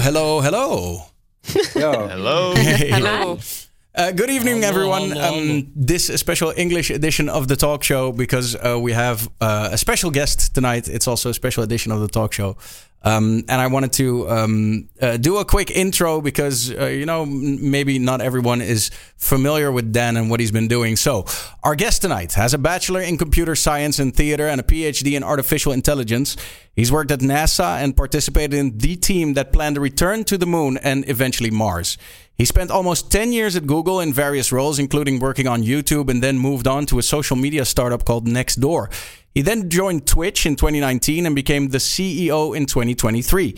[0.00, 1.06] Hello, hello, hello.
[1.74, 2.08] Yo.
[2.08, 2.54] Hello.
[2.54, 2.90] Hey.
[2.94, 3.38] Hello.
[3.94, 5.14] Uh, good evening, everyone.
[5.18, 9.76] Um, this special English edition of the talk show because uh, we have uh, a
[9.76, 10.88] special guest tonight.
[10.88, 12.56] It's also a special edition of the talk show.
[13.04, 17.22] Um, and I wanted to um, uh, do a quick intro because, uh, you know,
[17.22, 20.94] m- maybe not everyone is familiar with Dan and what he's been doing.
[20.96, 21.26] So,
[21.64, 25.24] our guest tonight has a bachelor in computer science and theater and a PhD in
[25.24, 26.36] artificial intelligence.
[26.76, 30.46] He's worked at NASA and participated in the team that planned a return to the
[30.46, 31.98] moon and eventually Mars.
[32.36, 36.22] He spent almost 10 years at Google in various roles, including working on YouTube, and
[36.22, 38.92] then moved on to a social media startup called Nextdoor.
[39.34, 43.56] He then joined Twitch in 2019 and became the CEO in 2023.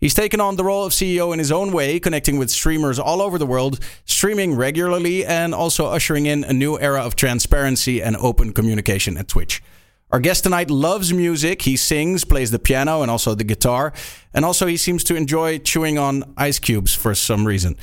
[0.00, 3.22] He's taken on the role of CEO in his own way, connecting with streamers all
[3.22, 8.16] over the world, streaming regularly, and also ushering in a new era of transparency and
[8.16, 9.62] open communication at Twitch.
[10.10, 11.62] Our guest tonight loves music.
[11.62, 13.92] He sings, plays the piano, and also the guitar.
[14.34, 17.76] And also, he seems to enjoy chewing on ice cubes for some reason.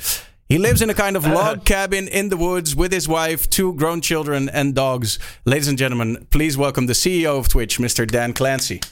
[0.52, 3.72] He lives in a kind of log cabin in the woods with his wife, two
[3.72, 5.18] grown children, and dogs.
[5.46, 8.06] Ladies and gentlemen, please welcome the CEO of Twitch, Mr.
[8.06, 8.82] Dan Clancy.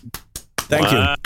[0.57, 1.17] Thank Wow.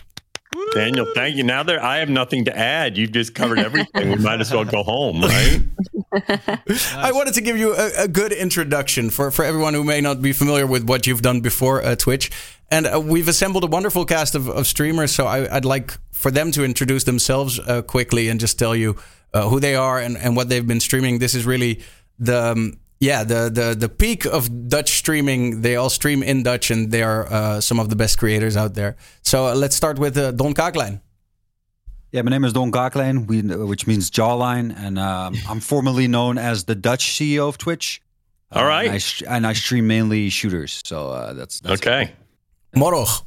[0.73, 1.45] Daniel, thank you.
[1.45, 4.09] Now that I have nothing to add, you've just covered everything.
[4.09, 5.61] we might as well go home, right?
[5.93, 6.05] you.
[6.97, 10.21] I wanted to give you a, a good introduction for, for everyone who may not
[10.21, 12.33] be familiar with what you've done before uh, Twitch.
[12.73, 16.33] And uh, we've assembled a wonderful cast of, of streamers, so I, I'd like for
[16.33, 18.97] them to introduce themselves uh, quickly and just tell you
[19.35, 21.19] uh, who they are and, and what they've been streaming.
[21.19, 21.83] This is really
[22.19, 25.63] the um, yeah the, the the peak of Dutch streaming.
[25.63, 28.75] They all stream in Dutch, and they are uh, some of the best creators out
[28.75, 28.95] there.
[29.23, 31.01] So uh, let's start with uh, Don Kaaklijn.
[32.13, 33.27] Yeah, my name is Don Kaaklijn,
[33.69, 38.01] which means jawline, and um, I'm formerly known as the Dutch CEO of Twitch.
[38.53, 41.81] All right, Uh, and I, sh- and I stream mainly shooters, so uh, that's, that's
[41.83, 42.13] Okay.
[42.77, 43.25] Morrog.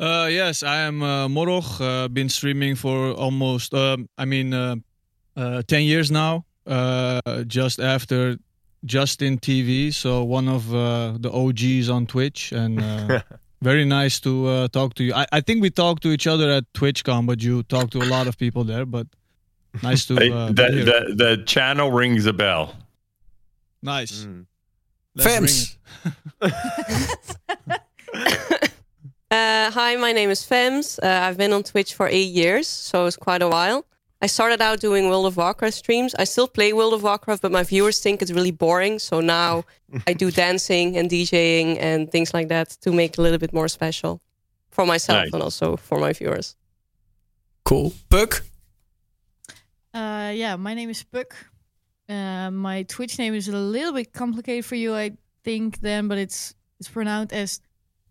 [0.00, 1.80] Uh, yes, I am uh, Morrog.
[1.80, 4.76] Uh, been streaming for almost, um, I mean, uh,
[5.36, 6.44] uh, 10 years now.
[6.66, 8.36] Uh, just after
[8.84, 13.20] Justin TV, so one of uh, the OGs on Twitch, and uh,
[13.62, 15.14] very nice to uh, talk to you.
[15.14, 18.08] I, I think we talked to each other at TwitchCon, but you talked to a
[18.08, 18.86] lot of people there.
[18.86, 19.06] But
[19.82, 20.84] nice to uh, the, be here.
[20.84, 22.74] the, the channel rings a bell.
[23.82, 24.26] nice.
[24.26, 24.46] Mm.
[25.18, 25.76] Fems.
[29.34, 29.68] it.
[29.68, 30.98] Uh, hi, my name is Fems.
[31.02, 33.84] Uh, I've been on Twitch for eight years, so it's quite a while.
[34.22, 36.14] I started out doing World of Warcraft streams.
[36.14, 38.98] I still play World of Warcraft, but my viewers think it's really boring.
[38.98, 39.64] So now
[40.06, 43.52] I do dancing and DJing and things like that to make it a little bit
[43.52, 44.20] more special
[44.70, 45.32] for myself Nice.
[45.34, 46.56] and also for my viewers.
[47.64, 47.92] Cool.
[48.08, 48.42] Puck.
[49.92, 51.34] Uh, yeah, my name is Puck.
[52.08, 55.12] Uh, my Twitch name is a little bit complicated for you, I
[55.44, 57.60] think, then, but it's it's pronounced as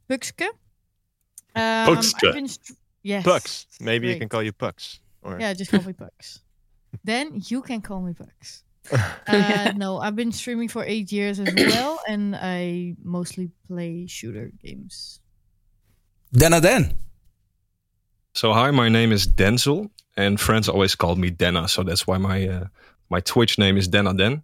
[0.07, 0.43] Puxque.
[1.55, 2.19] Um, Puxque.
[2.21, 3.23] Been str- yes.
[3.23, 3.67] Pucks.
[3.79, 4.99] Maybe you can call you Pucks.
[5.21, 6.41] Or Yeah, just call me Pucks.
[7.03, 8.63] then you can call me Pucks.
[9.27, 14.51] Uh, no, I've been streaming for eight years as well, and I mostly play shooter
[14.61, 15.21] games.
[16.33, 16.97] Dana Den.
[18.35, 22.17] So hi, my name is Denzel, and friends always call me Denna, so that's why
[22.17, 22.65] my uh,
[23.09, 24.43] my Twitch name is Denna Den.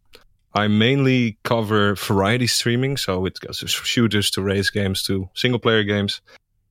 [0.53, 5.59] I mainly cover variety streaming, so it goes from shooters to race games to single
[5.59, 6.21] player games,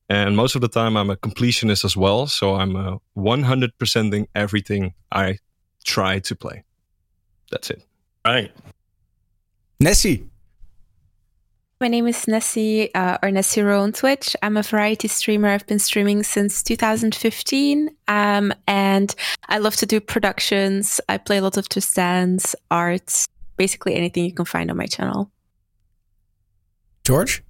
[0.09, 2.27] and most of the time I'm a completionist as well.
[2.27, 5.39] So I'm uh, 100%ing everything I
[5.85, 6.65] try to play.
[7.51, 7.85] That's it.
[8.25, 8.51] Right.
[9.81, 10.25] Nessie.
[11.81, 14.35] My name is Nessie, uh, or Nessiruu on Twitch.
[14.43, 15.51] I'm a variety streamer.
[15.51, 17.91] I've been streaming since 2015.
[18.09, 19.15] Um, and
[19.49, 21.01] I love to do productions.
[21.09, 23.27] I play a lot of Just Dance, art,
[23.57, 25.31] basically anything you can find on my channel.
[27.05, 27.45] George.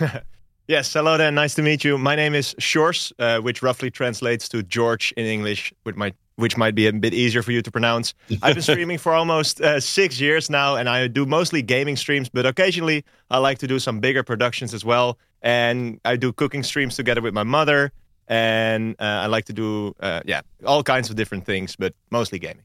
[0.72, 1.30] yes, hello there.
[1.30, 1.98] Nice to meet you.
[1.98, 6.56] My name is Sjors, uh, which roughly translates to George in English, which might which
[6.56, 8.14] might be a bit easier for you to pronounce.
[8.42, 12.30] I've been streaming for almost uh, six years now, and I do mostly gaming streams,
[12.30, 15.18] but occasionally I like to do some bigger productions as well.
[15.42, 17.92] And I do cooking streams together with my mother,
[18.26, 22.38] and uh, I like to do uh, yeah all kinds of different things, but mostly
[22.38, 22.64] gaming.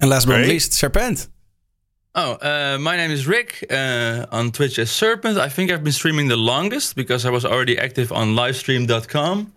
[0.00, 1.28] And last but not least, Serpent.
[2.14, 5.38] Oh, uh, my name is Rick uh, on Twitch as Serpent.
[5.38, 9.52] I think I've been streaming the longest because I was already active on livestream.com.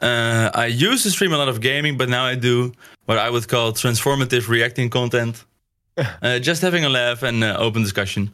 [0.00, 2.72] Uh, I used to stream a lot of gaming, but now I do
[3.04, 5.44] what I would call transformative reacting content.
[6.22, 8.30] uh, just having a laugh and uh, open discussion.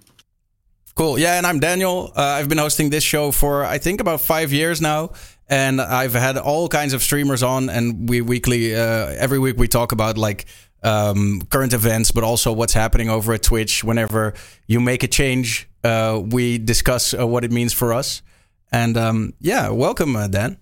[0.94, 1.19] Cool.
[1.19, 2.12] Yeah, and I'm Daniel.
[2.16, 5.10] Uh, I've been hosting this show for I think about five years now,
[5.49, 9.66] and I've had all kinds of streamers on, and we weekly, uh, every week we
[9.66, 10.46] talk about like
[10.83, 13.85] um, current events, but also what's happening over at Twitch.
[13.85, 14.35] Whenever
[14.67, 18.23] you make a change, uh, we discuss uh, what it means for us.
[18.71, 20.59] And um, yeah, welcome, uh, Dan.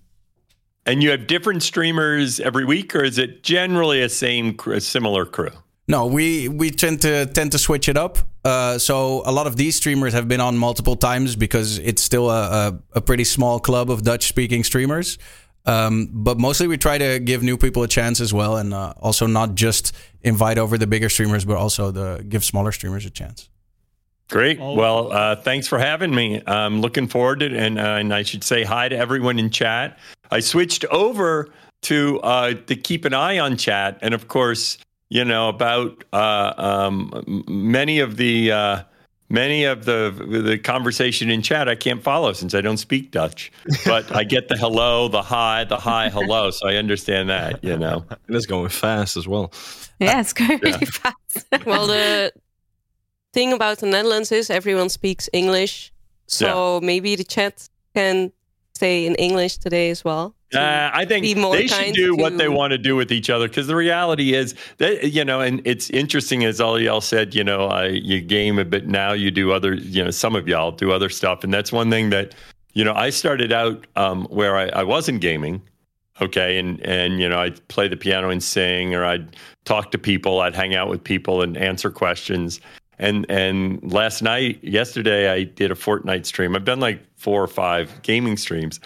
[0.85, 5.25] And you have different streamers every week, or is it generally a same, a similar
[5.25, 5.51] crew?
[5.89, 8.17] No, we we tend to tend to switch it up.
[8.43, 12.29] Uh, so a lot of these streamers have been on multiple times because it's still
[12.29, 15.17] a, a, a pretty small club of Dutch speaking streamers.
[15.67, 18.93] Um, but mostly we try to give new people a chance as well, and uh,
[19.01, 19.93] also not just
[20.23, 23.49] invite over the bigger streamers, but also the give smaller streamers a chance.
[24.29, 24.59] Great.
[24.59, 26.41] Well, uh, thanks for having me.
[26.47, 29.49] I'm looking forward to it, and, uh, and I should say hi to everyone in
[29.49, 29.99] chat.
[30.31, 31.49] I switched over
[31.83, 34.77] to uh, to keep an eye on chat, and of course,
[35.09, 38.83] you know about uh, um, many of the uh,
[39.29, 40.11] many of the
[40.43, 43.51] the conversation in chat I can't follow since I don't speak Dutch.
[43.85, 47.63] But I get the hello, the hi, the hi, hello, so I understand that.
[47.63, 49.51] You know, and it's going fast as well.
[49.99, 50.89] Yeah, it's going really Yeah.
[50.89, 51.47] fast.
[51.65, 52.31] well, the
[53.33, 55.91] thing about the Netherlands is everyone speaks English,
[56.27, 58.31] so maybe the chat can
[58.75, 60.35] stay in English today as well.
[60.53, 63.67] Uh, I think they should do what they want to do with each other because
[63.67, 67.35] the reality is that you know, and it's interesting as all y'all said.
[67.35, 69.11] You know, I, you game a bit now.
[69.11, 72.11] You do other, you know, some of y'all do other stuff, and that's one thing
[72.11, 72.33] that
[72.73, 72.93] you know.
[72.93, 75.61] I started out um, where I, I wasn't gaming,
[76.21, 79.35] okay, and and you know, I'd play the piano and sing, or I'd
[79.65, 82.61] talk to people, I'd hang out with people and answer questions.
[82.99, 86.55] And and last night, yesterday, I did a Fortnite stream.
[86.55, 88.79] I've done like four or five gaming streams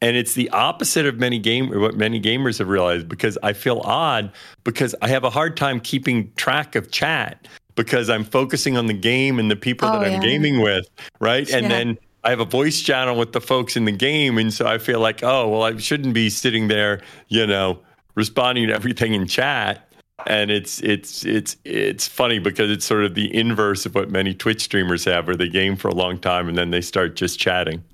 [0.00, 3.80] and it's the opposite of many game what many gamers have realized because I feel
[3.84, 4.30] odd
[4.64, 8.92] because I have a hard time keeping track of chat because I'm focusing on the
[8.94, 10.18] game and the people Oh, that I'm yeah.
[10.20, 10.88] gaming with,
[11.20, 11.48] right?
[11.50, 11.68] And Yeah.
[11.68, 14.78] then I have a voice channel with the folks in the game, and so I
[14.78, 17.78] feel like, oh, well, I shouldn't be sitting there, you know,
[18.16, 19.88] responding to everything in chat.
[20.26, 24.34] And it's it's it's it's funny because it's sort of the inverse of what many
[24.34, 27.38] Twitch streamers have, where they game for a long time and then they start just
[27.38, 27.84] chatting.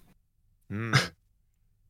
[0.71, 0.95] Hmm.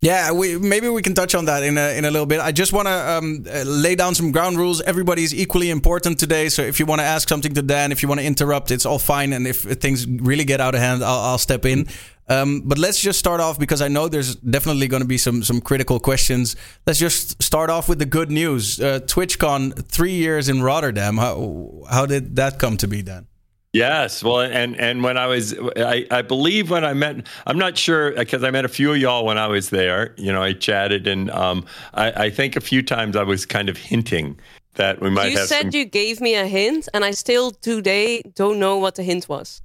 [0.04, 2.38] Yeah, we maybe we can touch on that in a in a little bit.
[2.38, 4.82] I just want to um, uh, lay down some ground rules.
[4.82, 8.02] Everybody is equally important today, so if you want to ask something to Dan, if
[8.02, 9.32] you want to interrupt, it's all fine.
[9.32, 11.88] And if things really get out of hand, I'll, I'll step in.
[12.28, 15.42] Um, but let's just start off because I know there's definitely going to be some
[15.42, 16.54] some critical questions.
[16.86, 18.78] Let's just start off with the good news.
[18.78, 21.16] Uh, TwitchCon three years in Rotterdam.
[21.16, 23.26] How how did that come to be, Dan?
[23.74, 27.76] Yes, well, and and when I was, I, I believe when I met, I'm not
[27.76, 30.14] sure because I met a few of y'all when I was there.
[30.16, 33.68] You know, I chatted, and um, I, I think a few times I was kind
[33.68, 34.38] of hinting
[34.74, 37.50] that we might have you said some, you gave me a hint, and I still
[37.50, 39.60] today don't know what the hint was.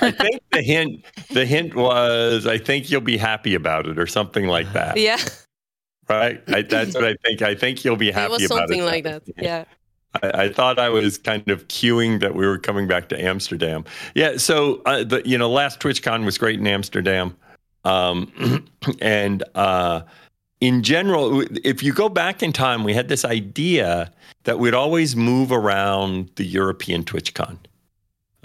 [0.00, 4.06] I think the hint, the hint was, I think you'll be happy about it, or
[4.06, 4.96] something like that.
[4.96, 5.18] Yeah,
[6.08, 6.42] Right.
[6.48, 7.42] I, that's what I think.
[7.42, 8.84] I think you'll be happy it was about something it.
[8.84, 9.22] like that.
[9.36, 9.64] Yeah.
[10.22, 13.84] I, I thought I was kind of cueing that we were coming back to Amsterdam.
[14.14, 14.36] Yeah.
[14.36, 17.36] So, uh, the, you know, last TwitchCon was great in Amsterdam.
[17.84, 18.66] Um,
[19.00, 20.02] and uh,
[20.60, 24.12] in general, if you go back in time, we had this idea
[24.44, 27.58] that we'd always move around the European TwitchCon.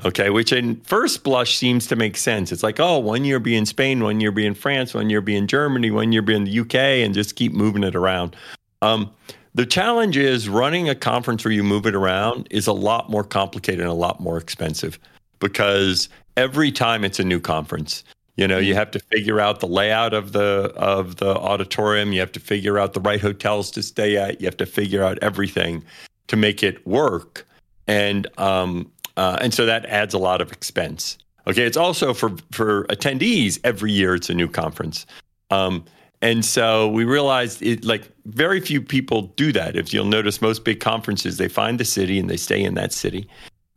[0.06, 2.54] Okay, which in first blush seems to make sense.
[2.54, 5.20] It's like, oh, one year be in Spain, one year be in France, one year
[5.20, 8.34] be in Germany, one year be in the UK, and just keep moving it around.
[8.82, 9.12] Um,
[9.60, 13.26] the challenge is running a conference where you move it around is a lot more
[13.26, 14.98] complicated and a lot more expensive
[15.40, 16.08] because
[16.38, 18.06] every time it's a new conference.
[18.38, 22.14] You know, you have to figure out the layout of the of the auditorium.
[22.14, 24.40] You have to figure out the right hotels to stay at.
[24.40, 25.84] You have to figure out everything
[26.28, 27.46] to make it work,
[27.86, 31.18] and um, uh, and so that adds a lot of expense.
[31.48, 34.16] Okay, it's also for for attendees every year.
[34.16, 35.06] It's a new conference.
[35.52, 35.84] Um,
[36.22, 39.76] and so we realized it like very few people do that.
[39.76, 42.92] If you'll notice, most big conferences, they find the city and they stay in that
[42.92, 43.28] city.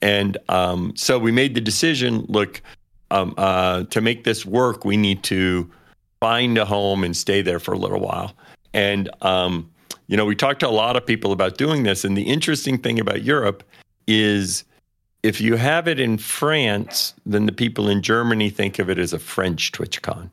[0.00, 2.60] And um, so we made the decision look,
[3.12, 5.70] um, uh, to make this work, we need to
[6.18, 8.32] find a home and stay there for a little while.
[8.74, 9.70] And, um,
[10.08, 12.04] you know, we talked to a lot of people about doing this.
[12.04, 13.62] And the interesting thing about Europe
[14.08, 14.64] is
[15.22, 19.12] if you have it in France, then the people in Germany think of it as
[19.12, 20.30] a French TwitchCon.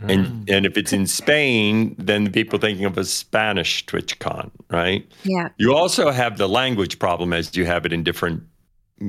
[0.00, 5.06] And and if it's in Spain, then the people thinking of a Spanish TwitchCon, right?
[5.24, 5.48] Yeah.
[5.58, 8.42] You also have the language problem as you have it in different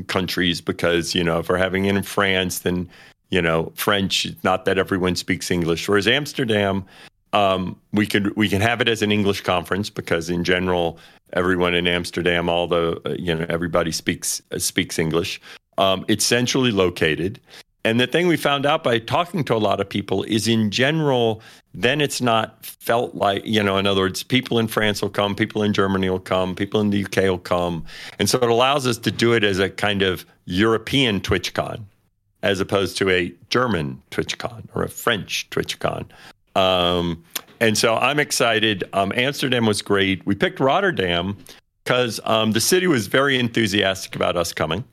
[0.08, 2.90] countries because you know if we're having it in France, then
[3.30, 4.28] you know French.
[4.44, 5.88] Not that everyone speaks English.
[5.88, 6.86] Whereas Amsterdam,
[7.32, 11.00] um, we could we can have it as an English conference because in general
[11.32, 15.40] everyone in Amsterdam, all the uh, you know everybody speaks uh, speaks English.
[15.78, 17.40] Um, it's centrally located.
[17.86, 20.72] And the thing we found out by talking to a lot of people is in
[20.72, 21.42] general,
[21.74, 25.36] then it's not felt like, you know, in other words, people in France will come,
[25.36, 27.86] people in Germany will come, people in the UK will come.
[28.20, 31.84] And so it allows us to do it as a kind of European TwitchCon
[32.42, 36.06] as opposed to a German TwitchCon or a French TwitchCon.
[36.56, 37.24] um,
[37.60, 38.84] and so I'm excited.
[38.92, 40.26] Um, Amsterdam was great.
[40.26, 41.38] We picked Rotterdam
[41.84, 44.84] because um, the city was very enthusiastic about us coming.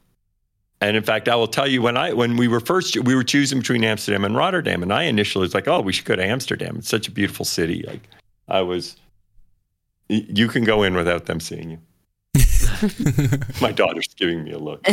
[0.81, 3.25] And in fact, I will tell you when I when we were first we were
[3.25, 6.25] choosing between Amsterdam and Rotterdam, and I initially was like, "Oh, we should go to
[6.25, 6.77] Amsterdam.
[6.79, 8.09] It's such a beautiful city." Like,
[8.49, 8.97] I was.
[10.09, 11.79] You can go in without them seeing you.
[13.61, 14.85] My daughter's giving me a look.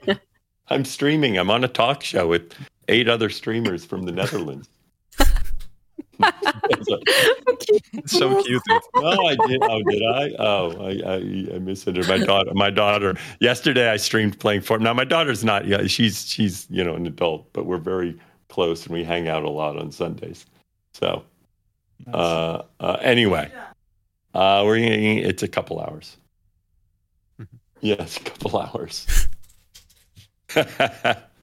[0.68, 1.38] I'm streaming.
[1.38, 2.52] I'm on a talk show with
[2.88, 4.68] eight other streamers from the Netherlands.
[8.06, 8.62] so cute.
[8.96, 9.62] No, I did.
[9.62, 10.30] Oh, did I?
[10.38, 11.16] Oh, I, I,
[11.54, 12.50] I misunderstood my daughter.
[12.54, 13.16] My daughter.
[13.40, 14.82] Yesterday, I streamed playing Fortnite.
[14.82, 15.66] Now, my daughter's not.
[15.66, 19.44] Yeah, she's she's you know an adult, but we're very close and we hang out
[19.44, 20.46] a lot on Sundays.
[20.92, 21.24] So,
[22.12, 23.52] uh, uh, anyway,
[24.34, 26.16] uh, we're gonna, it's a couple hours.
[27.80, 29.28] Yes, a couple hours.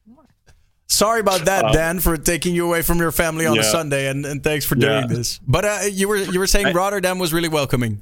[0.87, 3.63] Sorry about that, Uh, Dan, for taking you away from your family on a.
[3.63, 5.01] Sunday, and, and thanks for Yeah.
[5.01, 5.39] doing this.
[5.47, 8.01] But uh, you were you were saying I- Rotterdam was really welcoming.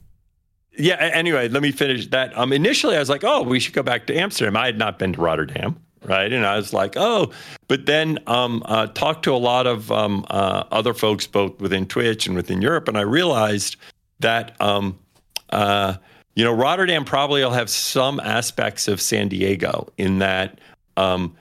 [0.77, 0.95] Yeah.
[0.95, 2.37] Anyway, let me finish that.
[2.37, 4.99] Um, initially, I was like, "Oh, we should go back to Amsterdam." I had not
[4.99, 6.31] been to Rotterdam, right?
[6.33, 7.31] And I was like, "Oh,"
[7.67, 11.85] but then um, uh, talked to a lot of um, uh, other folks, both within
[11.85, 13.75] Twitch and within Europe, and I realized
[14.19, 14.97] that um,
[15.51, 15.93] uh,
[16.35, 20.59] you know Rotterdam probably will have some aspects of San Diego in that.
[20.97, 21.35] Um,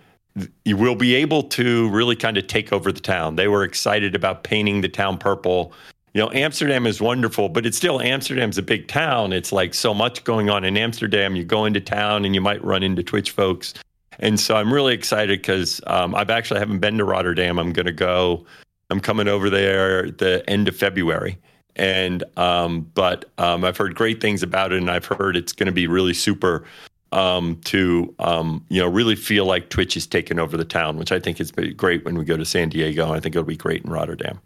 [0.65, 3.37] you will be able to really kind of take over the town.
[3.37, 5.73] They were excited about painting the town purple.
[6.15, 9.33] You know, Amsterdam is wonderful, but it's still Amsterdam's a big town.
[9.33, 11.37] It's like so much going on in Amsterdam.
[11.37, 13.75] You go into town and you might run into Twitch folks.
[14.19, 17.59] And so I'm really excited because um, I've actually haven't been to Rotterdam.
[17.59, 18.45] I'm going to go.
[18.91, 21.39] I'm coming over there the end of February.
[21.77, 25.67] And um, but um, I've heard great things about it, and I've heard it's going
[25.67, 26.65] to be really super
[27.13, 31.13] um, to um, you know really feel like Twitch is taking over the town, which
[31.13, 33.13] I think is great when we go to San Diego.
[33.13, 34.41] I think it'll be great in Rotterdam.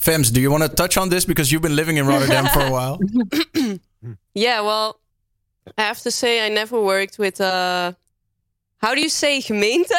[0.00, 2.60] Fems, do you want to touch on this because you've been living in Rotterdam for
[2.60, 2.98] a while?
[4.34, 4.98] Yeah, well,
[5.78, 7.92] I have to say I never worked with uh
[8.78, 9.92] how do you say gemeente?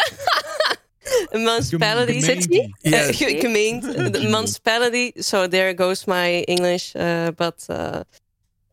[1.32, 2.20] a municipality.
[2.20, 2.70] gemeente.
[2.84, 3.22] Yes.
[3.22, 5.14] Uh, gemeente, the municipality.
[5.22, 6.96] So there goes my English.
[6.96, 8.04] Uh, but uh,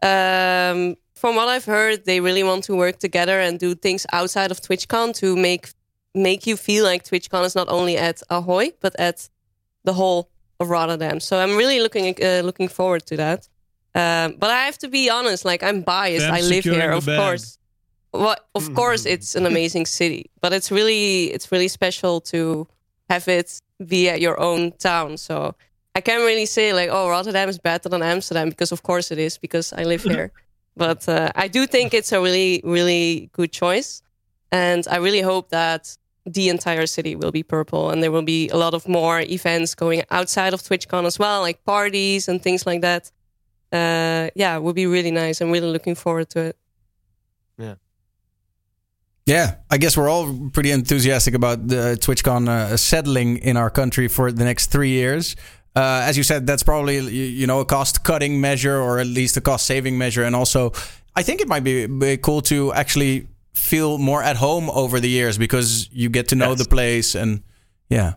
[0.02, 4.50] um, from what I've heard, they really want to work together and do things outside
[4.50, 5.64] of TwitchCon to make
[6.14, 9.28] make you feel like TwitchCon is not only at Ahoy but at
[9.84, 11.20] the whole of Rotterdam.
[11.20, 13.40] So I'm really looking uh, looking forward to that.
[13.94, 16.26] Um, but I have to be honest, like I'm biased.
[16.26, 17.18] Them I live here, of bag.
[17.18, 17.58] course.
[18.12, 22.66] Well, of course, it's an amazing city, but it's really it's really special to
[23.10, 23.60] have it
[23.94, 25.18] be at your own town.
[25.18, 25.54] So
[25.94, 29.18] I can't really say like, oh, Rotterdam is better than Amsterdam because of course it
[29.18, 30.32] is because I live here.
[30.76, 34.02] But uh, I do think it's a really really good choice,
[34.50, 35.96] and I really hope that
[36.26, 39.74] the entire city will be purple and there will be a lot of more events
[39.74, 43.10] going outside of TwitchCon as well, like parties and things like that.
[43.72, 45.40] Uh, yeah, it would be really nice.
[45.40, 46.56] I'm really looking forward to it.
[47.58, 47.74] Yeah,
[49.26, 54.08] Yeah, I guess we're all pretty enthusiastic about the TwitchCon uh, settling in our country
[54.08, 55.36] for the next three years.
[55.76, 59.36] Uh, as you said, that's probably you know a cost cutting measure or at least
[59.36, 60.72] a cost saving measure, and also
[61.16, 65.08] I think it might be, be cool to actually feel more at home over the
[65.08, 66.58] years because you get to know Yes.
[66.58, 67.42] the place and
[67.88, 68.14] yeah.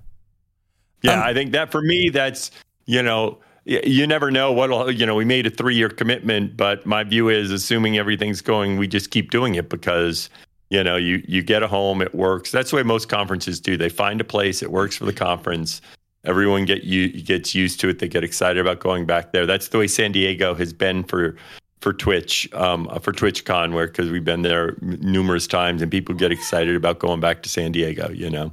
[1.02, 2.50] Yeah, Um, I think that for me, that's
[2.86, 5.16] you know, you never know what'll you know.
[5.16, 9.12] We made a three year commitment, but my view is, assuming everything's going, we just
[9.12, 10.30] keep doing it because
[10.70, 12.52] you know, you you get a home, it works.
[12.52, 13.78] That's the way most conferences do.
[13.78, 15.82] They find a place, it works for the conference.
[16.26, 18.00] Everyone get you gets used to it.
[18.00, 19.46] They get excited about going back there.
[19.46, 21.36] That's the way San Diego has been for
[21.82, 26.16] for Twitch, um, uh, for TwitchCon, where because we've been there numerous times, and people
[26.16, 28.10] get excited about going back to San Diego.
[28.10, 28.52] You know.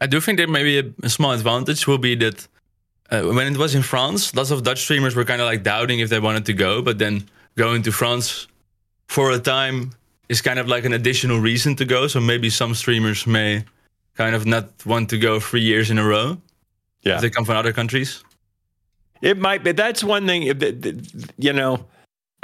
[0.00, 2.48] I do think that maybe a, a small advantage will be that
[3.10, 6.00] uh, when it was in France, lots of Dutch streamers were kind of like doubting
[6.00, 8.48] if they wanted to go, but then going to France
[9.08, 9.90] for a time
[10.30, 12.06] is kind of like an additional reason to go.
[12.06, 13.64] So maybe some streamers may
[14.14, 16.38] kind of not want to go three years in a row
[17.02, 17.16] Yeah.
[17.16, 18.22] if they come from other countries.
[19.20, 19.72] It might be.
[19.72, 20.42] That's one thing.
[20.44, 21.06] if it- it-
[21.38, 21.86] You know,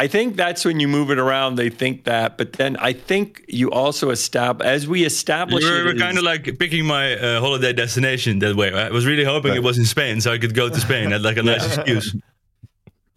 [0.01, 1.57] I think that's when you move it around.
[1.57, 5.65] They think that, but then I think you also establish as we establish.
[5.65, 8.73] We're, we're kind of like picking my uh, holiday destination that way.
[8.73, 11.11] I was really hoping it was in Spain so I could go to Spain.
[11.11, 12.15] Had like a nice excuse.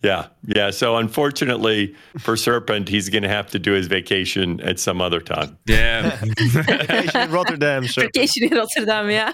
[0.03, 0.71] yeah, yeah.
[0.71, 5.19] So unfortunately for Serpent, he's going to have to do his vacation at some other
[5.19, 5.57] time.
[5.65, 6.17] Yeah.
[6.21, 9.33] Vacation in Rotterdam, so Vacation in Rotterdam, yeah.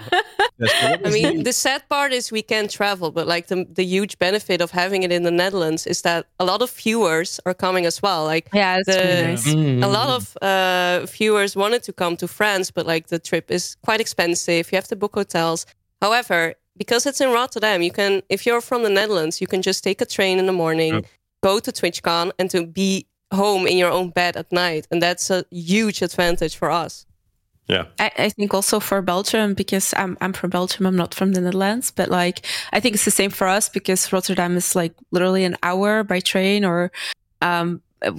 [1.06, 4.62] I mean, the sad part is we can't travel, but like the the huge benefit
[4.62, 8.02] of having it in the Netherlands is that a lot of viewers are coming as
[8.02, 8.26] well.
[8.26, 9.48] Like Yeah, that's the, nice.
[9.48, 9.84] Mm-hmm.
[9.84, 13.76] a lot of uh, viewers wanted to come to France, but like the trip is
[13.84, 14.72] quite expensive.
[14.72, 15.66] You have to book hotels.
[16.02, 19.84] However, because it's in Rotterdam, you can if you're from the Netherlands, you can just
[19.84, 21.06] take a train in the morning, Yep.
[21.44, 25.30] go to TwitchCon, and to be home in your own bed at night, and that's
[25.30, 27.06] a huge advantage for us.
[27.68, 27.86] Yeah.
[28.00, 30.86] I, I think also for Belgium because I'm I'm from Belgium.
[30.86, 34.14] I'm not from the Netherlands, but like I think it's the same for us because
[34.14, 36.92] Rotterdam is like literally an hour by train or
[37.42, 38.14] um, uh,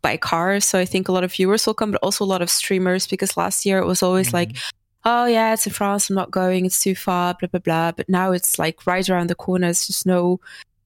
[0.00, 0.58] by car.
[0.60, 3.06] So I think a lot of viewers will come, but also a lot of streamers
[3.06, 4.56] because last year it was always like,
[5.04, 6.08] oh yeah, it's in France.
[6.10, 6.66] I'm not going.
[6.66, 7.34] It's too far.
[7.34, 7.92] Blah blah blah.
[7.92, 9.68] But now it's like right around the corner.
[9.68, 10.40] It's just no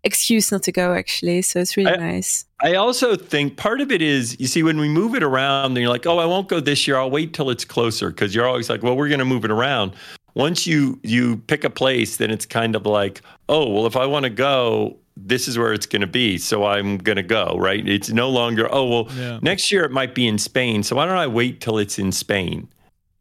[0.04, 1.42] excuse not to go actually.
[1.42, 2.44] So it's really I- nice.
[2.60, 5.76] I also think part of it is you see when we move it around and
[5.76, 6.96] you're like, oh, I won't go this year.
[6.96, 9.50] I'll wait till it's closer because you're always like, well, we're going to move it
[9.52, 9.92] around.
[10.34, 14.06] Once you you pick a place, then it's kind of like, oh, well, if I
[14.06, 17.56] want to go, this is where it's going to be, so I'm going to go.
[17.58, 17.86] Right?
[17.88, 19.38] It's no longer, oh, well, Yeah.
[19.42, 22.10] next year it might be in Spain, so why don't I wait till it's in
[22.12, 22.68] Spain?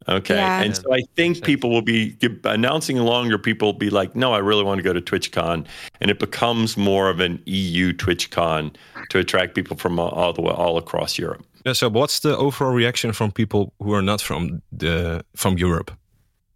[0.08, 0.62] Okay, Yeah.
[0.62, 3.36] and so I think people will be announcing longer.
[3.38, 5.66] People will be like, "No, I really want to go to TwitchCon,"
[6.00, 8.72] and it becomes more of an EU TwitchCon
[9.10, 11.42] to attract people from all, all the way all across Europe.
[11.66, 15.90] Yeah, so what's the overall reaction from people who are not from the from Europe?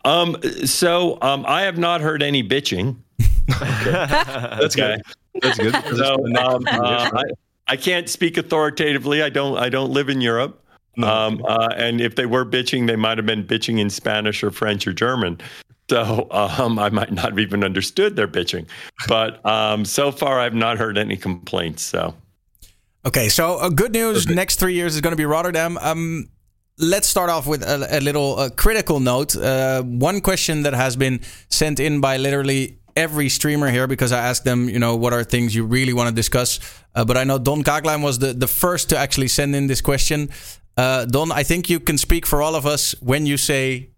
[0.04, 2.97] Um, so um, I have not heard any bitching.
[3.49, 4.97] That's Okay.
[4.97, 5.02] good.
[5.42, 5.75] That's good.
[5.97, 7.23] So um, uh, I,
[7.68, 9.23] I can't speak authoritatively.
[9.23, 9.56] I don't.
[9.59, 10.62] I don't live in Europe.
[11.02, 14.50] Um, uh, and if they were bitching, they might have been bitching in Spanish or
[14.50, 15.40] French or German.
[15.88, 18.66] So um, I might not have even understood their bitching.
[19.08, 21.82] But um, so far, I've not heard any complaints.
[21.82, 22.14] So
[23.04, 24.28] Okay, so uh, good news.
[24.28, 25.76] Next three years is going to be Rotterdam.
[25.78, 26.28] Um,
[26.78, 29.34] let's start off with a, a little uh, critical note.
[29.34, 34.20] Uh, one question that has been sent in by literally every streamer here because I
[34.20, 36.61] asked them, you know, what are things you really want to discuss.
[36.94, 39.80] Uh, but I know Don Kaaklijn was the, the first to actually send in this
[39.80, 40.30] question.
[40.76, 43.90] Uh, Don, I think you can speak for all of us when you say,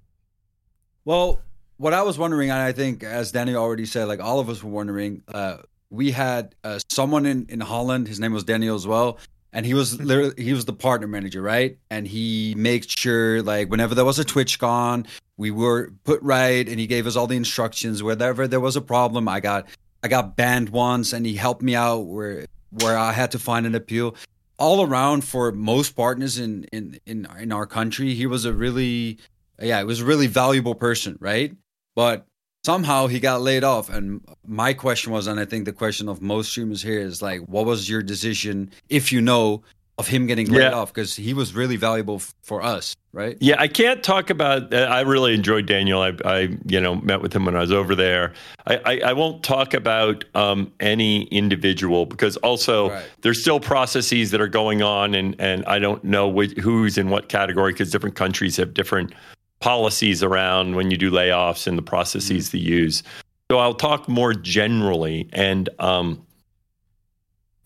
[1.05, 1.41] Well,
[1.77, 4.63] what I was wondering, and I think as Danny already said, like all of us
[4.63, 5.59] were wondering, uh,
[5.91, 9.19] we had uh, someone in, in Holland, his name was Daniel as well,
[9.53, 11.79] and he was literally he was the partner manager, right?
[11.91, 15.07] And he made sure like whenever there was a TwitchCon,
[15.37, 18.03] we were put right, and he gave us all the instructions.
[18.03, 19.69] Whenever there was a problem, I got
[20.03, 23.65] I got banned once, and he helped me out where where I had to find
[23.65, 24.17] an appeal.
[24.57, 29.19] All around for most partners in in in in our country, he was a really
[29.61, 31.55] yeah, it was a really valuable person, right?
[31.95, 32.27] But
[32.65, 33.89] somehow he got laid off.
[33.91, 37.41] And my question was, and I think the question of most streamers here is like,
[37.43, 39.63] what was your decision, if you know,
[39.97, 40.71] of him getting laid Yeah.
[40.73, 40.93] off?
[40.93, 43.37] Because he was really valuable f- for us, right?
[43.41, 44.75] Yeah, I can't talk about.
[44.75, 46.01] Uh, I really enjoyed Daniel.
[46.03, 48.33] I, I, you know, met with him when I was over there.
[48.67, 53.05] I, I, I won't talk about um, any individual because also Right.
[53.23, 57.09] there's still processes that are going on, and and I don't know which, who's in
[57.11, 59.13] what category because different countries have different
[59.61, 63.03] policies around when you do layoffs and the processes they use.
[63.51, 66.27] So I'll talk more generally, and um,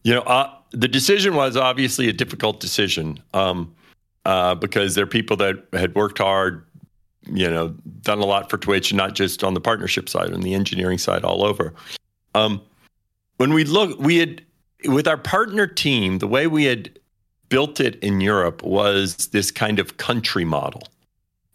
[0.05, 3.21] you know, uh, the decision was obviously a difficult decision.
[3.35, 3.75] Um,
[4.29, 6.63] uh, because there are people that had worked hard,
[7.33, 7.69] you know,
[8.03, 11.25] done a lot for Twitch, not just on the partnership side, on the engineering side,
[11.25, 11.73] all over.
[12.35, 12.61] Um,
[13.39, 14.43] when we look, we had
[14.85, 16.91] with our partner team, the way we had
[17.49, 20.83] built it in Europe was this kind of country model.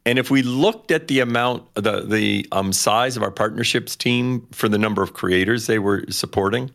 [0.06, 4.48] And if we looked at the amount, the the um, size of our partnerships team
[4.52, 6.72] for the number of creators they were supporting,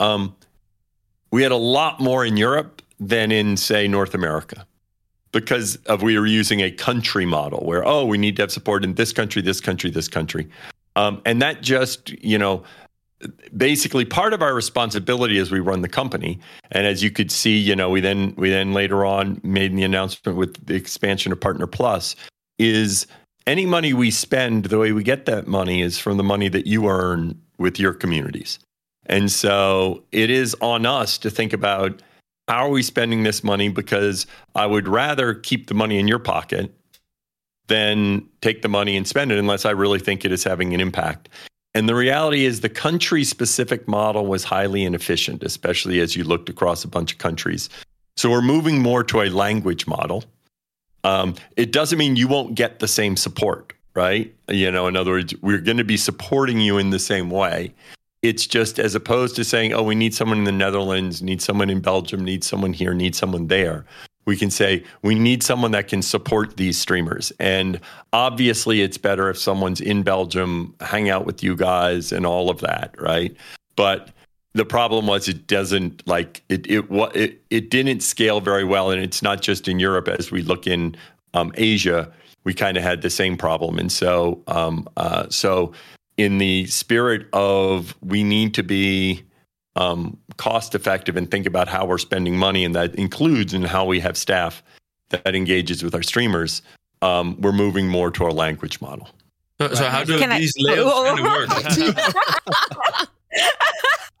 [0.00, 0.34] um,
[1.30, 4.66] we had a lot more in Europe than in, say, North America
[5.32, 8.84] because of we were using a country model where oh we need to have support
[8.84, 10.48] in this country this country this country.
[10.96, 12.64] Um, and that just you know
[13.56, 16.40] basically part of our responsibility as we run the company
[16.72, 19.82] and as you could see you know we then we then later on made the
[19.82, 22.16] announcement with the expansion of partner plus
[22.58, 23.06] is
[23.46, 26.66] any money we spend the way we get that money is from the money that
[26.66, 28.58] you earn with your communities
[29.10, 32.00] and so it is on us to think about
[32.46, 33.68] how are we spending this money?
[33.68, 36.72] Because I would rather keep the money in your pocket
[37.66, 40.80] than take the money and spend it unless I really think it is having an
[40.80, 41.28] impact.
[41.74, 46.48] And the reality is the country specific model was highly inefficient, especially as you looked
[46.48, 47.68] across a bunch of countries.
[48.16, 50.24] So we're moving more to a language model.
[51.02, 54.32] Um, it doesn't mean you won't get the same support, right?
[54.48, 57.74] You know, in other words, we're going to be supporting you in the same way.
[58.22, 61.70] It's just as opposed to saying, oh, we need someone in the Netherlands, need someone
[61.70, 63.86] in Belgium, need someone here, need someone there.
[64.26, 67.32] We can say, we need someone that can support these streamers.
[67.40, 67.80] And
[68.12, 72.60] obviously, it's better if someone's in Belgium, hang out with you guys and all of
[72.60, 73.34] that, right?
[73.76, 74.10] But
[74.52, 79.02] the problem was it doesn't like it it it, it didn't scale very well and
[79.02, 80.96] it's not just in Europe as we look in
[81.34, 82.12] um, Asia
[82.44, 85.72] we kind of had the same problem and so um, uh, so
[86.16, 89.22] in the spirit of we need to be
[89.76, 93.84] um, cost effective and think about how we're spending money, and that includes in how
[93.84, 94.62] we have staff
[95.10, 96.62] that engages with our streamers.
[97.02, 99.08] Um, we're moving more to our language model.
[99.58, 101.24] So, so how do Can I- these layouts kind of
[102.94, 103.08] work?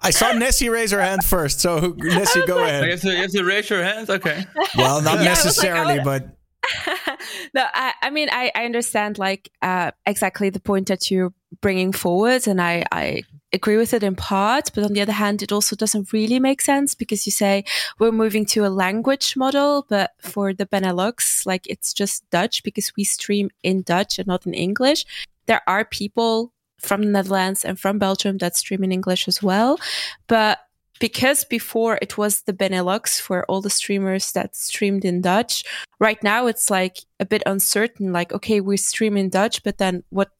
[0.02, 2.88] I saw Nessie raise her hand first, so Nessie, go you, ahead.
[2.88, 4.08] have to, you have to raise your hand.
[4.08, 4.46] Okay.
[4.76, 6.04] Well, not Yeah, I like, necessarily, oh.
[6.04, 6.28] but
[7.54, 11.92] no, I, I mean, I, I understand like uh, exactly the point that you're bringing
[11.92, 14.70] forward, and I, I agree with it in part.
[14.74, 17.64] But on the other hand, it also doesn't really make sense because you say
[17.98, 22.92] we're moving to a language model, but for the Benelux, like it's just Dutch because
[22.96, 25.04] we stream in Dutch and not in English.
[25.46, 29.78] There are people from the Netherlands and from Belgium that stream in English as well,
[30.26, 30.60] but
[31.00, 35.64] because before it was the Benelux for all the streamers that streamed in Dutch.
[35.98, 38.12] Right now it's like a bit uncertain.
[38.12, 40.30] Like, okay, we stream in Dutch, but then what?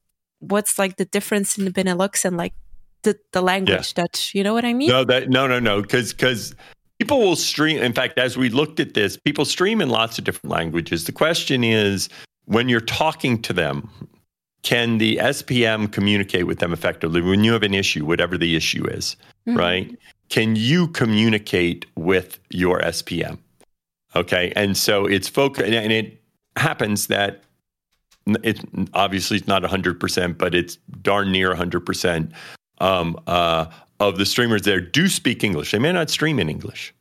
[0.40, 2.53] What's like the difference in the Benelux and like
[3.03, 4.35] the the language Dutch?
[4.35, 4.88] You know what I mean?
[4.88, 6.55] No, that no, no, no, because because
[6.98, 7.79] people will stream.
[7.79, 11.05] In fact, as we looked at this, people stream in lots of different languages.
[11.05, 12.09] The question is,
[12.46, 13.88] when you're talking to them,
[14.62, 17.20] can the SPM communicate with them effectively?
[17.22, 19.16] When you have an issue, whatever the issue is,
[19.48, 19.57] Mhm.
[19.57, 19.98] right?
[20.29, 23.38] Can you communicate with your SPM?
[24.14, 26.20] Okay, and so it's focus, and it
[26.57, 27.42] happens that
[28.26, 28.61] it
[28.94, 32.33] obviously it's not 100%, but it's darn near 100%
[32.78, 33.66] um, uh,
[33.98, 35.72] of the streamers there do speak English.
[35.72, 36.94] They may not stream in English,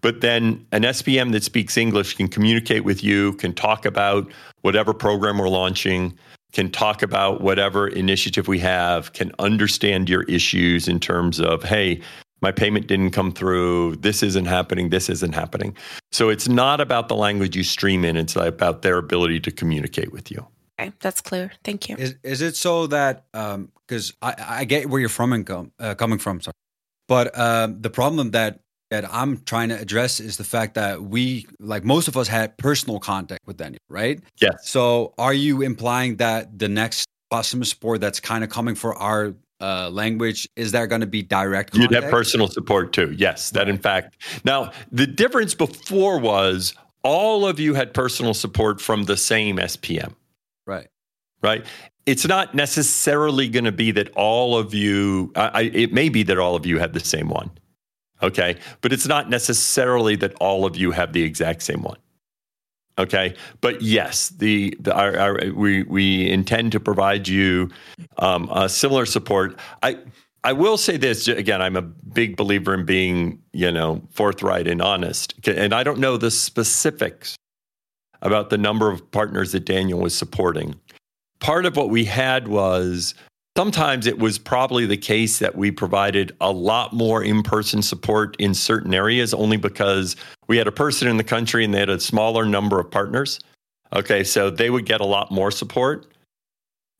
[0.00, 4.30] but then an SPM that speaks English can communicate with you, can talk about
[4.62, 6.16] whatever program we're launching,
[6.52, 12.00] can talk about whatever initiative we have, can understand your issues in terms of, hey,
[12.40, 15.76] my payment didn't come through, this isn't happening, this isn't happening.
[16.12, 20.12] So it's not about the language you stream in, it's about their ability to communicate
[20.12, 20.46] with you.
[20.80, 21.52] Okay, that's clear.
[21.62, 21.96] Thank you.
[21.96, 25.94] Is is it so that because I I get where you're from and com, uh,
[25.94, 26.54] coming from, sorry,
[27.06, 31.46] but um, the problem that that I'm trying to address is the fact that we
[31.58, 34.20] like most of us had personal contact with Daniel, right?
[34.40, 34.68] Yes.
[34.68, 39.34] So are you implying that the next customer support that's kind of coming for our
[39.60, 41.74] uh, language is there going to be direct?
[41.74, 43.14] You'd have personal support too.
[43.16, 44.16] Yes, that in fact.
[44.44, 50.14] Now, the difference before was all of you had personal support from the same SPM,
[50.66, 50.88] right?
[51.42, 51.64] right?
[52.06, 56.22] It's not necessarily going to be that all of you, I, I, it may be
[56.24, 57.50] that all of you have the same one.
[58.22, 58.56] Okay.
[58.80, 61.98] But it's not necessarily that all of you have the exact same one.
[62.98, 63.34] Okay.
[63.60, 67.70] But yes, the, the our, our, we, we intend to provide you
[68.18, 69.58] um, uh, similar support.
[69.82, 69.98] I,
[70.44, 71.60] I will say this again.
[71.60, 75.34] I'm a big believer in being, you know, forthright and honest.
[75.48, 77.36] And I don't know the specifics
[78.22, 80.78] about the number of partners that Daniel was supporting
[81.44, 83.14] part of what we had was
[83.56, 88.52] sometimes it was probably the case that we provided a lot more in-person support in
[88.52, 90.16] certain areas only because
[90.48, 93.38] we had a person in the country and they had a smaller number of partners.
[93.92, 96.06] Okay so they would get a lot more support.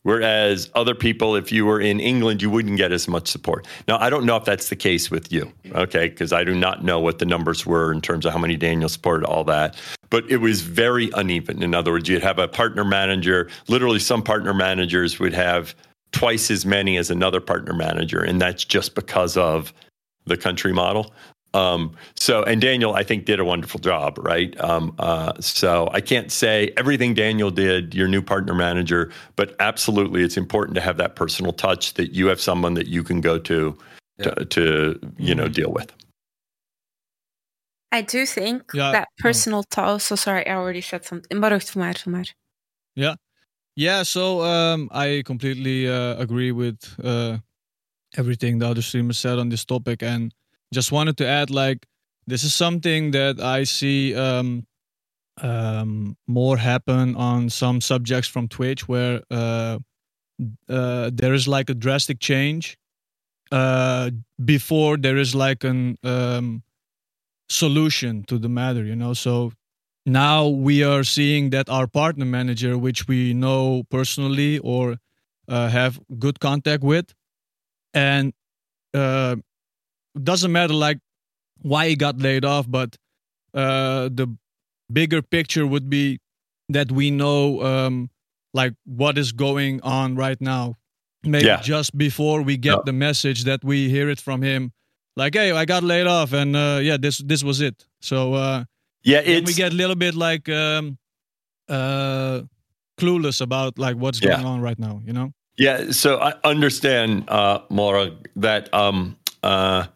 [0.02, 3.66] Whereas other people if you were in england you wouldn't get as much support.
[3.88, 6.84] Now i don't know if that's the case with you okay because i do not
[6.84, 9.76] know what the numbers were in terms of how many daniel supported all that.
[10.10, 11.64] But it was very uneven.
[11.64, 15.74] In other words, you'd have a partner manager, literally, some partner managers would have
[16.14, 19.74] twice as many as another partner manager, and that's just because of
[20.26, 21.12] the country model.
[21.54, 24.58] Um, so, and Daniel, I think, did a wonderful job, right?
[24.60, 30.22] Um, uh, so, I can't say everything Daniel did, your new partner manager, but absolutely,
[30.22, 33.38] it's important to have that personal touch that you have someone that you can go
[33.38, 33.76] to
[34.22, 35.92] to, to you know deal with.
[37.90, 40.02] I do think Yeah, that personal touch.
[40.02, 41.38] So sorry, I already said something.
[41.38, 42.34] Maar wacht, maar, maar.
[42.94, 43.14] Yeah,
[43.76, 44.02] yeah.
[44.02, 47.38] So um, I completely uh, agree with uh,
[48.16, 50.32] everything the other streamers said on this topic, and
[50.72, 51.86] just wanted to add, like,
[52.26, 54.66] this is something that I see um,
[55.42, 59.78] um, more happen on some subjects from Twitch, where uh,
[60.68, 62.76] uh, there is like a drastic change
[63.52, 64.10] uh,
[64.44, 66.62] before there is like an um,
[67.48, 68.84] solution to the matter.
[68.84, 69.52] You know, so
[70.06, 74.98] now we are seeing that our partner manager, which we know personally or
[75.48, 77.14] uh, have good contact with,
[77.94, 78.32] and
[78.94, 79.36] uh,
[80.22, 80.98] doesn't matter like
[81.62, 82.96] why he got laid off, but
[83.54, 84.28] uh, the
[84.92, 86.18] bigger picture would be
[86.68, 88.10] that we know um,
[88.52, 90.76] like what is going on right now.
[91.24, 91.60] Maybe Yeah.
[91.60, 92.82] just before we get Yeah.
[92.84, 94.72] the message that we hear it from him,
[95.16, 98.64] like, "Hey, I got laid off, and uh, yeah, this this was it." So uh,
[99.04, 100.98] Yeah, it's we get a little bit like um,
[101.68, 102.42] uh,
[102.98, 104.34] clueless about like what's Yeah.
[104.36, 105.00] going on right now.
[105.04, 105.32] You know?
[105.56, 109.86] Yeah, so I understand, uh, Maura, that um, uh,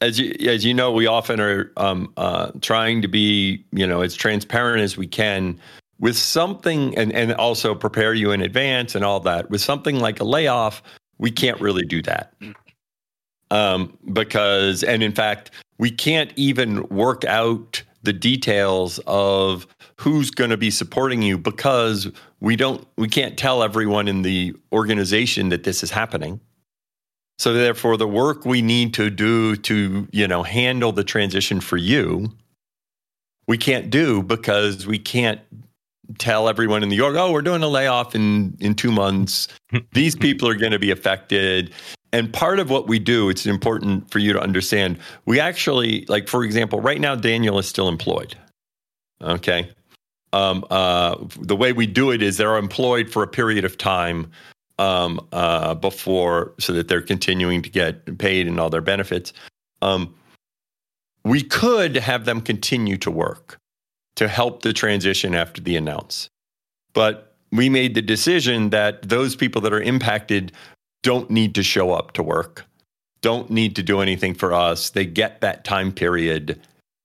[0.00, 4.00] as you as you know, we often are um, uh, trying to be, you know,
[4.00, 5.58] as transparent as we can
[5.98, 9.50] with something, and and also prepare you in advance and all that.
[9.50, 10.82] With something like a layoff,
[11.18, 12.32] we can't really do that
[13.50, 20.50] um, because, and in fact, we can't even work out the details of who's going
[20.50, 22.10] to be supporting you because
[22.40, 26.40] we don't we can't tell everyone in the organization that this is happening.
[27.38, 31.76] So therefore the work we need to do to you know handle the transition for
[31.76, 32.32] you
[33.48, 35.40] we can't do because we can't
[36.18, 39.48] tell everyone in the org oh we're doing a layoff in in 2 months.
[39.92, 41.72] These people are going to be affected
[42.12, 46.28] and part of what we do it's important for you to understand we actually like
[46.28, 48.36] for example right now daniel is still employed
[49.22, 49.70] okay?
[50.32, 54.30] Um, uh, the way we do it is they're employed for a period of time
[54.78, 59.32] um, uh, before so that they're continuing to get paid and all their benefits.
[59.82, 60.14] Um,
[61.24, 63.58] we could have them continue to work
[64.16, 66.28] to help the transition after the announce.
[66.94, 70.52] But we made the decision that those people that are impacted
[71.02, 72.64] don't need to show up to work,
[73.20, 74.90] don't need to do anything for us.
[74.90, 76.60] They get that time period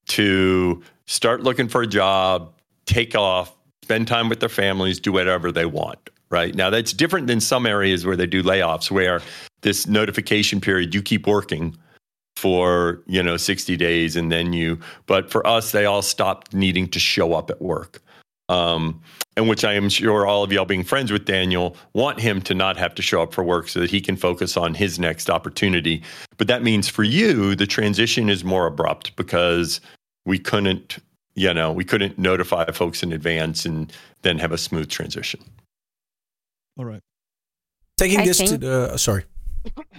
[0.10, 2.54] to start looking for a job,
[2.86, 6.10] take off, spend time with their families, do whatever they want.
[6.30, 9.22] Right now, that's different than some areas where they do layoffs, where
[9.62, 11.78] this notification period, you keep working
[12.38, 16.88] for you know 60 days and then you but for us they all stopped needing
[16.88, 18.00] to show up at work
[18.50, 19.02] um,
[19.36, 22.54] and which I am sure all of y'all being friends with Daniel want him to
[22.54, 25.30] not have to show up for work so that he can focus on his next
[25.30, 26.02] opportunity.
[26.38, 29.82] But that means for you, the transition is more abrupt because
[30.26, 30.98] we couldn't,
[31.36, 35.42] you know, we couldn't notify folks in advance and then have a smooth transition.
[36.78, 37.02] All right.
[37.98, 39.26] Taking I this to the sorry.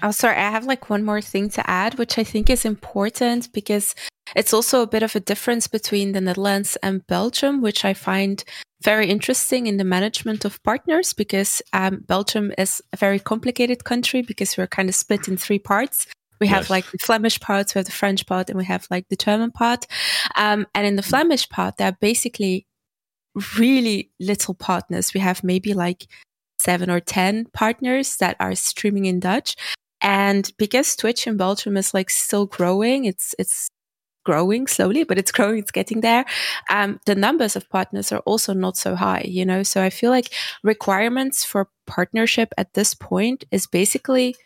[0.03, 0.37] Oh, sorry.
[0.37, 3.95] I have like one more thing to add, which I think is important because
[4.37, 8.43] it's also a bit of a difference between the Netherlands and Belgium, which I find
[8.83, 14.23] very interesting in the management of partners because um, Belgium is a very complicated country
[14.23, 16.07] because we're kind of split in three parts.
[16.41, 16.71] We have Yes.
[16.71, 19.51] like the Flemish part, we have the French part, and we have like the German
[19.51, 19.87] part.
[20.37, 22.67] Um, and in the Flemish part, there are basically
[23.59, 25.13] really little partners.
[25.15, 26.07] We have maybe like
[26.61, 29.57] seven or 10 partners that are streaming in Dutch.
[30.01, 33.69] And because Twitch in Belgium is like still growing, it's, it's
[34.25, 36.25] growing slowly, but it's growing, it's getting there.
[36.69, 39.63] Um, the numbers of partners are also not so high, you know?
[39.63, 44.37] So I feel like requirements for partnership at this point is basically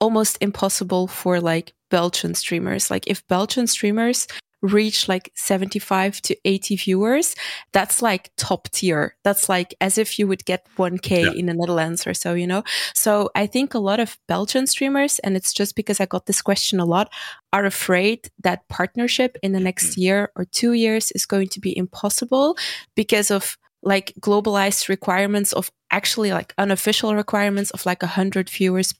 [0.00, 2.90] almost impossible for like Belgian streamers.
[2.90, 4.26] Like if Belgian streamers
[4.66, 7.34] reach like 75 to 80 viewers,
[7.72, 9.16] that's like top tier.
[9.22, 11.32] That's like as if you would get 1K Yeah.
[11.32, 12.62] in the Netherlands or so, you know?
[12.94, 16.42] So I think a lot of Belgian streamers, and it's just because I got this
[16.42, 17.12] question a lot,
[17.52, 20.00] are afraid that partnership in the next mm-hmm.
[20.02, 22.56] year or two years is going to be impossible
[22.94, 28.92] because of like globalized requirements of actually like unofficial requirements of like 100 viewers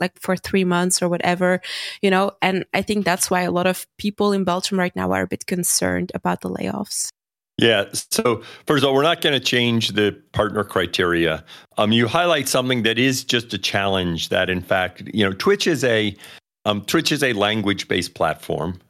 [0.00, 1.60] like for three months or whatever
[2.00, 5.10] you know and i think that's why a lot of people in belgium right now
[5.12, 7.10] are a bit concerned about the layoffs
[7.58, 7.84] Yeah.
[7.92, 11.44] So first of all, we're not going to change the partner criteria.
[11.76, 14.30] Um, you highlight something that is just a challenge.
[14.30, 16.16] That in fact, you know, Twitch is a
[16.64, 18.80] um, Twitch is a language based platform.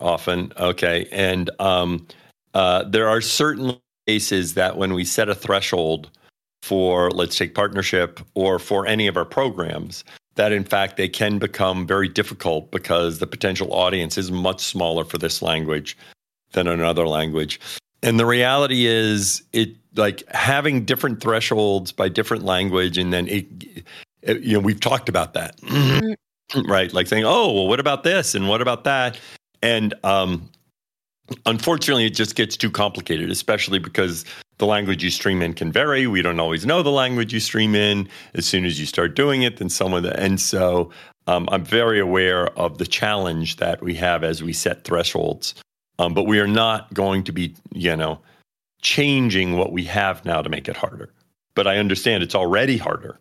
[0.00, 2.06] Often, okay, and um,
[2.54, 6.10] uh, there are certain cases that when we set a threshold
[6.62, 10.04] for, let's take partnership or for any of our programs,
[10.36, 15.04] that in fact they can become very difficult because the potential audience is much smaller
[15.04, 15.96] for this language
[16.52, 17.60] than another language.
[18.02, 23.46] And the reality is, it like having different thresholds by different language, and then it,
[24.22, 25.56] it you know, we've talked about that,
[26.68, 26.92] right?
[26.92, 29.18] Like saying, oh, well, what about this and what about that?
[29.62, 30.50] And um,
[31.46, 34.24] unfortunately, it just gets too complicated, especially because
[34.58, 36.06] the language you stream in can vary.
[36.06, 38.08] We don't always know the language you stream in.
[38.34, 40.90] As soon as you start doing it, then someone, and so
[41.26, 45.54] um, I'm very aware of the challenge that we have as we set thresholds.
[45.98, 48.18] Um, but we are not going to be, you know,
[48.80, 51.12] changing what we have now to make it harder.
[51.54, 53.18] But I understand it's already harder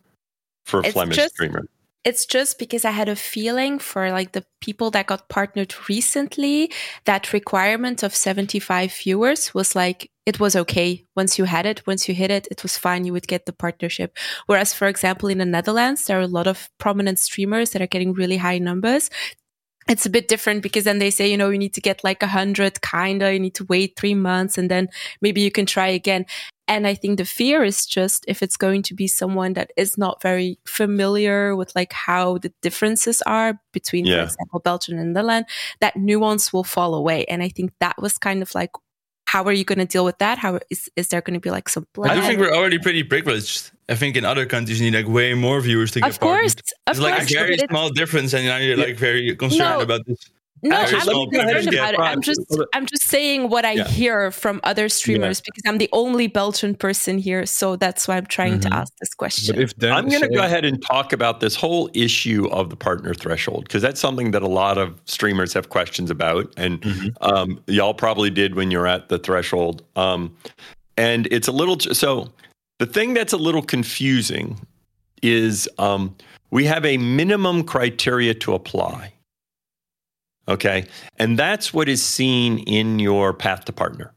[0.65, 1.65] for a It's Flemish just- streamer.
[2.03, 6.71] It's just because I had a feeling for like the people that got partnered recently,
[7.05, 11.05] that requirement of 75 viewers was like, it was okay.
[11.15, 13.05] Once you had it, once you hit it, it was fine.
[13.05, 14.17] You would get the partnership.
[14.45, 17.87] Whereas, for example, in the Netherlands, there are a lot of prominent streamers that are
[17.87, 19.09] getting really high numbers.
[19.89, 22.21] It's a bit different because then they say, you know, you need to get like
[22.23, 24.89] a hundred, kinda, you need to wait three months and then
[25.21, 26.25] maybe you can try again.
[26.67, 29.97] And I think the fear is just if it's going to be someone that is
[29.97, 34.17] not very familiar with like how the differences are between, Yeah.
[34.17, 35.49] for example, Belgium and the Netherlands,
[35.81, 37.25] that nuance will fall away.
[37.25, 38.71] And I think that was kind of like,
[39.25, 40.37] how are you going to deal with that?
[40.37, 43.03] How is, is there going to be like some I do think we're already pretty
[43.03, 43.71] privileged.
[43.91, 46.55] I think in other countries you need like way more viewers to get Of course,
[46.55, 46.73] partners.
[46.87, 49.81] of It's like course, a very small difference, and now you're like very concerned No.
[49.81, 50.17] about this.
[50.63, 51.99] No, Very I'm not concerned about it.
[51.99, 52.39] I'm just,
[52.75, 53.87] I'm just saying what I Yeah.
[53.87, 58.27] hear from other streamers because I'm the only Belgian person here, so that's why I'm
[58.27, 58.69] trying Mhm.
[58.69, 59.55] to ask this question.
[59.55, 62.69] But if Dan I'm going to go ahead and talk about this whole issue of
[62.69, 67.11] the partner threshold because that's something that a lot of streamers have questions about, and
[67.21, 69.83] um, y'all probably did when you're at the threshold.
[69.95, 70.31] Um,
[70.95, 72.29] and it's a little so.
[72.81, 74.59] The thing that's a little confusing
[75.21, 76.15] is um,
[76.49, 79.13] we have a minimum criteria to apply.
[80.47, 80.87] Okay,
[81.19, 84.15] and that's what is seen in your path to partner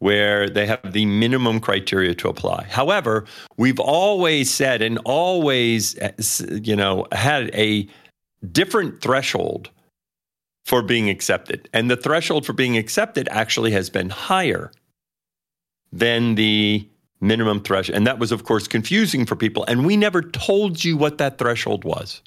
[0.00, 2.64] where they have the minimum criteria to apply.
[2.68, 3.26] However,
[3.58, 5.96] we've always said and always,
[6.50, 7.86] you know, had a
[8.50, 9.70] different threshold
[10.64, 11.68] for being accepted.
[11.72, 14.72] And the threshold for being accepted actually has been higher
[15.92, 16.88] than the
[17.20, 17.96] minimum threshold.
[17.96, 19.64] And that was, of course, confusing for people.
[19.68, 22.22] And we never told you what that threshold was.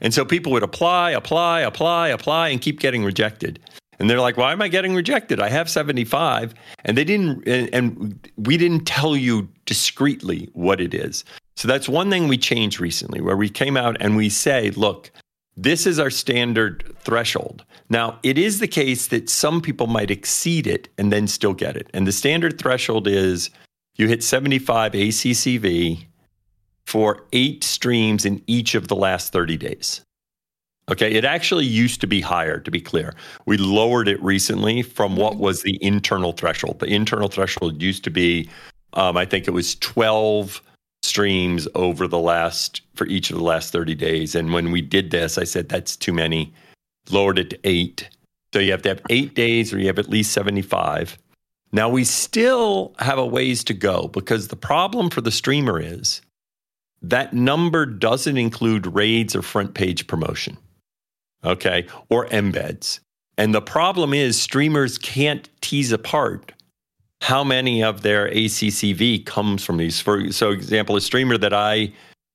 [0.00, 3.60] And so people would apply, apply, apply, apply, and keep getting rejected.
[3.98, 5.40] And they're like, why am I getting rejected?
[5.40, 6.54] I have 75.
[6.86, 11.22] And they didn't, and, and we didn't tell you discreetly what it is.
[11.56, 15.10] So that's one thing we changed recently where we came out and we say, look,
[15.54, 17.66] this is our standard threshold.
[17.90, 21.76] Now, it is the case that some people might exceed it and then still get
[21.76, 21.90] it.
[21.92, 23.50] And the standard threshold is
[24.00, 26.06] you hit 75 ACCV
[26.86, 30.00] for eight streams in each of the last 30 days.
[30.90, 33.14] Okay, it actually used to be higher, to be clear.
[33.46, 36.80] We lowered it recently from what was the internal threshold.
[36.80, 38.48] The internal threshold used to be,
[38.94, 40.62] um, I think it was 12
[41.02, 44.34] streams over the last, for each of the last 30 days.
[44.34, 46.52] And when we did this, I said, that's too many,
[47.10, 48.08] lowered it to eight.
[48.52, 51.18] So you have to have eight days or you have at least 75.
[51.72, 56.20] Now we still have a ways to go because the problem for the streamer is
[57.02, 60.58] that number doesn't include raids or front page promotion
[61.44, 63.00] okay, or embeds.
[63.38, 66.52] And the problem is streamers can't tease apart
[67.22, 70.00] how many of their ACCV comes from these.
[70.00, 71.92] For so example, a streamer that I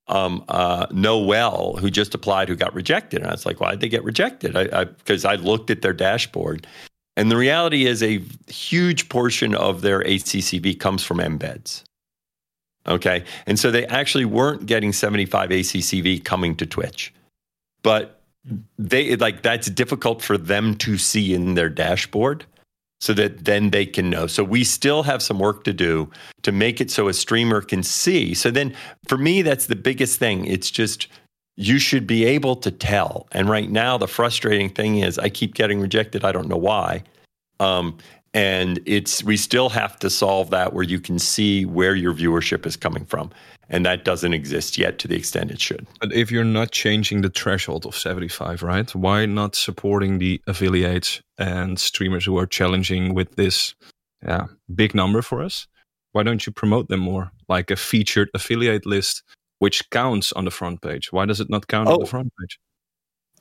[0.08, 3.72] um, uh, know well who just applied who got rejected, and I was like, why
[3.72, 4.56] did they get rejected?
[4.56, 6.68] I because I, I looked at their dashboard,
[7.18, 11.84] and the reality is a huge portion of their ACCV comes from embeds.
[12.88, 17.14] Okay, and so they actually weren't getting 75 ACCV coming to Twitch,
[17.82, 18.22] but
[18.78, 22.46] they like that's difficult for them to see in their dashboard
[23.02, 24.28] so that then they can know.
[24.28, 26.10] So we still have some work to do
[26.44, 28.34] to make it so a streamer can see.
[28.34, 28.76] So then
[29.08, 30.46] for me that's the biggest thing.
[30.46, 31.08] It's just
[31.58, 33.28] you should be able to tell.
[33.32, 36.26] And right now the frustrating thing is I keep getting rejected.
[36.26, 37.04] I don't know why.
[37.60, 37.98] Um,
[38.34, 42.66] and it's we still have to solve that where you can see where your viewership
[42.66, 43.32] is coming from
[43.70, 45.88] and that doesn't exist yet to the extent it should.
[46.00, 48.94] But if you're not changing the threshold of 75, right?
[48.94, 53.74] Why not supporting the affiliates and streamers who are challenging with this
[54.26, 55.68] yeah, big number for us?
[56.12, 57.32] Why don't you promote them more?
[57.50, 59.24] Like a featured affiliate list,
[59.60, 61.12] which counts on the front page.
[61.12, 62.00] Why does it not count on Oh.
[62.00, 62.60] the front page?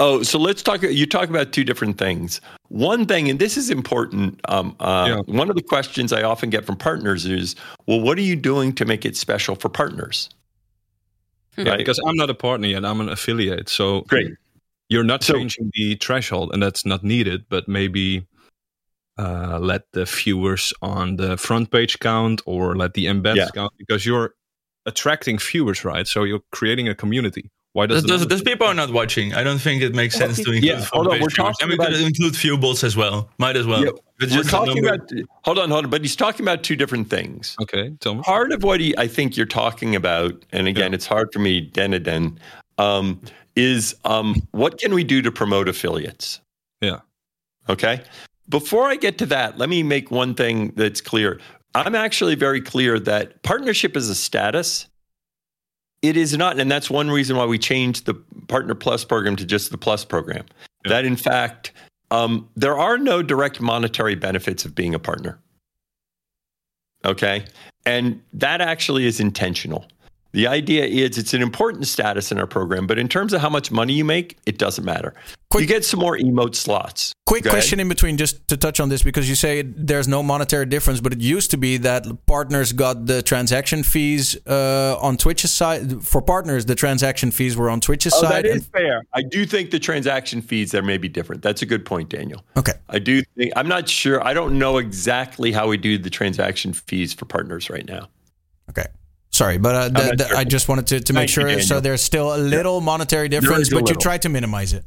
[0.01, 0.83] Oh, so let's talk.
[0.83, 2.41] You talk about two different things.
[2.69, 4.41] One thing, and this is important.
[4.49, 7.55] Um, uh, One of the questions I often get from partners is,
[7.87, 10.29] "Well, what are you doing to make it special for partners?"
[11.57, 11.79] Yeah, Right.
[11.79, 12.85] because I'm not a partner yet.
[12.85, 13.69] I'm an affiliate.
[13.69, 14.33] So Great.
[14.89, 17.45] You're not So- changing the threshold, and that's not needed.
[17.49, 18.27] But maybe
[19.17, 23.49] uh, let the viewers on the front page count, or let the embeds Yeah.
[23.55, 24.35] count, because you're
[24.87, 26.07] attracting viewers, right?
[26.07, 27.51] So you're creating a community.
[27.73, 29.35] Why does Those, the those, people are not watching.
[29.35, 31.77] I don't think it makes sense to include Yeah, hold on, we're talking And we
[31.77, 33.31] could about- include few bots as well.
[33.39, 33.85] Might as well.
[33.85, 35.11] Yeah, We're just talking about.
[35.43, 35.91] Hold on, hold on.
[35.91, 37.57] But he's talking about two different things.
[37.61, 38.23] Okay, tell me.
[38.23, 41.69] Part of what he, I think you're talking about, and again, it's hard for me,
[41.69, 42.37] Deniden,
[42.79, 43.21] um,
[43.57, 46.41] is um, what can we do to promote affiliates?
[46.81, 47.01] Yeah.
[47.69, 48.03] Okay.
[48.49, 51.41] Before I get to that, let me make one thing that's clear.
[51.75, 54.87] I'm actually very clear that partnership is a status.
[56.03, 58.15] It is not, and that's one reason why we changed the
[58.47, 60.45] Partner Plus program to just the Plus program.
[60.85, 61.73] That in fact,
[62.11, 65.39] um, there are no direct monetary benefits of being a partner.
[67.05, 67.45] Okay.
[67.87, 69.87] And that actually is intentional.
[70.35, 73.49] The idea is it's an important status in our program, but in terms of how
[73.49, 75.15] much money you make, it doesn't matter.
[75.51, 77.13] Quick- you get some more emote slots.
[77.25, 77.55] Quick Go ahead.
[77.61, 81.01] question in between, just to touch on this, because you say there's no monetary difference,
[81.01, 86.03] but it used to be that partners got the transaction fees uh, on Twitch's side.
[86.03, 88.45] For partners, the transaction fees were on Twitch's Oh, side.
[88.45, 89.05] that is fair.
[89.13, 91.43] I do think the transaction fees there may be different.
[91.43, 92.43] That's a good point, Daniel.
[92.57, 92.73] okay.
[92.89, 94.21] I do think I'm not sure.
[94.27, 98.09] I don't know exactly how we do the transaction fees for partners right now.
[98.71, 98.87] Okay.
[99.35, 100.37] Sorry, but uh, the, not the- sure.
[100.37, 101.61] I just wanted to, to make Thank you, sure.
[101.63, 104.01] So there's still a little monetary difference, is a but you little.
[104.01, 104.85] try to minimize it.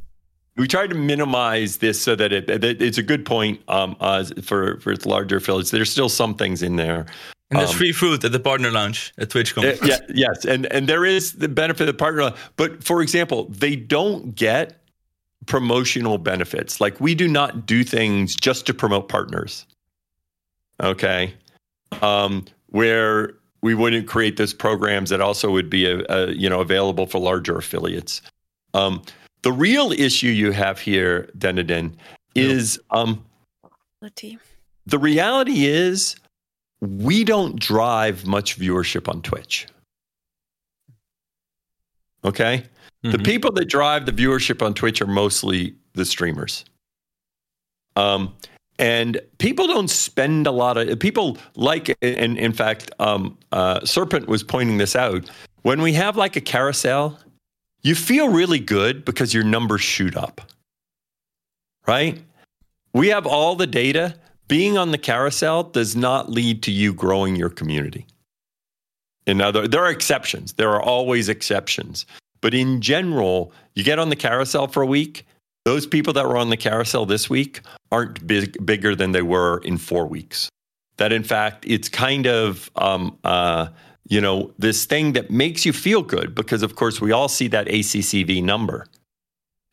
[0.56, 4.24] We tried to minimize this so that it that it's a good point um, uh,
[4.42, 5.70] for for its larger affiliates.
[5.70, 7.04] There's still some things in there.
[7.50, 9.64] And there's Um, free food at the partner lounge at TwitchCon.
[9.64, 12.22] Uh, yeah, yes, and and there is the benefit of the partner.
[12.22, 12.36] lounge.
[12.56, 14.82] But for example, they don't get
[15.46, 16.80] promotional benefits.
[16.80, 19.66] Like we do not do things just to promote partners.
[20.82, 21.34] Okay,
[22.02, 26.60] um, where we wouldn't create those programs that also would be a, a, you know
[26.60, 28.22] available for larger affiliates.
[28.74, 29.02] Um,
[29.42, 31.94] the real issue you have here, Denadin,
[32.34, 33.24] is um,
[34.86, 36.16] the reality is
[36.80, 39.66] we don't drive much viewership on Twitch.
[42.24, 42.64] Okay?
[43.02, 43.24] The Mhm.
[43.24, 46.64] people that drive the viewership on Twitch are mostly the streamers.
[47.96, 48.34] Um,
[48.78, 54.28] and people don't spend a lot of people like and in fact um, uh, serpent
[54.28, 55.28] was pointing this out.
[55.62, 57.18] When we have like a carousel
[57.82, 60.40] you feel really good because your numbers shoot up.
[61.86, 62.20] Right?
[62.92, 64.16] We have all the data.
[64.48, 68.06] Being on the carousel does not lead to you growing your community.
[69.26, 70.54] In other there are exceptions.
[70.54, 72.06] There are always exceptions.
[72.40, 75.24] But in general you get on the carousel for a week
[75.68, 77.60] those people that were on the carousel this week
[77.92, 80.48] aren't big, bigger than they were in four weeks.
[80.96, 83.68] That in fact it's kind of um, uh,
[84.08, 87.48] you know this thing that makes you feel good because of course we all see
[87.48, 88.86] that ACCV number.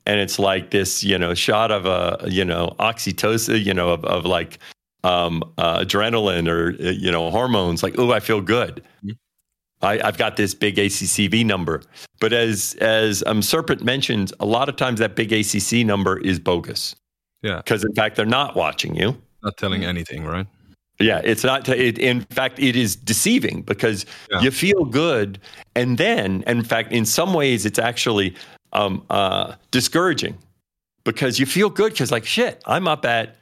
[0.06, 4.04] And it's like this you know shot of a you know oxytocin you know of,
[4.04, 4.60] of like
[5.06, 7.84] um, uh, adrenaline or uh, you know hormones.
[7.84, 8.84] Like oh I feel good
[9.86, 11.82] I, I've got this big ACCV number
[12.20, 16.40] but as as um, Serpent mentioned a lot of times that big ACC number is
[16.40, 16.96] bogus
[17.44, 17.58] Yeah.
[17.58, 19.10] because in fact they're not watching you
[19.44, 20.48] Not telling anything, right?
[21.00, 21.68] yeah, it's not.
[21.68, 24.42] It, in fact, it is deceiving because Yeah.
[24.44, 25.40] you feel good,
[25.76, 28.34] and then, in fact, in some ways, it's actually
[28.72, 30.36] um, uh, discouraging
[31.04, 33.36] because you feel good because, like, shit, I'm up at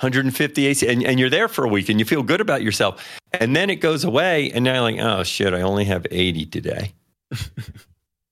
[0.00, 3.04] 150 AC, and, and you're there for a week, and you feel good about yourself,
[3.32, 6.46] and then it goes away, and now you're like, oh shit, I only have 80
[6.46, 6.94] today.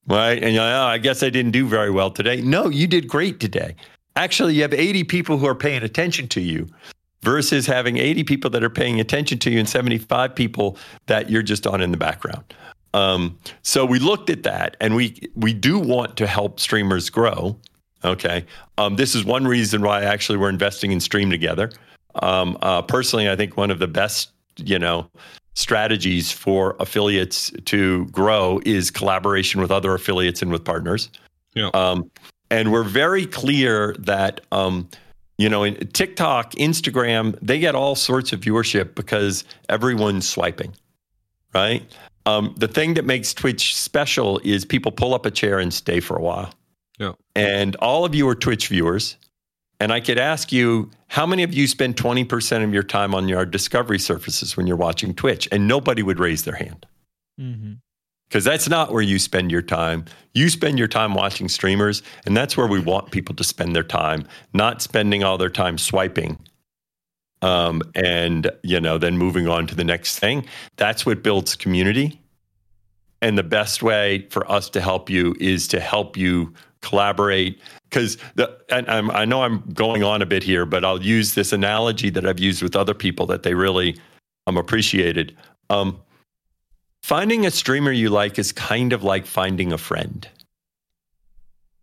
[0.09, 0.43] right?
[0.43, 2.41] And you're like, oh, I guess I didn't do very well today.
[2.41, 3.77] No, you did great today.
[4.17, 6.67] Actually, you have 80 people who are paying attention to you
[7.23, 11.43] versus having 80 people that are paying attention to you and 75 people that you're
[11.43, 12.55] just on in the background.
[12.95, 17.59] Um, so we looked at that and we we do want to help streamers grow.
[18.05, 18.45] Okay.
[18.77, 21.71] Um, this is one reason why actually we're investing in Stream Together.
[22.23, 25.09] Um, uh, personally, I think one of the best, you know,
[25.55, 31.11] strategies for affiliates to grow is collaboration with other affiliates and with partners.
[31.55, 31.71] Yeah.
[31.75, 32.11] Um,
[32.51, 34.89] and we're very clear that um,
[35.39, 40.75] you know, in TikTok, Instagram, they get all sorts of viewership because everyone's swiping,
[41.55, 41.83] right?
[42.27, 46.01] Um, the thing that makes Twitch special is people pull up a chair and stay
[46.01, 46.53] for a while.
[46.99, 47.13] Yeah.
[47.35, 49.17] And all of you are Twitch viewers.
[49.81, 53.29] And I could ask you, how many of you spend 20% of your time on
[53.29, 55.49] your discovery surfaces when you're watching Twitch?
[55.53, 56.85] And nobody would raise their hand
[57.41, 57.75] Mm-hmm.
[58.29, 60.05] because that's not where you spend your time.
[60.35, 63.85] You spend your time watching streamers, and that's where we want people to spend their
[63.85, 66.37] time, not spending all their time swiping.
[67.41, 70.45] Um, and you know, then moving on to the next thing.
[70.77, 72.21] That's what builds community.
[73.23, 77.61] And the best way for us to help you is to help you collaborate.
[77.85, 78.19] Because
[78.71, 82.11] and I'm, I know I'm going on a bit here, but I'll use this analogy
[82.11, 83.97] that I've used with other people that they really
[84.47, 85.37] um, appreciated.
[85.71, 85.99] Um,
[87.03, 90.29] finding a streamer you like is kind of like finding a friend.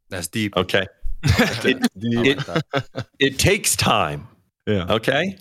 [0.09, 0.55] That's deep.
[0.55, 0.85] Okay.
[1.23, 2.63] it, it,
[3.19, 4.27] it takes time.
[4.67, 4.85] Yeah.
[4.89, 5.37] Okay.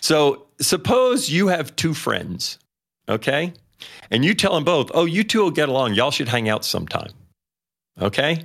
[0.00, 2.58] So suppose you have two friends.
[3.08, 3.52] Okay.
[4.10, 5.94] And you tell them both, oh, you two will get along.
[5.94, 7.10] Y'all should hang out sometime.
[8.00, 8.44] Okay.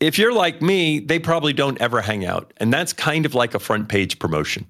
[0.00, 2.52] If you're like me, they probably don't ever hang out.
[2.56, 4.66] And that's kind of like a front page promotion.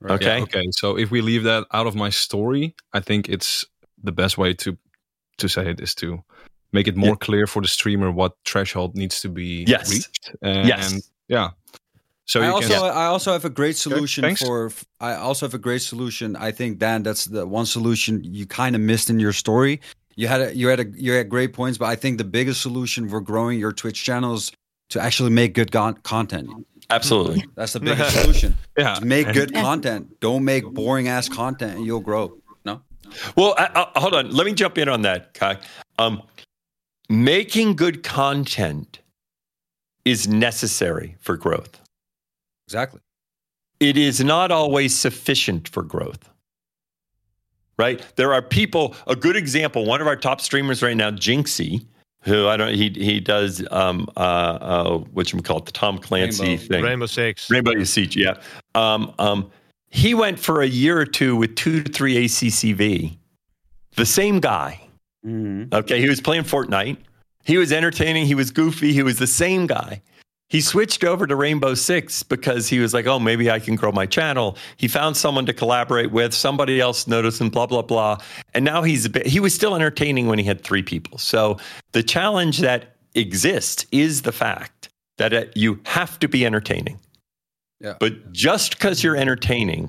[0.00, 0.14] Right.
[0.14, 0.36] Okay.
[0.38, 0.64] Yeah, okay.
[0.72, 3.64] So if we leave that out of my story, I think it's
[4.02, 4.76] the best way to
[5.38, 6.22] to say it is to
[6.72, 7.14] make it more Yeah.
[7.26, 9.90] clear for the streamer what threshold needs to be Yes.
[9.90, 10.34] reached.
[10.42, 10.92] And, Yes.
[10.92, 11.50] and yeah.
[12.26, 14.42] So I also can I also have a great solution thanks.
[14.42, 14.70] for
[15.00, 16.36] I also have a great solution.
[16.36, 19.80] I think Dan, that's the one solution you kind of missed in your story
[20.16, 22.60] you had a, you had a, you had great points, but I think the biggest
[22.60, 24.52] solution for growing your Twitch channels
[24.90, 26.50] to actually make good con- content.
[26.90, 27.44] Absolutely.
[27.54, 28.56] That's the biggest solution.
[28.78, 28.94] Yeah.
[28.94, 30.18] Just make good content.
[30.20, 32.38] Don't make boring ass content, and you'll grow.
[32.64, 32.80] No.
[33.36, 34.30] Well, I, I, hold on.
[34.30, 35.58] Let me jump in on that, Kai.
[35.98, 36.22] Um,
[37.10, 39.00] making good content
[40.06, 41.80] is necessary for growth.
[42.66, 43.00] Exactly.
[43.78, 46.31] It is not always sufficient for growth.
[47.82, 48.00] Right?
[48.14, 51.84] There are people, a good example, one of our top streamers right now, Jynxzi,
[52.22, 55.98] who I don't he he does um uh uh what you call it, the Tom
[55.98, 56.62] Clancy Rainbow.
[56.62, 56.84] thing.
[56.84, 57.50] Rainbow Six.
[57.50, 58.34] Rainbow Siege, yeah.
[58.76, 59.50] Um, um,
[59.90, 63.18] he went for a year or two with two to three ACCV.
[63.96, 64.80] The same guy.
[65.26, 65.74] Mm-hmm.
[65.74, 66.98] Okay, he was playing Fortnite.
[67.44, 68.26] He was entertaining.
[68.26, 68.92] He was goofy.
[68.92, 70.00] He was the same guy.
[70.52, 73.90] He switched over to Rainbow Six because he was like, oh, maybe I can grow
[73.90, 74.58] my channel.
[74.76, 76.34] He found someone to collaborate with.
[76.34, 78.18] Somebody else noticed him, blah, blah, blah.
[78.52, 81.16] And now he's a bit, he was still entertaining when he had three people.
[81.16, 81.56] So
[81.92, 87.00] the challenge that exists is the fact that it, you have to be entertaining.
[87.80, 87.94] Yeah.
[87.98, 89.88] But just because you're entertaining,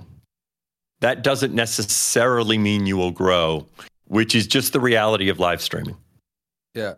[1.02, 3.68] that doesn't necessarily mean you will grow,
[4.06, 5.98] which is just the reality of live streaming.
[6.74, 6.94] Yeah.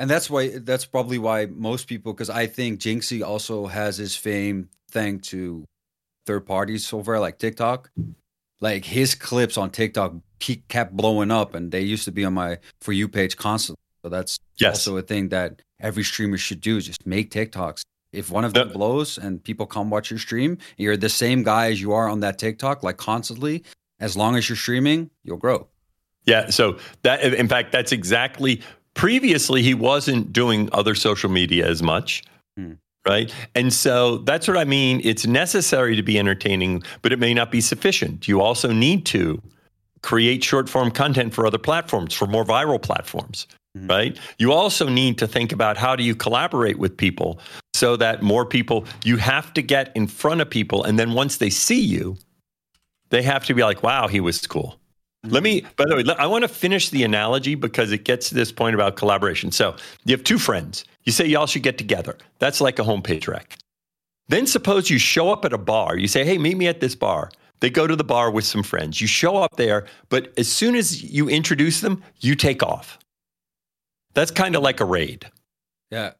[0.00, 4.16] And that's why that's probably why most people because I think Jynxzi also has his
[4.16, 5.66] fame thanks to
[6.26, 7.90] third parties so far like TikTok.
[8.62, 12.32] Like his clips on TikTok ke- kept blowing up and they used to be on
[12.32, 13.80] my for you page constantly.
[14.02, 14.76] So that's Yes.
[14.86, 17.82] also a thing that every streamer should do, just make TikToks.
[18.12, 21.42] If one of them The- blows and people come watch your stream, you're the same
[21.42, 23.64] guy as you are on that TikTok, like constantly,
[23.98, 25.68] as long as you're streaming, you'll grow.
[26.24, 26.48] Yeah.
[26.50, 28.62] So that, in fact, that's exactly.
[29.00, 32.22] Previously, he wasn't doing other social media as much,
[32.58, 32.72] Hmm.
[33.08, 33.32] right?
[33.54, 35.00] And so that's what I mean.
[35.02, 38.28] It's necessary to be entertaining, but it may not be sufficient.
[38.28, 39.40] You also need to
[40.02, 43.88] create short form content for other platforms, for more viral platforms, Mhm.
[43.88, 44.18] right?
[44.38, 47.38] You also need to think about how do you collaborate with people
[47.72, 50.84] so that more people, you have to get in front of people.
[50.84, 52.18] And then once they see you,
[53.08, 54.79] they have to be like, wow, he was cool.
[55.24, 55.68] Let me, mm-hmm.
[55.76, 58.74] by the way, I want to finish the analogy because it gets to this point
[58.74, 59.52] about collaboration.
[59.52, 60.84] So you have two friends.
[61.04, 62.16] You say y'all should get together.
[62.38, 63.58] That's like a homepage rec.
[64.28, 65.98] Then suppose you show up at a bar.
[65.98, 67.30] You say, hey, meet me at this bar.
[67.60, 69.00] They go to the bar with some friends.
[69.00, 72.98] You show up there, but as soon as you introduce them, you take off.
[74.14, 75.30] That's kind of like a raid.
[75.90, 76.12] Yeah.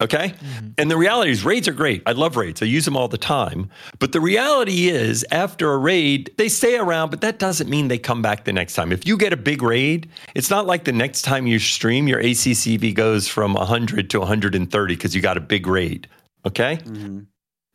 [0.00, 0.34] Okay.
[0.78, 2.02] And the reality is, raids are great.
[2.06, 2.62] I love raids.
[2.62, 3.68] I use them all the time.
[3.98, 7.98] But the reality is, after a raid, they stay around, but that doesn't mean they
[7.98, 8.92] come back the next time.
[8.92, 12.22] If you get a big raid, it's not like the next time you stream, your
[12.22, 16.08] ACCV goes from 100 to 130 because you got a big raid.
[16.46, 16.78] Okay.
[16.84, 17.26] Mhm.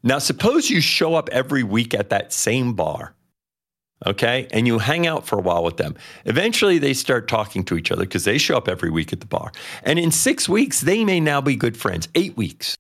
[0.04, 3.15] Now, suppose you show up every week at that same bar,
[4.06, 5.96] okay, and you hang out for a while with them.
[6.26, 9.26] Eventually, they start talking to each other because they show up every week at the
[9.26, 9.52] bar.
[9.84, 12.76] And in six weeks, they may now be good friends, eight weeks,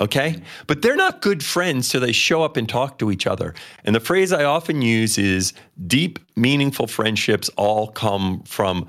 [0.00, 0.40] okay?
[0.66, 3.54] But they're not good friends so they show up and talk to each other.
[3.84, 5.52] And the phrase I often use is
[5.86, 8.88] deep, meaningful friendships all come from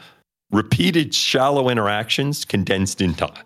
[0.52, 3.44] repeated, shallow interactions condensed in time.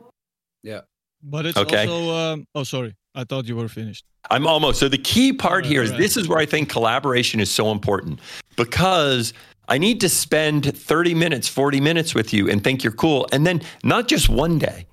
[0.64, 0.82] Yeah.
[1.24, 1.88] But it's Okay.
[1.88, 2.16] also.
[2.16, 2.96] Um, oh, sorry.
[3.14, 4.06] I thought you were finished.
[4.30, 4.80] I'm almost.
[4.80, 6.00] So the key part Right, here is right.
[6.00, 8.20] this is where I think collaboration is so important
[8.56, 9.34] because
[9.68, 13.28] I need to spend 30 minutes, 40 minutes with you and think you're cool.
[13.32, 14.86] And then not just one day.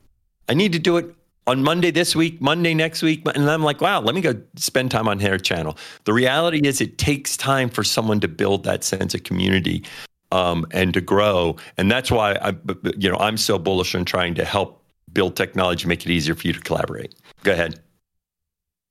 [0.48, 1.14] I need to do it
[1.46, 3.22] on Monday this week, Monday next week.
[3.34, 5.76] And I'm like, wow, let me go spend time on Hair Channel.
[6.04, 9.84] The reality is it takes time for someone to build that sense of community
[10.32, 11.56] um, and to grow.
[11.76, 12.54] And that's why I,
[12.96, 16.46] you know, I'm so bullish on trying to help build technology, make it easier for
[16.46, 17.14] you to collaborate.
[17.44, 17.80] Go ahead.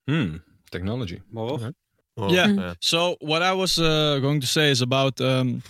[0.08, 0.38] Hmm.
[0.72, 1.22] Technology.
[1.32, 1.74] Well,
[2.16, 2.74] Well, Yeah.
[2.80, 5.22] So what I was uh, going to say is about.
[5.22, 5.62] Um,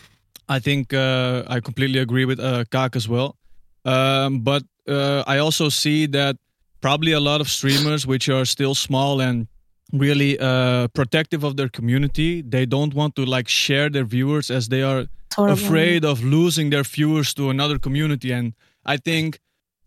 [0.49, 3.35] I think uh, I completely agree with uh, Kak as well,
[3.83, 6.37] um, but uh, I also see that
[6.79, 9.47] probably a lot of streamers which are still small and
[9.93, 14.67] really uh, protective of their community, they don't want to like share their viewers as
[14.69, 15.53] they are Horrible.
[15.53, 18.31] afraid of losing their viewers to another community.
[18.31, 18.53] And
[18.85, 19.39] I think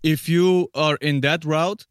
[0.03, 1.87] if you are in that route,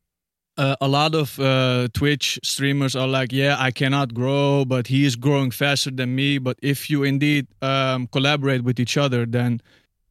[0.59, 5.05] uh, a lot of uh, Twitch streamers are like, yeah, I cannot grow, but he
[5.05, 6.37] is growing faster than me.
[6.37, 9.61] But if you indeed um, collaborate with each other, then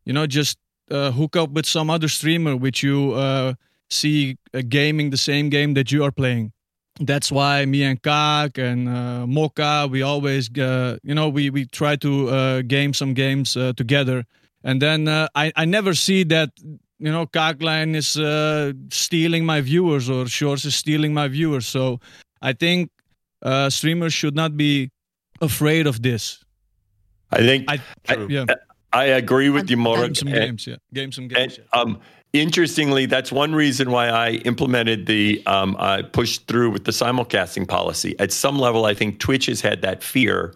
[0.06, 0.56] you know just
[0.90, 3.54] uh, hook up with some other streamer which you uh,
[3.90, 6.52] see uh, gaming the same game that you are playing.
[6.98, 11.94] That's why me and Kak and uh, Mocha, we always, you know, we we try
[11.96, 14.24] to game some games together.
[14.64, 16.50] And then I I never see that
[16.98, 21.66] you know Kaaklijn is uh, stealing my viewers or Sjors is stealing my viewers.
[21.66, 22.00] So
[22.42, 22.90] I think
[23.42, 24.90] uh, streamers should not be
[25.40, 26.42] afraid of this.
[27.30, 28.26] I think I True.
[28.28, 28.44] yeah
[28.92, 30.02] I agree with you, Morrog.
[30.06, 30.76] Game some And- games, yeah.
[30.94, 31.58] Game some games.
[31.58, 32.00] And um,
[32.32, 37.68] interestingly, that's one reason why I implemented the um, I pushed through with the simulcasting
[37.68, 38.18] policy.
[38.18, 40.54] At some level, I think Twitch has had that fear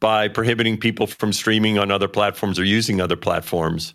[0.00, 3.94] by prohibiting people from streaming on other platforms or using other platforms.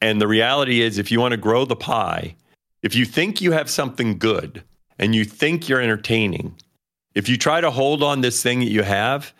[0.00, 2.36] And the reality is, if you want to grow the pie,
[2.82, 4.62] if you think you have something good
[4.98, 6.54] and you think you're entertaining,
[7.14, 9.32] if you try to hold on this thing that you have,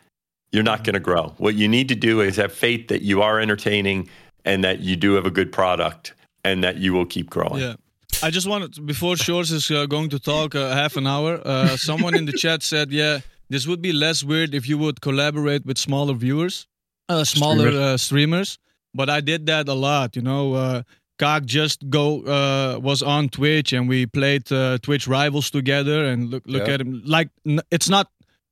[0.50, 1.34] you're not going to grow.
[1.38, 4.08] What you need to do is have faith that you are entertaining
[4.44, 7.60] and that you do have a good product and that you will keep growing.
[7.60, 7.74] Yeah.
[8.22, 11.40] I just wanted to- before Sjors is uh, going to talk uh, half an hour.
[11.44, 15.00] Uh, someone in the chat said, "Yeah, this would be less weird if you would
[15.00, 16.66] collaborate with smaller viewers,
[17.08, 18.58] uh, smaller Streamers.
[18.94, 20.16] Uh, streamers." But I did that a lot.
[20.16, 20.82] You know, uh,
[21.18, 26.30] Kak just go uh, was on Twitch and we played uh, Twitch rivals together and
[26.30, 26.74] look look Yeah.
[26.74, 27.02] at him.
[27.04, 28.08] Like n- it's not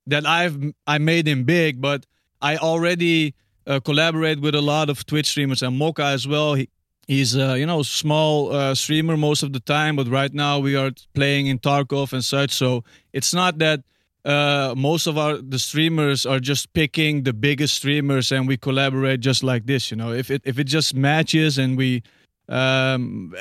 [0.08, 0.56] that I've
[0.86, 2.06] I made him big, but
[2.42, 3.34] I already
[3.66, 6.54] uh, collaborate with a lot of Twitch streamers and Mocha as well.
[6.54, 6.68] He,
[7.08, 10.76] he's uh, you know small uh, streamer most of the time, but right now we
[10.76, 12.50] are playing in Tarkov and such.
[12.50, 12.82] So
[13.12, 13.80] it's not that
[14.26, 19.20] uh, most of our the streamers are just picking the biggest streamers and we collaborate
[19.20, 19.90] just like this.
[19.90, 22.02] You know, if it if it just matches and we.
[22.48, 23.32] Um,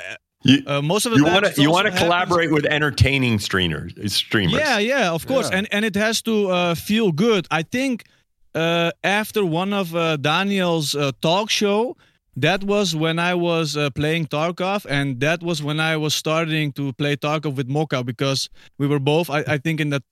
[0.47, 3.93] You, uh, most of the you want to you want to collaborate with entertaining streamers.
[4.13, 4.59] Streamers.
[4.61, 5.57] yeah, yeah, of course, Yeah.
[5.57, 7.47] and and it has to uh, feel good.
[7.49, 8.03] I think
[8.53, 11.97] uh, after one of uh, Daniel's uh, talk show,
[12.37, 16.73] that was when I was uh, playing Tarkov, and that was when I was starting
[16.73, 20.03] to play Tarkov with Mocha because we were both, I, I think, in that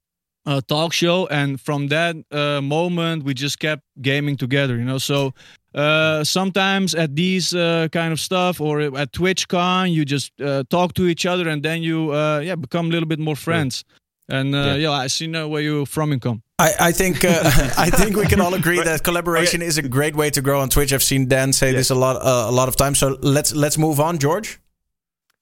[0.46, 4.78] uh, talk show, and from that uh, moment we just kept gaming together.
[4.78, 5.34] You know, so.
[5.76, 10.94] Uh, sometimes at these uh, kind of stuff or at TwitchCon, you just uh, talk
[10.94, 13.84] to each other and then you uh, yeah become a little bit more friends.
[14.30, 14.92] And uh, yeah.
[14.92, 16.44] I see now where you're from income.
[16.60, 17.42] I, I think uh,
[17.78, 20.70] I think we can all agree that collaboration is a great way to grow on
[20.70, 20.94] Twitch.
[20.94, 23.00] I've seen Dan say this a lot uh, a lot of times.
[23.00, 24.60] So let's let's move on, George.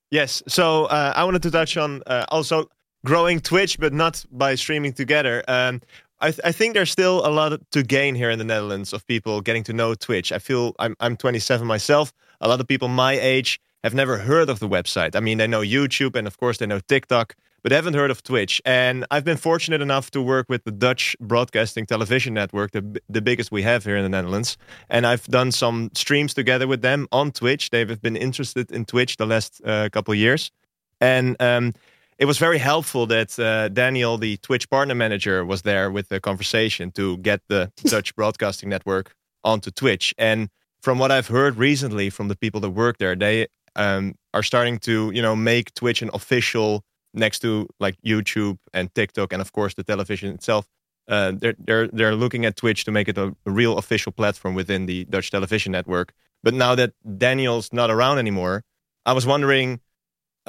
[0.09, 0.43] Yes.
[0.47, 2.67] So uh, I wanted to touch on uh, also
[3.05, 5.43] growing Twitch, but not by streaming together.
[5.47, 5.81] Um,
[6.19, 9.05] I, th- I think there's still a lot to gain here in the Netherlands of
[9.07, 10.31] people getting to know Twitch.
[10.31, 12.13] I feel I'm I'm 27 myself.
[12.39, 15.15] A lot of people my age have never heard of the website.
[15.15, 18.11] I mean, they know YouTube and of course they know TikTok, but they haven't heard
[18.11, 18.61] of Twitch.
[18.65, 23.21] And I've been fortunate enough to work with the Dutch Broadcasting Television Network, the the
[23.21, 24.57] biggest we have here in the Netherlands.
[24.89, 27.71] And I've done some streams together with them on Twitch.
[27.71, 30.51] They've been interested in Twitch the last uh, couple years,
[30.99, 31.73] and um,
[32.21, 36.19] it was very helpful that uh, Daniel, the Twitch partner manager, was there with the
[36.19, 40.13] conversation to get the Dutch Broadcasting Network onto Twitch.
[40.19, 40.49] And
[40.83, 44.77] from what I've heard recently from the people that work there, they um, are starting
[44.81, 46.83] to, you know, make Twitch an official
[47.15, 50.67] next to like YouTube and TikTok, and of course the television itself.
[51.07, 54.53] Uh, they're they're they're looking at Twitch to make it a, a real official platform
[54.53, 56.13] within the Dutch television network.
[56.43, 58.63] But now that Daniel's not around anymore,
[59.07, 59.79] I was wondering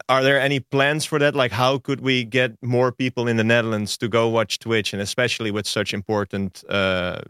[0.08, 1.34] are there any plans for that?
[1.34, 5.02] Like, how could we get more people in the Netherlands to go watch Twitch, and
[5.02, 7.20] especially with such important uh,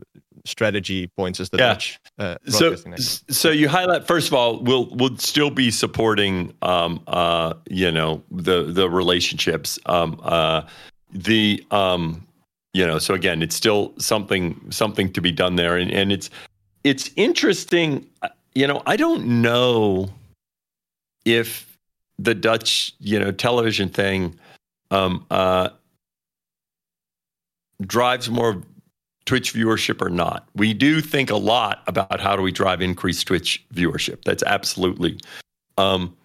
[0.45, 1.69] strategy points as the Yeah.
[1.69, 2.75] Dutch uh, So,
[3.31, 8.23] so you highlight first of all, we'll we'll still be supporting, um, uh, you know,
[8.31, 10.63] the the relationships, um, uh,
[11.13, 12.27] the, um,
[12.73, 16.31] you know, so again, it's still something something to be done there, and and it's
[16.85, 20.09] it's interesting, uh, you know, I don't know
[21.25, 21.72] if
[22.23, 24.39] the Dutch, you know, television thing,
[24.91, 25.71] um, uh,
[27.83, 28.63] drives more
[29.25, 30.49] Twitch viewership or not.
[30.55, 34.25] We do think a lot about how do we drive increased Twitch viewership.
[34.25, 35.19] That's absolutely.
[35.79, 36.17] Um,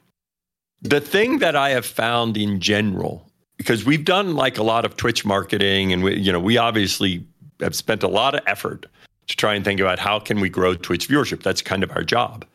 [0.81, 3.27] the thing that I have found in general,
[3.57, 7.25] because we've done like a lot of Twitch marketing, and we, you know, we obviously
[7.59, 8.85] have spent a lot of effort
[9.27, 11.41] to try and think about how can we grow Twitch viewership.
[11.41, 12.45] That's kind of our job.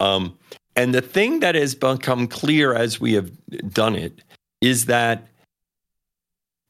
[0.00, 0.36] Um,
[0.76, 3.30] and the thing that has become clear as we have
[3.72, 4.22] done it
[4.60, 5.26] is that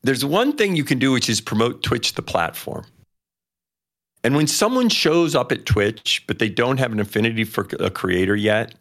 [0.03, 2.87] there's one thing you can do, which is promote Twitch, the platform.
[4.25, 7.91] And when someone shows up at Twitch, but they don't have an affinity for a
[7.91, 8.75] creator yet,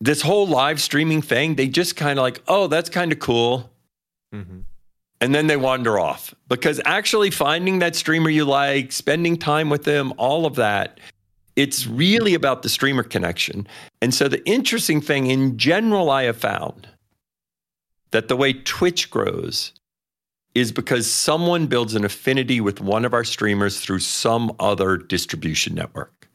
[0.00, 3.70] this whole live streaming thing, they just kind of like, oh, that's kind of cool.
[4.34, 4.60] Mm-hmm.
[5.20, 9.84] And then they wander off because actually finding that streamer you like, spending time with
[9.84, 10.98] them, all of that,
[11.56, 13.66] it's really about the streamer connection.
[14.02, 16.88] And so the interesting thing in general, I have found
[18.10, 19.72] that the way Twitch grows
[20.54, 25.74] is because someone builds an affinity with one of our streamers through some other distribution
[25.74, 26.28] network.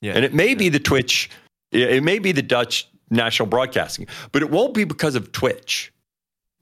[0.00, 0.12] Yeah.
[0.12, 1.30] And it may be the Twitch,
[1.72, 5.92] it may be the Dutch national broadcasting, but it won't be because of Twitch.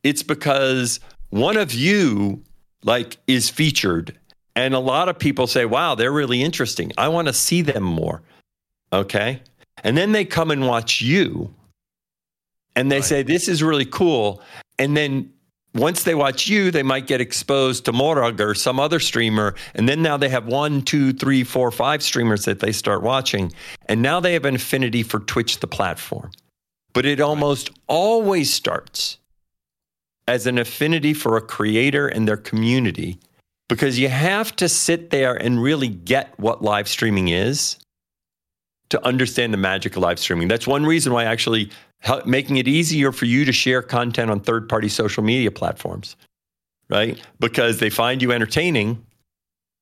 [0.02, 1.00] It's because
[1.30, 2.42] one of you
[2.84, 4.18] like is featured
[4.56, 6.92] and a lot of people say, "Wow, they're really interesting.
[6.98, 8.22] I want to see them more."
[8.92, 9.40] Okay.
[9.84, 11.54] And then they come and watch you
[12.76, 13.04] and they Right.
[13.04, 14.42] say, This is really cool.
[14.78, 15.30] And then
[15.74, 19.54] once they watch you, they might get exposed to Morrog or some other streamer.
[19.74, 23.52] And then now they have one, two, three, four, five streamers that they start watching.
[23.86, 26.30] And now they have an affinity for Twitch, the platform.
[26.92, 29.16] But it almost always starts
[30.28, 33.18] as an affinity for a creator and their community
[33.72, 37.78] because you have to sit there and really get what live streaming is
[38.90, 40.46] to understand the magic of live streaming.
[40.46, 41.70] That's one reason why actually
[42.26, 46.16] making it easier for you to share content on third party social media platforms,
[46.90, 47.18] right?
[47.40, 49.06] Because they find you entertaining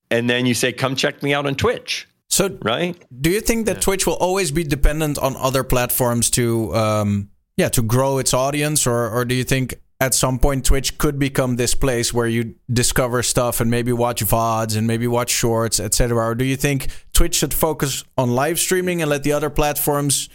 [0.09, 2.97] and then you say, come check me out on Twitch, So, right?
[3.21, 7.71] do you think that Twitch will always be dependent on other platforms to, um, yeah,
[7.71, 11.57] to grow its audience, or or do you think at some point Twitch could become
[11.57, 16.29] this place where you discover stuff and maybe watch vods and maybe watch shorts, etc.
[16.29, 20.29] Or do you think Twitch should focus on live streaming and let the other platforms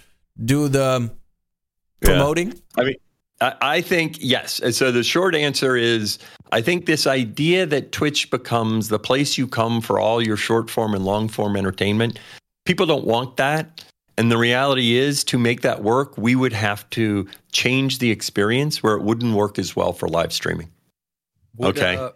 [0.43, 1.11] do the
[2.01, 2.09] Yeah.
[2.09, 2.53] promoting?
[2.77, 2.95] I mean,
[3.41, 4.59] I, I think yes.
[4.59, 6.19] And so the short answer is
[6.51, 10.69] I think this idea that Twitch becomes the place you come for all your short
[10.69, 12.19] form and long form entertainment,
[12.65, 13.83] people don't want that.
[14.17, 18.81] And the reality is, to make that work, we would have to change the experience
[18.81, 20.71] where it wouldn't work as well for live streaming.
[21.57, 21.95] Would, Okay.
[21.97, 22.11] uh,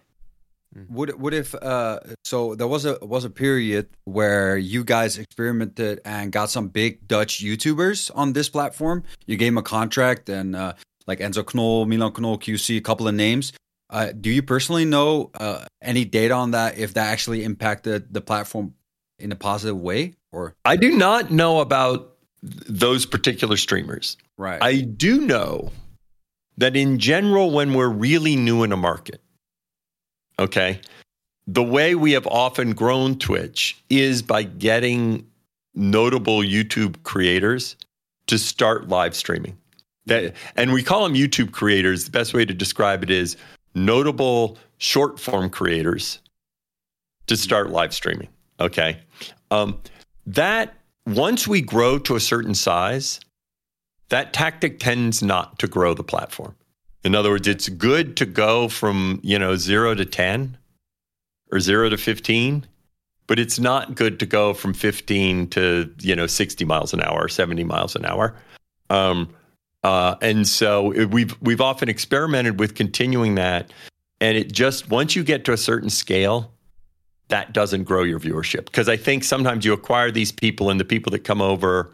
[0.88, 6.00] would would if uh so there was a was a period where you guys experimented
[6.06, 9.04] and got some big Dutch YouTubers on this platform.
[9.26, 10.74] You gave them a contract and uh
[11.08, 13.52] like Enzo Knol, Milan Knol, Qucee, a couple of names.
[13.90, 16.78] Uh, do you personally know uh, any data on that?
[16.78, 18.76] If that actually impacted the platform
[19.18, 24.18] in a positive way, or I do not know about those particular streamers.
[24.38, 24.62] right?
[24.62, 25.72] I do know
[26.58, 29.22] that in general, when we're really new in a market,
[30.38, 30.82] okay,
[31.48, 35.26] the way we have often grown Twitch is by getting
[35.74, 37.76] notable YouTube creators
[38.28, 39.58] to start live streaming.
[40.06, 42.06] That, and we call them YouTube creators.
[42.06, 43.38] The best way to describe it is
[43.76, 46.20] notable short form creators
[47.28, 48.30] to start live streaming.
[48.60, 49.00] Okay.
[49.52, 49.80] Um,
[50.30, 50.76] that
[51.08, 53.20] once we grow to a certain size,
[54.10, 56.56] that tactic tends not to grow the platform.
[57.04, 60.58] In other words, it's good to go from, you know, 0 to 10
[61.52, 62.66] or 0 to 15,
[63.26, 67.24] but it's not good to go from 15 to, you know, 60 miles an hour,
[67.24, 68.36] or 70 miles an hour.
[68.90, 69.34] Um,
[69.84, 73.72] uh, and so we've we've often experimented with continuing that,
[74.20, 76.52] and it just once you get to a certain scale,
[77.30, 80.86] that doesn't grow your viewership because I think sometimes you acquire these people and the
[80.86, 81.92] people that come over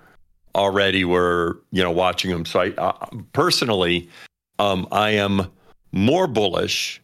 [0.56, 2.46] already were you know watching them.
[2.46, 4.10] So I uh, personally,
[4.60, 5.52] um, I am
[5.92, 7.02] more bullish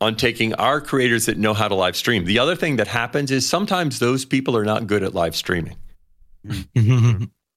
[0.00, 2.24] on taking our creators that know how to live stream.
[2.24, 5.76] The other thing that happens is sometimes those people are not good at live streaming,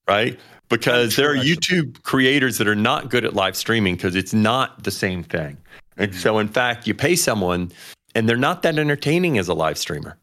[0.08, 0.38] right?
[0.68, 4.84] Because there are YouTube creators that are not good at live streaming because it's not
[4.84, 5.56] the same thing.
[5.96, 7.72] And so, in fact, you pay someone
[8.14, 10.16] and they're not that entertaining as a live streamer.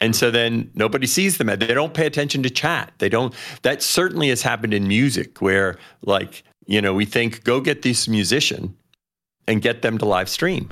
[0.00, 1.46] And so then nobody sees them.
[1.46, 2.92] They don't pay attention to chat.
[2.98, 3.32] They don't.
[3.62, 8.08] That certainly has happened in music where, like, you know, we think, go get this
[8.08, 8.76] musician
[9.46, 10.70] and get them to live stream.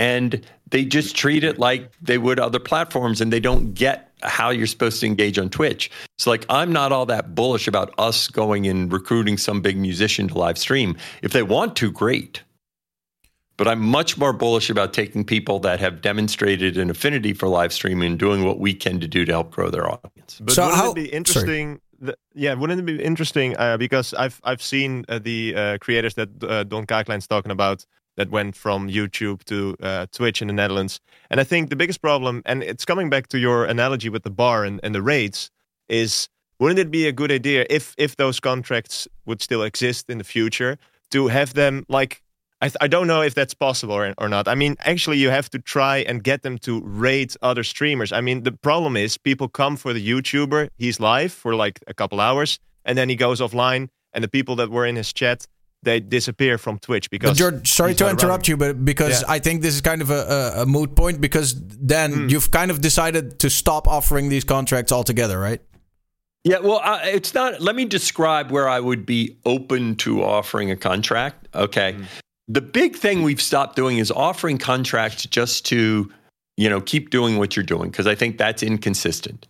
[0.00, 4.50] And they just treat it like they would other platforms and they don't get how
[4.50, 5.88] you're supposed to engage on Twitch.
[6.18, 10.26] So, like, I'm not all that bullish about us going and recruiting some big musician
[10.28, 10.96] to live stream.
[11.22, 12.42] If they want to, great.
[13.56, 17.72] But I'm much more bullish about taking people that have demonstrated an affinity for live
[17.72, 20.40] streaming and doing what we can to do to help grow their audience.
[20.40, 21.80] But So wouldn't how- it be interesting?
[22.04, 23.56] th- yeah, wouldn't it be interesting?
[23.56, 27.86] Uh, because I've I've seen uh, the uh, creators that uh, Don Kaaklijn's talking about
[28.16, 31.00] that went from YouTube to uh, Twitch in the Netherlands,
[31.30, 34.30] and I think the biggest problem, and it's coming back to your analogy with the
[34.30, 35.50] bar and, and the raids,
[35.88, 36.28] is
[36.60, 40.24] wouldn't it be a good idea if if those contracts would still exist in the
[40.24, 40.76] future
[41.10, 42.22] to have them like
[42.64, 44.48] I, th- I don't know if that's possible or, or not.
[44.48, 48.10] I mean, actually, you have to try and get them to raid other streamers.
[48.12, 51.94] I mean, the problem is people come for the YouTuber, he's live for like a
[51.94, 55.46] couple hours, and then he goes offline, and the people that were in his chat
[55.82, 57.30] they disappear from Twitch because.
[57.32, 58.48] But George, sorry to interrupt around.
[58.48, 59.34] you, but because Yeah.
[59.36, 61.54] I think this is kind of a, a, a moot point because
[61.92, 62.28] then Hmm.
[62.30, 65.60] you've kind of decided to stop offering these contracts altogether, right?
[66.42, 67.60] Yeah, well, uh, it's not.
[67.60, 71.48] Let me describe where I would be open to offering a contract.
[71.54, 71.96] Okay.
[72.48, 76.12] The big thing we've stopped doing is offering contracts just to,
[76.56, 79.46] you know, keep doing what you're doing because I think that's inconsistent.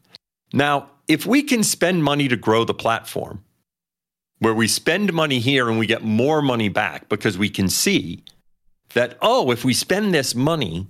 [0.53, 3.43] Now, if we can spend money to grow the platform,
[4.39, 8.23] where we spend money here and we get more money back because we can see
[8.93, 10.87] that, oh, if we spend this money,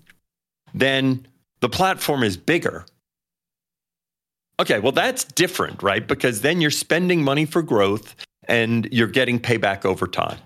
[0.72, 1.26] then
[1.60, 2.84] the platform is bigger
[4.60, 6.06] Okay, well, that's different, right?
[6.06, 8.14] Because then you're spending money for growth
[8.46, 10.38] and you're getting payback over time.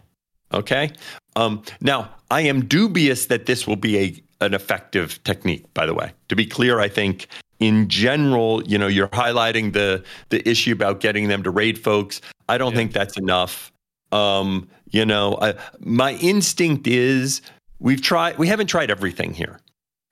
[0.52, 0.90] Okay.
[1.36, 5.72] Um, now, I am dubious that this will be a an effective technique.
[5.74, 7.26] By the way, to be clear, I think
[7.58, 12.20] in general, you know, you're highlighting the the issue about getting them to raid folks.
[12.48, 13.72] I don't think that's enough.
[14.12, 17.42] Um, you know, I, my instinct is
[17.78, 18.38] we've tried.
[18.38, 19.60] We haven't tried everything here.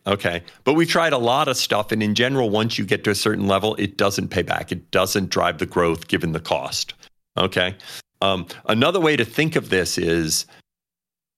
[0.06, 0.42] Okay.
[0.64, 1.90] But we've tried a lot of stuff.
[1.90, 4.70] And in general, once you get to a certain level, it doesn't pay back.
[4.70, 6.94] It doesn't drive the growth given the cost.
[7.36, 7.74] Okay.
[8.20, 10.46] Um, another way to think of this is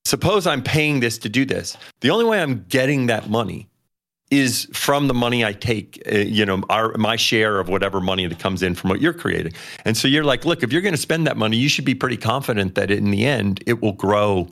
[0.04, 1.76] suppose I'm paying this to do this.
[2.00, 3.68] The only way I'm getting that money
[4.30, 8.26] is from the money I take, uh, you know, our, my share of whatever money
[8.26, 9.54] that comes in from what you're creating.
[9.84, 11.94] And so you're like, look, if you're going to spend that money, you should be
[11.94, 14.48] pretty confident that in the end it will grow,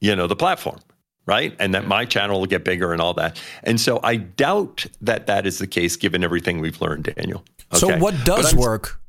[0.00, 0.80] you know, the platform
[1.26, 1.56] right?
[1.58, 3.40] And that my channel will get bigger and all that.
[3.62, 7.44] And so I doubt that that is the case given everything we've learned, Daniel.
[7.72, 9.00] So what does work?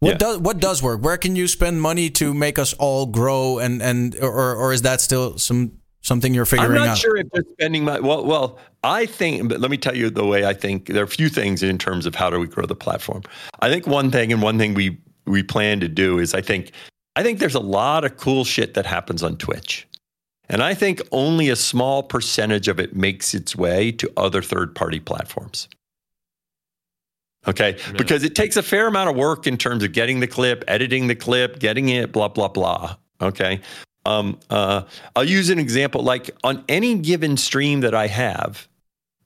[0.00, 0.18] What Yeah.
[0.18, 1.00] does what does work?
[1.02, 4.82] Where can you spend money to make us all grow and and or or is
[4.82, 5.72] that still some
[6.02, 6.78] something you're figuring out?
[6.80, 6.98] I'm not out?
[6.98, 8.00] sure if they're spending money.
[8.02, 8.24] well.
[8.24, 10.86] Well, I think, but let me tell you the way I think.
[10.86, 13.22] There are a few things in terms of how do we grow the platform.
[13.60, 16.72] I think one thing and one thing we we plan to do is I think
[17.16, 19.88] I think there's a lot of cool shit that happens on Twitch,
[20.50, 24.74] and I think only a small percentage of it makes its way to other third
[24.74, 25.66] party platforms.
[27.46, 30.64] Okay, because it takes a fair amount of work in terms of getting the clip,
[30.66, 32.96] editing the clip, getting it, blah blah blah.
[33.20, 33.60] Okay,
[34.04, 34.82] um, uh,
[35.14, 36.02] I'll use an example.
[36.02, 38.68] Like on any given stream that I have,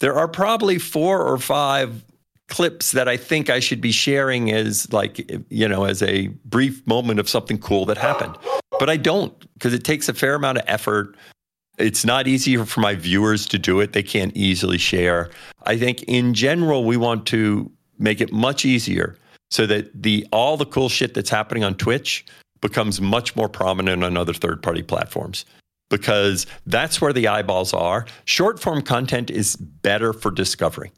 [0.01, 2.05] there are probably four or five
[2.49, 6.87] clips that I think I should be sharing as like you know as a brief
[6.87, 8.37] moment of something cool that happened,
[8.79, 11.17] but I don't because it takes a fair amount of effort.
[11.79, 13.95] It's not easy for my viewers to do it.
[13.95, 15.31] They can't easily share.
[15.65, 17.71] I think in general we want to
[18.03, 19.17] make it much easier
[19.51, 22.25] so that the all the cool shit that's happening on Twitch
[22.61, 25.45] becomes much more prominent on other third party platforms
[25.91, 28.07] because that's where the eyeballs are.
[28.25, 30.91] Short form content is better for discovery.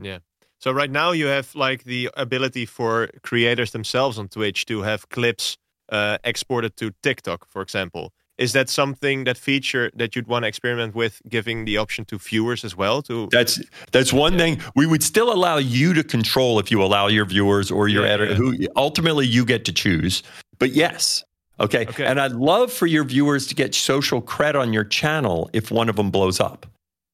[0.00, 0.18] Yeah.
[0.58, 5.08] So right now you have like the ability for creators themselves on Twitch to have
[5.08, 5.56] clips
[5.88, 8.12] uh, exported to TikTok, for example.
[8.40, 12.18] Is that something that feature that you'd want to experiment with, giving the option to
[12.18, 13.02] viewers as well?
[13.02, 13.60] To That's
[13.92, 14.62] that's one thing.
[14.74, 18.12] We would still allow you to control if you allow your viewers or your Yeah,
[18.12, 18.38] editor yeah.
[18.38, 20.22] who ultimately you get to choose.
[20.58, 21.22] But yes.
[21.60, 21.86] Okay.
[21.86, 22.06] Okay.
[22.06, 25.90] And I'd love for your viewers to get social cred on your channel if one
[25.90, 26.64] of them blows up.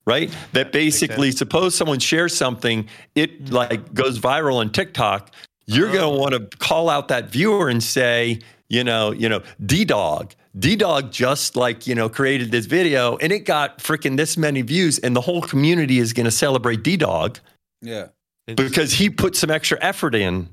[0.07, 0.33] Right?
[0.53, 5.33] That basically suppose someone shares something, it like goes viral on TikTok,
[5.67, 6.21] you're going to oh.
[6.21, 10.77] want to call out that viewer and say, you know, you know, D Dog, D
[10.77, 14.99] Dog just like, you know, created this video and it got freaking this many views
[14.99, 17.39] and the whole community is going to celebrate D Dog
[17.83, 18.09] Yeah.
[18.47, 20.49] because he put some extra effort in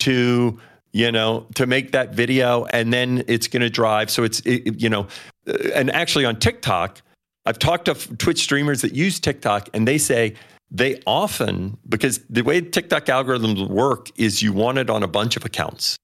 [0.00, 0.58] to
[0.92, 4.80] you know to make that video and then it's going to drive so it's it,
[4.80, 5.06] you know
[5.48, 7.00] uh, and actually on TikTok
[7.46, 10.34] I've talked to Twitch streamers that use TikTok and they say
[10.70, 15.36] they often because the way TikTok algorithms work is you want it on a bunch
[15.36, 15.96] of accounts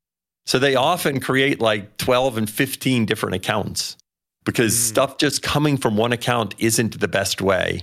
[0.49, 3.99] so they often create like 12 and 15 different accounts
[4.47, 4.81] because hmm.
[4.81, 7.83] stuff just coming from one account isn't the best way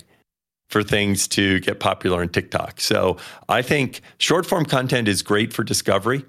[0.72, 2.82] for things to get popular on TikTok.
[2.82, 6.26] So I think short form content is great for discovery.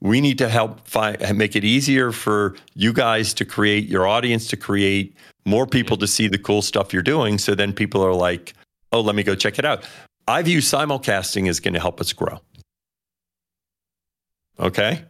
[0.00, 4.46] We need to help find, make it easier for you guys to create, your audience
[4.48, 5.14] to create,
[5.44, 7.36] more people to see the cool stuff you're doing.
[7.36, 8.54] So then people are like,
[8.90, 9.86] oh, let me go check it out.
[10.26, 12.40] I view simulcasting as going to help us grow.
[14.58, 15.04] Okay?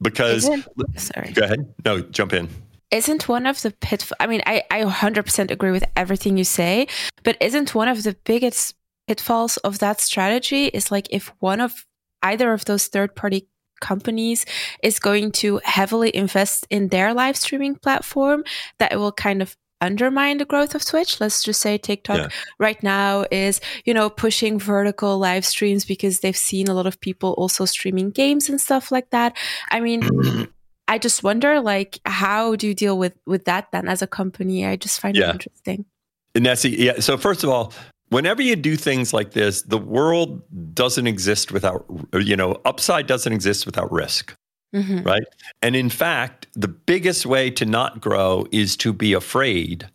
[0.00, 1.32] Because, Isn't- sorry.
[1.32, 1.74] go ahead.
[1.84, 2.48] No, jump in.
[2.90, 6.86] isn't one of the pitfalls i mean I, I 100% agree with everything you say
[7.22, 8.74] but isn't one of the biggest
[9.06, 11.84] pitfalls of that strategy is like if one of
[12.22, 13.46] either of those third party
[13.80, 14.46] companies
[14.82, 18.42] is going to heavily invest in their live streaming platform
[18.78, 22.28] that it will kind of undermine the growth of twitch let's just say tiktok Yeah.
[22.58, 27.00] right now is you know pushing vertical live streams because they've seen a lot of
[27.00, 29.36] people also streaming games and stuff like that
[29.70, 30.02] i mean
[30.90, 34.64] I just wonder, like, how do you deal with with that then as a company?
[34.64, 35.28] I just find Yeah.
[35.28, 35.84] it interesting.
[36.34, 37.00] Nessie, yeah.
[37.00, 37.74] So first of all,
[38.08, 40.40] whenever you do things like this, the world
[40.74, 44.34] doesn't exist without, you know, upside doesn't exist without risk,
[44.74, 45.04] Mhm.
[45.04, 45.24] right?
[45.62, 49.88] And in fact, the biggest way to not grow is to be afraid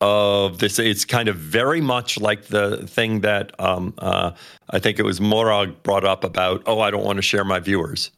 [0.00, 0.78] of this.
[0.78, 4.32] It's kind of very much like the thing that um, uh,
[4.70, 7.60] I think it was Morrog brought up about, oh, I don't want to share my
[7.60, 8.10] viewers,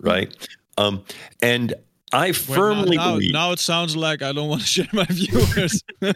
[0.00, 0.34] right?
[0.78, 1.02] Um,
[1.42, 1.74] and
[2.12, 3.32] I Wait, firmly now, believe.
[3.32, 5.82] now it sounds like I don't want to share my viewers.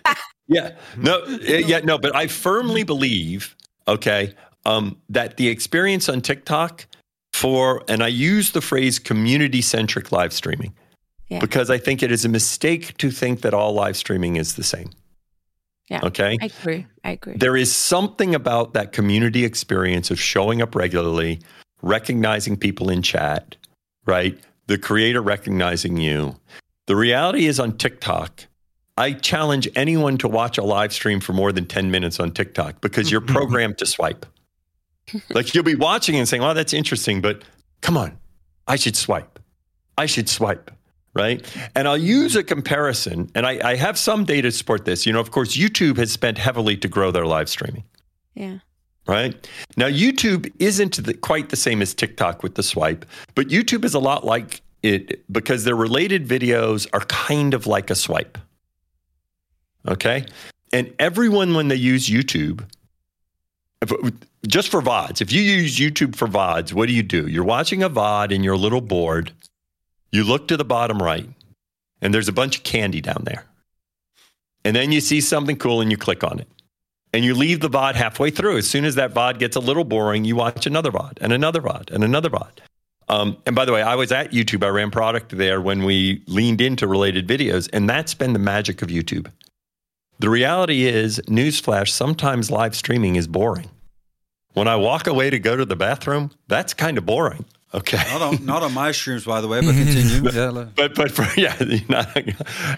[0.52, 0.72] Yeah.
[0.96, 3.54] No, yeah, no, but I firmly believe,
[3.86, 4.34] okay,
[4.66, 6.86] um, that the experience on TikTok
[7.32, 10.74] for, and I use the phrase community centric live streaming
[11.28, 11.40] Yeah.
[11.40, 14.62] because I think it is a mistake to think that all live streaming is the
[14.62, 14.90] same.
[15.88, 16.00] Yeah.
[16.04, 16.38] Okay.
[16.40, 16.86] I agree.
[17.02, 17.34] I agree.
[17.36, 21.40] There is something about that community experience of showing up regularly,
[21.82, 23.56] recognizing people in chat,
[24.06, 24.38] right?
[24.68, 26.36] The creator recognizing you.
[26.86, 28.46] The reality is on TikTok,
[28.96, 32.80] I challenge anyone to watch a live stream for more than 10 minutes on TikTok
[32.80, 33.34] because you're mm-hmm.
[33.34, 34.26] programmed to swipe.
[35.30, 37.42] Like you'll be watching and saying, "Oh, that's interesting," but
[37.80, 38.18] come on,
[38.66, 39.38] I should swipe.
[39.98, 40.70] I should swipe,
[41.14, 41.44] right?
[41.74, 45.06] And I'll use a comparison, and I, I have some data to support this.
[45.06, 47.84] You know, of course, YouTube has spent heavily to grow their live streaming,
[48.34, 48.58] yeah.
[49.06, 49.48] right?
[49.76, 53.04] Now, YouTube isn't the, quite the same as TikTok with the swipe,
[53.34, 57.90] but YouTube is a lot like it because their related videos are kind of like
[57.90, 58.38] a swipe.
[59.86, 60.26] Okay.
[60.72, 62.64] And everyone, when they use YouTube,
[64.46, 67.26] just for VODs, if you use YouTube for VODs, what do you do?
[67.26, 69.32] You're watching a VOD in your little board.
[70.12, 71.28] You look to the bottom right,
[72.02, 73.44] and there's a bunch of candy down there.
[74.64, 76.48] And then you see something cool and you click on it.
[77.12, 78.58] And you leave the VOD halfway through.
[78.58, 81.60] As soon as that VOD gets a little boring, you watch another VOD and another
[81.60, 82.58] VOD and another VOD.
[83.08, 84.64] Um, and by the way, I was at YouTube.
[84.64, 88.82] I ran product there when we leaned into related videos, and that's been the magic
[88.82, 89.32] of YouTube.
[90.20, 93.70] The reality is, newsflash, sometimes live streaming is boring.
[94.52, 97.46] When I walk away to go to the bathroom, that's kind of boring.
[97.72, 97.96] Okay.
[97.96, 100.30] Not on, not on my streams, by the way, but continue.
[100.32, 101.56] yeah, but but for yeah,
[101.88, 102.14] not,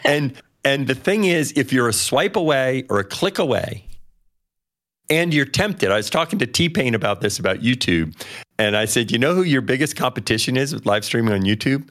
[0.04, 0.34] and
[0.64, 3.86] and the thing is, if you're a swipe away or a click away,
[5.10, 8.14] and you're tempted, I was talking to T Pain about this about YouTube,
[8.56, 11.90] and I said, you know who your biggest competition is with live streaming on YouTube?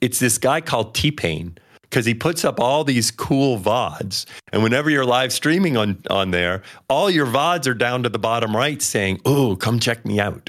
[0.00, 1.56] It's this guy called T Pain
[1.92, 4.24] because he puts up all these cool VODs.
[4.50, 8.18] And whenever you're live streaming on, on there, all your VODs are down to the
[8.18, 10.48] bottom right saying, Oh, come check me out.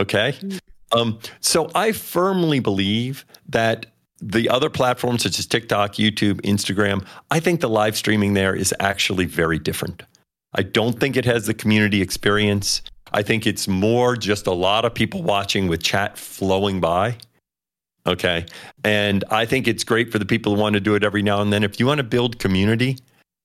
[0.00, 0.34] Okay.
[0.90, 3.86] Um, so I firmly believe that
[4.20, 8.74] the other platforms such as TikTok, YouTube, Instagram, I think the live streaming there is
[8.80, 10.02] actually very different.
[10.54, 12.82] I don't think it has the community experience.
[13.12, 17.18] I think it's more just a lot of people watching with chat flowing by.
[18.06, 18.46] Okay.
[18.84, 21.40] And I think it's great for the people who want to do it every now
[21.42, 21.62] and then.
[21.62, 22.98] If you want to build community,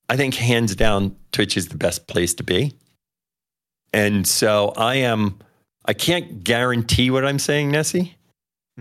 [0.10, 2.74] I think hands down, Twitch is the best place to be.
[3.94, 5.40] And so I am,
[5.86, 8.16] I can't guarantee what I'm saying, Nessie,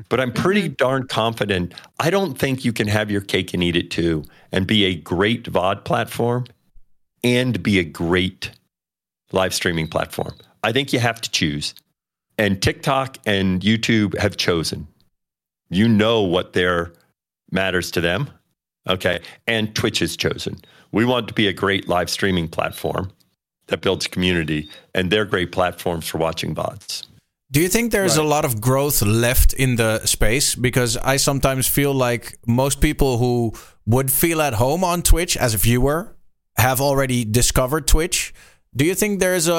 [0.09, 0.75] but I'm pretty mm-hmm.
[0.75, 1.75] darn confident.
[2.01, 4.95] I don't think you can have your cake and eat it too and be a
[4.95, 6.47] great VOD platform
[7.22, 8.51] and be a great
[9.33, 10.35] live streaming platform.
[10.62, 11.75] I think you have to choose.
[12.37, 14.89] And TikTok and YouTube have chosen.
[15.75, 16.93] You know what their
[17.51, 18.31] matters to them.
[18.89, 19.20] Okay.
[19.47, 20.61] And Twitch is chosen.
[20.93, 23.11] We want to be a great live streaming platform
[23.66, 27.07] that builds community, and they're great platforms for watching VODs.
[27.51, 30.55] Do you think there's a lot of growth left in the space?
[30.55, 33.53] Because I sometimes feel like most people who
[33.87, 36.16] would feel at home on Twitch as a viewer
[36.57, 38.35] have already discovered Twitch.
[38.75, 39.53] Do you think there's a,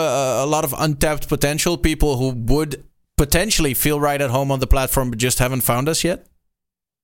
[0.43, 1.77] a lot of untapped potential?
[1.77, 2.83] People who would
[3.17, 6.27] potentially feel right at home on the platform but just haven't found us yet?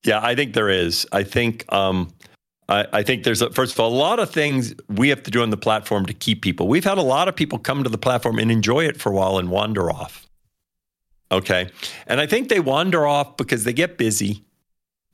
[0.03, 1.05] Yeah, I think there is.
[1.11, 2.11] I think um,
[2.67, 5.31] I, I think there's a, first of all a lot of things we have to
[5.31, 6.67] do on the platform to keep people.
[6.67, 9.15] We've had a lot of people come to the platform and enjoy it for a
[9.15, 10.27] while and wander off.
[11.31, 11.69] Okay,
[12.07, 14.43] and I think they wander off because they get busy.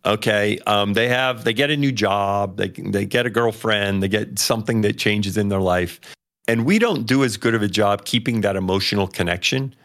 [0.06, 4.08] Okay, um, they have they get a new job, they they get a girlfriend, they
[4.08, 6.00] get something that changes in their life,
[6.48, 9.76] and we don't do as good of a job keeping that emotional connection.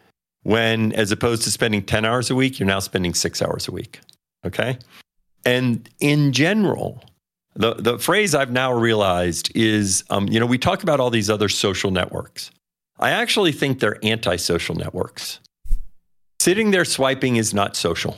[0.42, 3.72] When as opposed to spending ten hours a week, you're now spending six hours a
[3.72, 4.00] week.
[4.44, 4.78] Okay.
[5.44, 7.04] And in general,
[7.54, 11.30] the, the phrase I've now realized is um, you know, we talk about all these
[11.30, 12.50] other social networks.
[12.98, 15.40] I actually think they're anti-social networks.
[16.40, 18.16] Sitting there swiping is not social.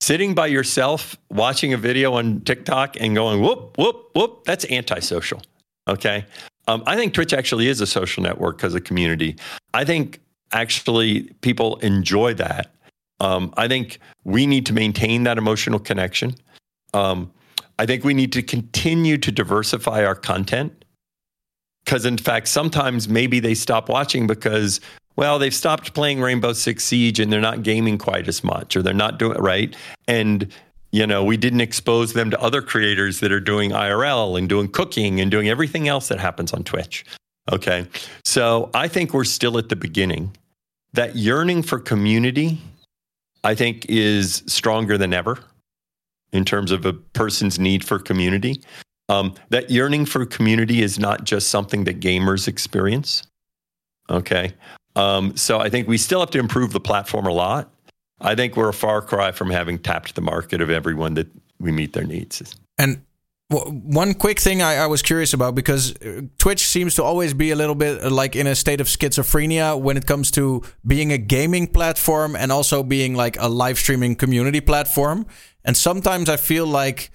[0.00, 5.42] Sitting by yourself watching a video on TikTok and going whoop, whoop, whoop, that's antisocial.
[5.88, 6.24] Okay.
[6.68, 9.36] Um, I think Twitch actually is a social network because of community.
[9.74, 10.20] I think
[10.52, 12.74] actually people enjoy that.
[13.20, 16.34] Um, I think we need to maintain that emotional connection.
[16.94, 17.30] Um,
[17.78, 20.84] I think we need to continue to diversify our content
[21.84, 24.80] because, in fact, sometimes maybe they stop watching because,
[25.16, 28.82] well, they've stopped playing Rainbow Six Siege and they're not gaming quite as much or
[28.82, 29.74] they're not doing it right.
[30.06, 30.52] And,
[30.92, 34.68] you know, we didn't expose them to other creators that are doing IRL and doing
[34.68, 37.04] cooking and doing everything else that happens on Twitch.
[37.50, 37.86] Okay.
[38.24, 40.36] So I think we're still at the beginning.
[40.92, 42.58] That yearning for community
[43.42, 45.38] I think is stronger than ever
[46.32, 48.62] in terms of a person's need for community.
[49.08, 53.22] Um, that yearning for community is not just something that gamers experience.
[54.08, 54.52] Okay.
[54.94, 57.72] Um, so I think we still have to improve the platform a lot.
[58.20, 61.28] I think we're a far cry from having tapped the market of everyone that
[61.58, 62.54] we meet their needs.
[62.76, 63.02] And
[63.50, 67.50] one quick thing I, I was curious about because uh, Twitch seems to always be
[67.50, 71.10] a little bit uh, like in a state of schizophrenia when it comes to being
[71.10, 75.26] a gaming platform and also being like a live streaming community platform.
[75.64, 77.10] And sometimes I feel like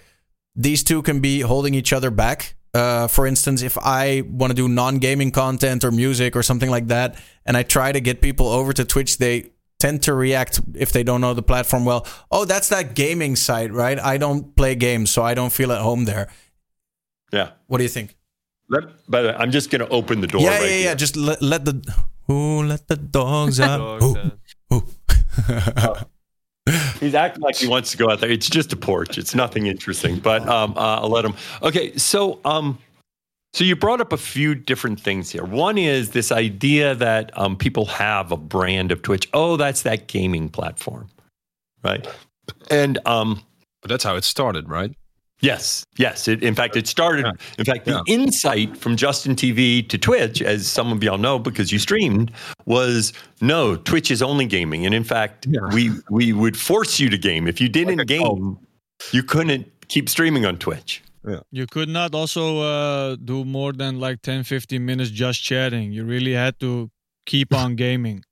[0.56, 2.56] these two can be holding each other back.
[2.74, 6.70] Uh, for instance, if I want to do non gaming content or music or something
[6.70, 7.16] like that,
[7.46, 9.52] and I try to get people over to Twitch, they
[9.86, 12.08] tend to react if they don't know the platform well.
[12.32, 14.00] Oh, that's that gaming site, right?
[14.00, 16.28] I don't play games, so I don't feel at home there.
[17.32, 17.52] Yeah.
[17.68, 18.16] What do you think?
[18.68, 20.42] Let, by the way, I'm just going to open the door.
[20.42, 20.86] yeah, right yeah, here.
[20.86, 20.96] yeah.
[20.96, 21.76] Just let, let the
[22.28, 24.00] who let the dogs out.
[24.00, 24.78] Dogs, Who?
[24.80, 25.96] Who?
[27.00, 28.32] He's acting like he wants to go out there.
[28.32, 29.20] It's just a porch.
[29.20, 31.36] It's nothing interesting, but um, uh, I'll let him.
[31.62, 32.80] Okay, so um,
[33.56, 35.46] so you brought up a few different things here.
[35.46, 39.30] One is this idea that um, people have a brand of Twitch.
[39.34, 41.08] Oh, that's that gaming platform,
[41.82, 42.06] right?
[42.70, 43.42] And um,
[43.82, 44.94] but that's how it started, right?
[45.40, 46.28] Yes, yes.
[46.28, 47.26] It, in fact, it started.
[47.26, 47.32] Yeah.
[47.60, 48.14] In fact, the Yeah.
[48.14, 52.32] insight from Justin TV to Twitch, as some of y'all know because you streamed,
[52.66, 54.86] was no, Twitch is only gaming.
[54.86, 55.62] And in fact, Yeah.
[55.74, 57.48] we we would force you to game.
[57.48, 58.58] If you didn't Like game,
[59.14, 61.02] you couldn't keep streaming on Twitch.
[61.52, 65.92] You could not also uh, do more than like 10, 15 minutes just chatting.
[65.92, 66.90] You really had to
[67.26, 68.24] keep on gaming.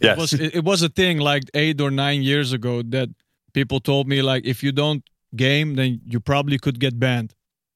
[0.00, 0.16] Yes.
[0.16, 3.08] It was it, it was a thing like eight or nine years ago that
[3.52, 5.02] people told me like if you don't
[5.36, 7.34] game, then you probably could get banned.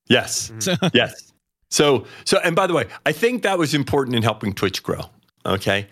[0.08, 0.52] Yes.
[0.94, 1.32] yes.
[1.70, 5.00] So so and by the way, I think that was important in helping Twitch grow.
[5.44, 5.86] Okay.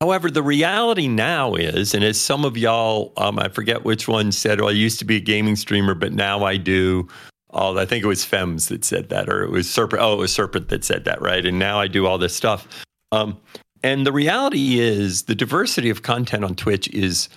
[0.00, 4.32] However, the reality now is, and as some of y'all, um, I forget which one
[4.32, 7.06] said, well, I used to be a gaming streamer, but now I do.
[7.52, 10.00] Oh, I think it was Fems that said that, or it was Serpent.
[10.02, 11.44] Oh, it was Serpent that said that, right?
[11.44, 12.68] And now I do all this stuff.
[13.12, 13.36] Um,
[13.82, 17.28] and the reality is, the diversity of content on Twitch is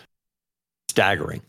[0.90, 1.42] staggering.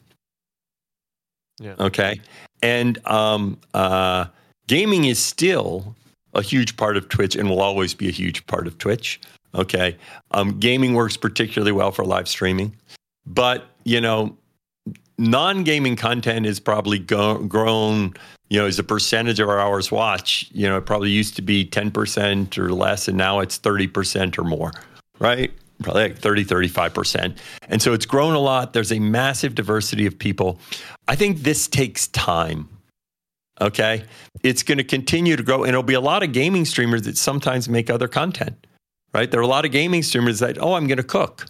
[1.60, 1.74] Yeah.
[1.78, 2.20] Okay.
[2.62, 4.26] And um, uh,
[4.66, 5.94] gaming is still
[6.32, 9.20] a huge part of Twitch and will always be a huge part of Twitch.
[9.54, 9.96] Okay.
[10.30, 12.74] Um, gaming works particularly well for live streaming.
[13.26, 14.36] But, you know,
[15.18, 18.14] non gaming content is probably go- grown,
[18.48, 20.48] you know, as a percentage of our hours watch.
[20.52, 24.44] You know, it probably used to be 10% or less, and now it's 30% or
[24.44, 24.72] more,
[25.18, 25.52] right?
[25.82, 27.36] Probably like 30, 35%.
[27.68, 28.72] And so it's grown a lot.
[28.72, 30.58] There's a massive diversity of people.
[31.08, 32.68] I think this takes time.
[33.60, 34.04] Okay.
[34.42, 37.16] It's going to continue to grow, and it'll be a lot of gaming streamers that
[37.16, 38.66] sometimes make other content,
[39.12, 39.30] right?
[39.30, 41.46] There are a lot of gaming streamers that, oh, I'm going to cook.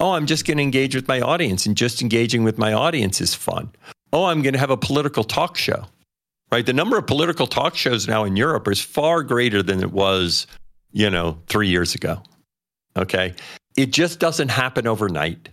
[0.00, 3.20] Oh, I'm just going to engage with my audience, and just engaging with my audience
[3.20, 3.70] is fun.
[4.12, 5.86] Oh, I'm going to have a political talk show,
[6.52, 6.66] right?
[6.66, 10.46] The number of political talk shows now in Europe is far greater than it was,
[10.92, 12.22] you know, three years ago.
[12.96, 13.34] Okay.
[13.76, 15.48] It just doesn't happen overnight.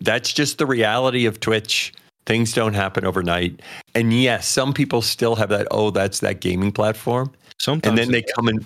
[0.00, 1.92] That's just the reality of Twitch.
[2.26, 3.60] Things don't happen overnight.
[3.94, 7.32] And yes, some people still have that, oh, that's that gaming platform.
[7.64, 8.62] Sometimes And then they come and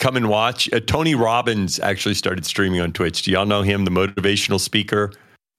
[0.00, 0.68] come and watch.
[0.72, 3.22] Uh, Tony Robbins actually started streaming on Twitch.
[3.22, 5.12] Do y'all know him, the motivational speaker?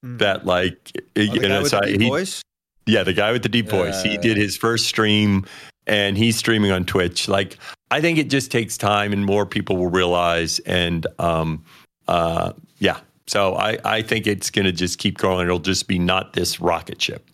[0.04, 2.42] That like Oh, you know, so he- voice.
[2.88, 4.04] yeah, the guy with the deep voice.
[4.04, 4.22] He Yeah.
[4.22, 5.46] did his first stream
[5.88, 7.30] and he's streaming on Twitch.
[7.30, 7.58] Like
[7.92, 11.64] I think it just takes time and more people will realize and um
[12.10, 12.98] uh yeah.
[13.26, 15.46] So I I think it's going to just keep growing.
[15.46, 17.26] It'll just be not this rocket ship.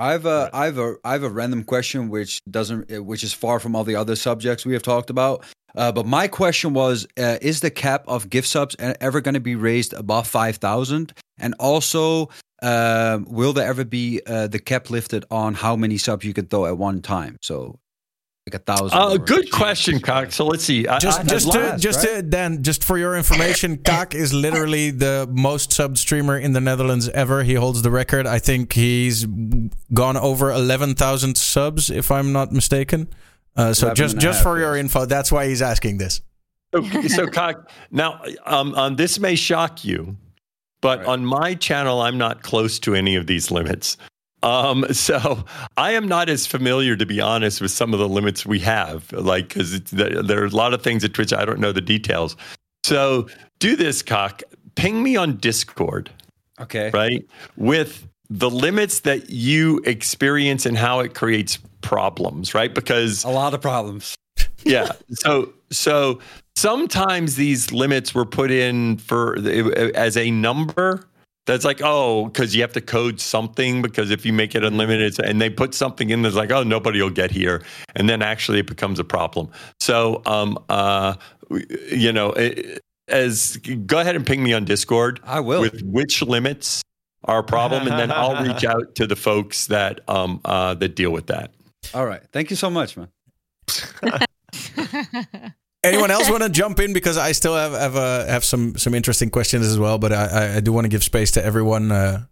[0.00, 3.76] I've a, I've a, I've a random question which doesn't, uh, which is far from
[3.76, 5.44] all the other subjects we have talked about.
[5.76, 9.40] Uh, but my question was: uh, Is the cap of gift subs ever going to
[9.40, 11.12] be raised above five thousand?
[11.38, 12.30] And also,
[12.62, 16.46] um, will there ever be uh, the cap lifted on how many subs you can
[16.46, 17.36] throw at one time?
[17.42, 17.78] So,
[18.52, 18.98] like a thousand.
[18.98, 20.34] Uh, or- good question, Cox.
[20.36, 20.86] So let's see.
[20.86, 22.16] I- Just, I- just, to, last, just right?
[22.16, 26.60] to, Dan, just for your information, Kaak is literally the most subbed streamer in the
[26.60, 27.42] Netherlands ever.
[27.44, 28.26] He holds the record.
[28.26, 29.26] I think he's
[29.94, 33.08] gone over eleven thousand subs, if I'm not mistaken.
[33.56, 36.20] Uh, so just, just half, for your info, that's why he's asking this.
[36.74, 40.16] So, so Kaak, now um, um, this may shock you,
[40.80, 41.08] but Right.
[41.08, 43.96] on my channel, I'm not close to any of these limits.
[44.42, 45.44] Um, so
[45.76, 49.10] I am not as familiar, to be honest, with some of the limits we have.
[49.12, 51.80] Like, because there, there are a lot of things at Twitch I don't know the
[51.80, 52.36] details.
[52.84, 54.42] So do this, Kaak.
[54.74, 56.10] Ping me on Discord,
[56.60, 56.90] okay.
[56.94, 57.26] right?
[57.56, 62.72] With the limits that you experience and how it creates problems, right?
[62.74, 64.14] Because A lot of problems.
[64.64, 64.92] yeah.
[65.10, 66.20] So so
[66.56, 69.36] sometimes these limits were put in for
[69.94, 71.04] as a number.
[71.46, 75.18] That's like oh, because you have to code something because if you make it unlimited,
[75.20, 77.62] and they put something in that's like oh, nobody will get here,
[77.94, 79.50] and then actually it becomes a problem.
[79.80, 81.14] So um uh,
[81.90, 82.32] you know.
[82.32, 82.80] It,
[83.10, 85.20] as go ahead and ping me on Discord.
[85.24, 85.60] I will.
[85.60, 86.82] with which limits
[87.24, 90.94] are a problem, and then I'll reach out to the folks that um uh, that
[90.94, 91.52] deal with that.
[91.94, 92.22] All right.
[92.32, 93.08] Thank you so much, man.
[95.82, 98.94] Anyone else want to jump in because I still have have uh, have some some
[98.94, 101.90] interesting questions as well, but I I, I do want to give space to everyone.
[101.90, 102.24] Uh,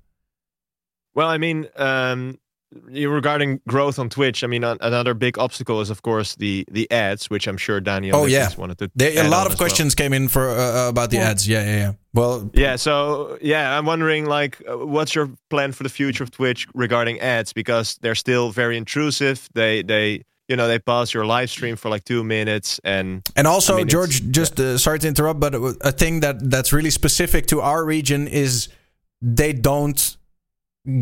[1.14, 2.38] Well, I mean, um,
[2.84, 6.86] regarding growth on Twitch, I mean, an- another big obstacle is, of course, the the
[6.90, 8.50] ads, which I'm sure Daniel Oh, yeah.
[8.58, 8.90] Wanted to.
[8.94, 9.68] there, a lot of as well.
[9.68, 11.30] questions came in for uh, about the Yeah.
[11.30, 11.46] ads.
[11.48, 11.92] Yeah, yeah, yeah.
[12.12, 16.30] Well, Yeah, so yeah, I'm wondering like, uh, what's your plan for the future of
[16.30, 17.52] Twitch regarding ads?
[17.54, 19.48] Because they're still very intrusive.
[19.54, 23.46] They they you know they pause your live stream for like two minutes, and And
[23.46, 26.90] also, I mean, Sjors, just uh, sorry to interrupt, but a thing that that's really
[26.90, 28.68] specific to our region is
[29.22, 30.16] they don't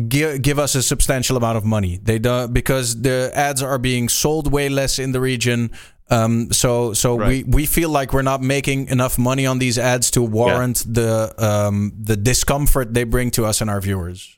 [0.09, 1.97] give give us a substantial amount of money.
[2.03, 5.71] They don't because the ads are being sold way less in the region.
[6.09, 7.45] Um, so so Right.
[7.45, 11.33] we, we feel like we're not making enough money on these ads to warrant the
[11.37, 14.36] um, the discomfort they bring to us and our viewers.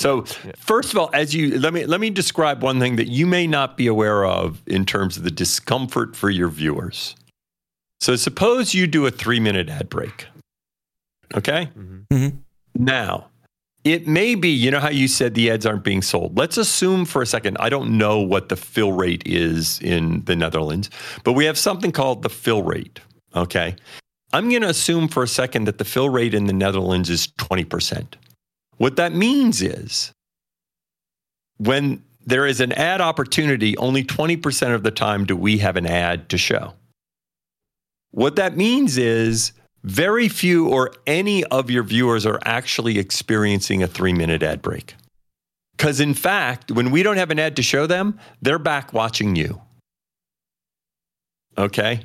[0.00, 0.24] So
[0.56, 3.46] first of all, as you let me let me describe one thing that you may
[3.46, 7.14] not be aware of in terms of the discomfort for your viewers.
[8.00, 10.26] So suppose you do a three minute ad break.
[11.34, 11.68] Okay.
[11.76, 12.38] Mhm.
[12.74, 13.26] Now,
[13.84, 16.36] it may be, you know how you said the ads aren't being sold.
[16.36, 20.34] Let's assume for a second, I don't know what the fill rate is in the
[20.34, 20.88] Netherlands,
[21.24, 23.00] but we have something called the fill rate.
[23.36, 23.76] Okay.
[24.32, 27.26] I'm going to assume for a second that the fill rate in the Netherlands is
[27.38, 28.16] 20%.
[28.80, 30.10] What that means is
[31.58, 35.84] when there is an ad opportunity, only 20% of the time do we have an
[35.84, 36.72] ad to show.
[38.12, 39.52] What that means is
[39.84, 44.94] very few or any of your viewers are actually experiencing a three minute ad break.
[45.76, 49.36] Because in fact, when we don't have an ad to show them, they're back watching
[49.36, 49.60] you.
[51.58, 52.00] Okay.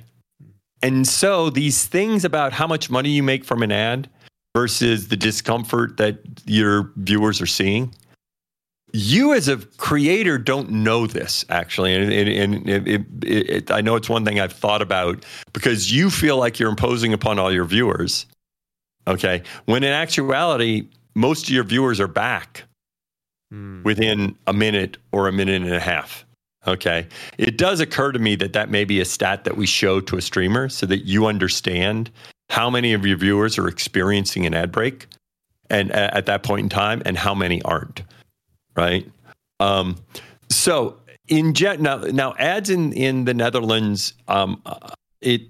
[0.82, 4.10] And so these things about how much money you make from an ad
[4.56, 7.94] versus the discomfort that your viewers are seeing,
[8.94, 11.94] you as a creator don't know this actually.
[11.94, 15.92] And, and, and it, it, it, I know it's one thing I've thought about because
[15.92, 18.26] you feel like you're imposing upon all your viewers.
[19.08, 19.44] Okay.
[19.66, 22.64] When in actuality, most of your viewers are back
[23.52, 23.84] hmm.
[23.84, 26.26] within a minute or a minute and a half.
[26.66, 27.08] Okay.
[27.38, 30.16] It does occur to me that that may be a stat that we show to
[30.16, 32.10] a streamer so that you understand
[32.56, 35.08] how many of your viewers are experiencing an ad break
[35.70, 38.02] and at that point in time and how many aren't.
[38.78, 39.12] Right.
[39.60, 39.98] Um,
[40.50, 45.42] so in jet now, now ads in, in the Netherlands, um, uh, it,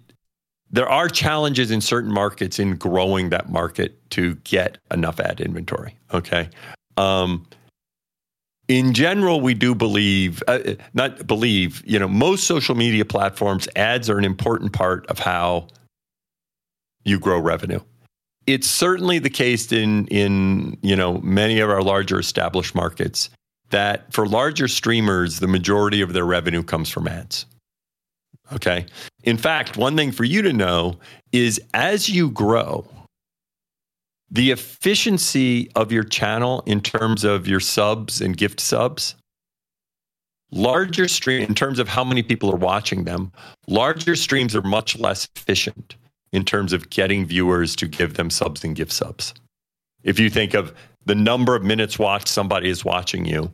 [0.71, 5.95] there are challenges in certain markets in growing that market to get enough ad inventory.
[6.11, 6.49] Okay.
[6.97, 7.45] Um,
[8.67, 14.09] in general, we do believe, uh, not believe, you know, most social media platforms, ads
[14.09, 15.67] are an important part of how
[17.05, 17.79] you grow revenue.
[18.47, 23.29] It's certainly the case in, in, you know, many of our larger established markets
[23.69, 27.45] that for larger streamers, the majority of their revenue comes from ads.
[28.53, 28.85] Okay.
[29.23, 30.99] In fact, one thing for you to know
[31.31, 32.85] is as you grow,
[34.29, 39.15] the efficiency of your channel in terms of your subs and gift subs,
[40.51, 43.31] larger stream in terms of how many people are watching them,
[43.67, 45.95] larger streams are much less efficient
[46.31, 49.33] in terms of getting viewers to give them subs and gift subs.
[50.03, 50.73] If you think of
[51.05, 53.51] the number of minutes watched somebody is watching you,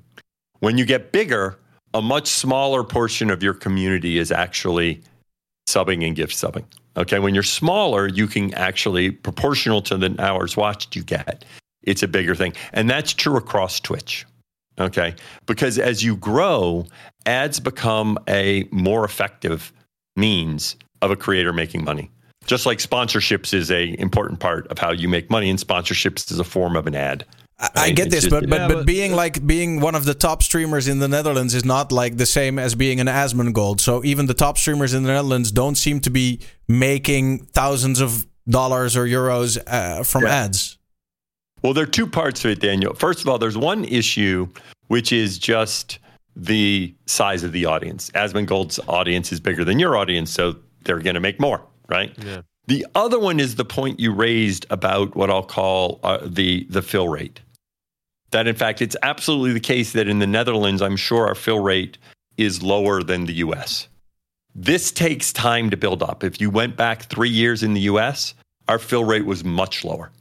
[0.59, 1.57] when you get bigger,
[1.93, 5.01] a much smaller portion of your community is actually
[5.67, 6.65] subbing and gift subbing.
[6.97, 11.45] Okay, when you're smaller, you can actually proportional to the hours watched you get.
[11.83, 14.25] It's a bigger thing, and that's true across Twitch.
[14.79, 15.15] Okay,
[15.45, 16.85] because as you grow,
[17.25, 19.71] ads become a more effective
[20.15, 22.09] means of a creator making money.
[22.45, 26.39] Just like sponsorships is a important part of how you make money, and sponsorships is
[26.39, 27.25] a form of an ad.
[27.59, 30.05] I, I get it's this, but but, Yeah, but but- being like being one of
[30.05, 33.79] the top streamers in the Netherlands is not like the same as being an Asmongold.
[33.79, 38.25] So even the top streamers in the Netherlands don't seem to be making thousands of
[38.49, 40.29] dollars or euros uh, from Yeah.
[40.45, 40.77] ads.
[41.61, 42.95] Well, there are two parts to it, Daniel.
[42.95, 44.47] First of all, there's one issue,
[44.87, 45.99] which is just
[46.35, 48.09] the size of the audience.
[48.15, 50.55] Asmongold's audience is bigger than your audience, so
[50.85, 51.61] they're going to make more,
[51.91, 52.11] right?
[52.25, 52.41] Yeah.
[52.67, 56.81] The other one is the point you raised about what I'll call uh, the the
[56.81, 57.41] fill rate.
[58.31, 61.59] That in fact, it's absolutely the case that in the Netherlands, I'm sure our fill
[61.59, 61.97] rate
[62.37, 63.87] is lower than the U.S.
[64.55, 66.23] This takes time to build up.
[66.23, 68.33] If you went back three years in the U.S.,
[68.67, 70.11] our fill rate was much lower.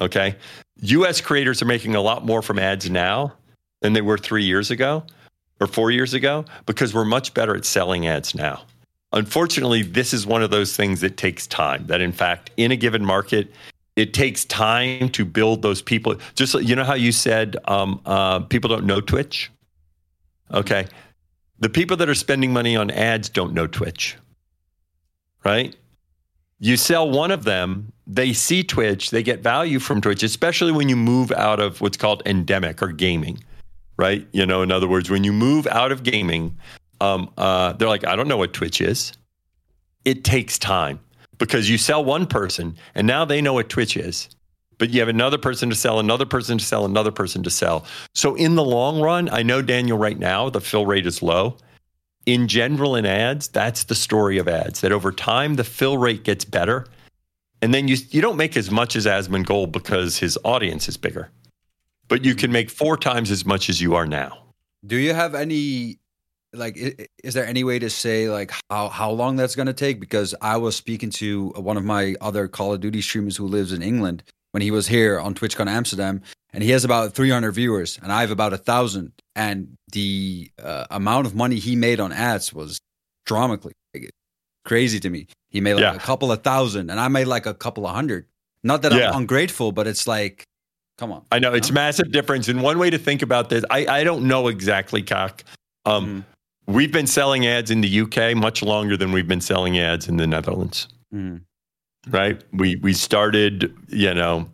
[0.00, 0.36] Okay.
[0.80, 3.32] US creators are making a lot more from ads now
[3.80, 5.04] than they were three years ago
[5.60, 8.62] or four years ago because we're much better at selling ads now.
[9.12, 11.86] Unfortunately, this is one of those things that takes time.
[11.86, 13.52] That in fact, in a given market,
[13.96, 16.16] it takes time to build those people.
[16.34, 19.50] Just you know how you said um, uh, people don't know Twitch.
[20.52, 20.86] Okay,
[21.58, 24.16] the people that are spending money on ads don't know Twitch,
[25.44, 25.74] right?
[26.60, 30.88] You sell one of them, they see Twitch, they get value from Twitch, especially when
[30.88, 33.38] you move out of what's called endemic or gaming,
[33.96, 34.26] right?
[34.32, 36.56] You know, in other words, when you move out of gaming,
[37.00, 39.12] um, uh, they're like, I don't know what Twitch is.
[40.04, 41.00] It takes time
[41.38, 44.28] because you sell one person and now they know what Twitch is.
[44.78, 47.84] But you have another person to sell, another person to sell, another person to sell.
[48.14, 51.56] So in the long run, I know Daniel right now the fill rate is low.
[52.26, 54.80] In general, in ads, that's the story of ads.
[54.82, 56.86] That over time the fill rate gets better,
[57.62, 61.30] and then you you don't make as much as Asmongold because his audience is bigger,
[62.06, 64.44] but you can make four times as much as you are now.
[64.86, 65.98] Do you have any
[66.54, 66.76] like
[67.22, 70.34] is there any way to say like how how long that's going to take because
[70.40, 73.82] i was speaking to one of my other call of duty streamers who lives in
[73.82, 74.22] england
[74.52, 76.22] when he was here on twitchcon amsterdam
[76.54, 80.86] and he has about 300 viewers and i have about a thousand and the uh,
[80.90, 82.78] amount of money he made on ads was
[83.26, 84.10] dramatically like,
[84.64, 85.94] crazy to me he made like Yeah.
[85.94, 88.24] a couple of thousand and i made like a couple of hundred
[88.64, 89.10] not that Yeah.
[89.10, 90.44] i'm ungrateful but it's like
[90.96, 92.48] come on I know it's massive difference.
[92.48, 95.42] And one way to think about this, I, I don't know exactly, Kaak.
[95.86, 96.24] Um,
[96.68, 100.18] We've been selling ads in the UK much longer than we've been selling ads in
[100.18, 100.86] the Netherlands.
[101.14, 101.40] Mhm.
[102.08, 102.42] Right?
[102.52, 104.50] We we started, you know,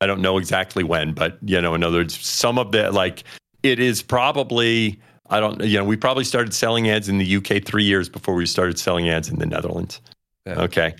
[0.00, 3.24] I don't know exactly when, but you know, in other words, some of the like
[3.62, 7.62] it is probably I don't you know, we probably started selling ads in the UK
[7.62, 10.00] three years before we started selling ads in the Netherlands.
[10.48, 10.94] Okay.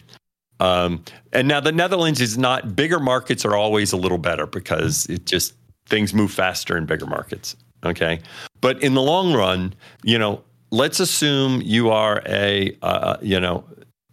[0.60, 5.06] Um, and now the Netherlands is not bigger markets are always a little better because
[5.06, 5.54] it just
[5.86, 7.56] things move faster in bigger markets.
[7.82, 8.20] Okay.
[8.60, 9.74] But in the long run,
[10.04, 13.64] you know, let's assume you are a, uh, you know,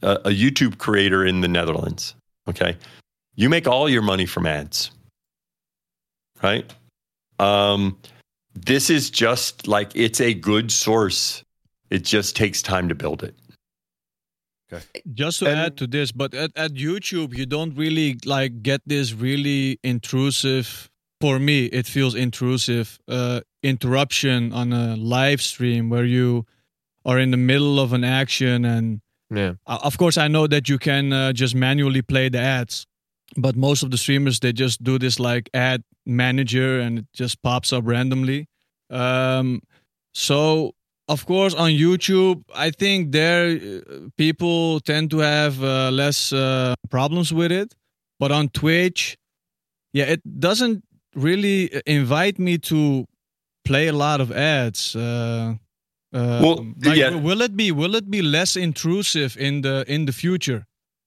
[0.02, 2.16] a, a YouTube creator in the Netherlands.
[2.48, 2.78] Okay.
[3.36, 4.92] You make all your money from ads,
[6.42, 6.72] right?
[7.40, 7.98] Um,
[8.56, 11.44] this is just like it's a good source.
[11.90, 13.36] It just takes time to build it.
[14.72, 14.84] Okay.
[15.14, 19.14] Just to add to this, but at, at YouTube, you don't really like get this
[19.14, 20.90] really intrusive.
[21.20, 23.00] For me, it feels intrusive.
[23.08, 26.46] Uh, interruption on a live stream where you
[27.06, 29.02] are in the middle of an action, and
[29.34, 29.56] Yeah.
[29.66, 32.86] uh, of course, I know that you can uh, just manually play the ads,
[33.36, 37.42] but most of the streamers they just do this like ad manager, and it just
[37.42, 38.48] pops up randomly.
[38.90, 39.62] Um,
[40.14, 40.74] so
[41.10, 46.74] of course on youtube i think there uh, people tend to have uh, less uh,
[46.90, 47.74] problems with it
[48.20, 49.18] but on twitch
[49.94, 50.84] yeah it doesn't
[51.18, 53.06] really invite me to
[53.66, 55.56] play a lot of ads uh,
[56.14, 57.16] uh, Well, like, yeah.
[57.16, 60.62] will it be will it be less intrusive in the in the future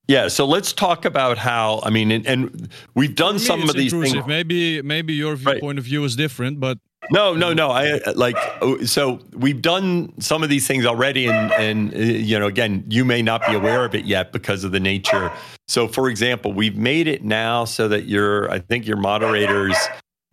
[0.09, 1.79] Yeah, so let's talk about how.
[1.87, 2.69] I mean, and, and
[2.99, 4.25] we've done some of these intrusive.
[4.25, 4.27] things.
[4.27, 6.79] maybe maybe your point of view is different but
[7.11, 7.71] No, no, no.
[7.71, 8.37] I like
[8.85, 13.23] so we've done some of these things already, and and you know, again, you may
[13.23, 15.33] not be aware of it yet because of the nature.
[15.67, 19.77] So, for example, we've made it now so that your, I think your moderators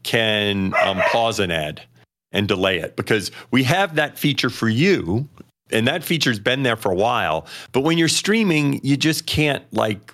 [0.04, 1.82] can um, pause an ad
[2.32, 5.28] and delay it because we have that feature for you,
[5.72, 7.46] and that feature's been there for a while.
[7.72, 10.14] But when you're streaming, you just can't like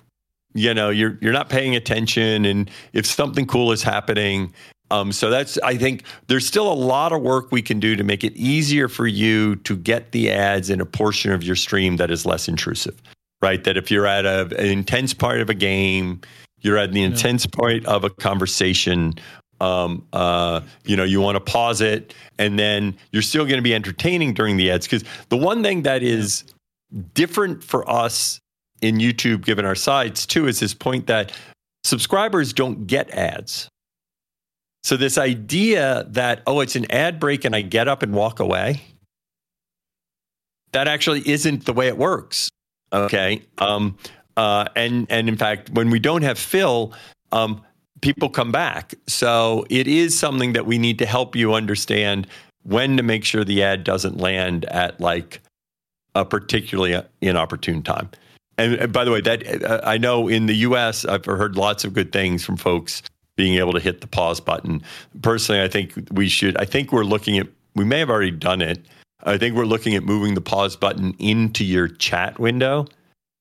[0.54, 4.52] you know you're you're not paying attention and if something cool is happening
[4.90, 8.04] um, so that's i think there's still a lot of work we can do to
[8.04, 11.96] make it easier for you to get the ads in a portion of your stream
[11.96, 13.00] that is less intrusive
[13.42, 13.64] right?
[13.64, 16.20] That if you're at a, an intense part of a game
[16.60, 19.12] you're at the intense point of a conversation
[19.60, 23.62] um, uh, you know you want to pause it and then you're still going to
[23.62, 24.86] be entertaining during the ads.
[24.86, 26.44] Because the one thing that is
[27.12, 28.40] different for us
[28.80, 31.32] in YouTube, given our sides, too, is this point that
[31.84, 33.68] subscribers don't get ads.
[34.84, 38.38] So, this idea that, oh, it's an ad break and I get up and walk
[38.38, 38.82] away,
[40.72, 42.50] that actually isn't the way it works.
[42.92, 43.42] Okay.
[43.56, 43.96] Um,
[44.36, 46.92] uh, and, and in fact, when we don't have fill,
[47.32, 47.62] um,
[48.02, 48.94] people come back.
[49.06, 52.26] So, it is something that we need to help you understand
[52.64, 55.40] when to make sure the ad doesn't land at like
[56.14, 58.10] a particularly inopportune time.
[58.58, 61.84] And, and by the way, that uh, I know in the U.S., I've heard lots
[61.84, 63.02] of good things from folks
[63.36, 64.82] being able to hit the pause button.
[65.22, 66.56] Personally, I think we should.
[66.56, 67.48] I think we're looking at.
[67.74, 68.80] We may have already done it.
[69.24, 72.86] I think we're looking at moving the pause button into your chat window.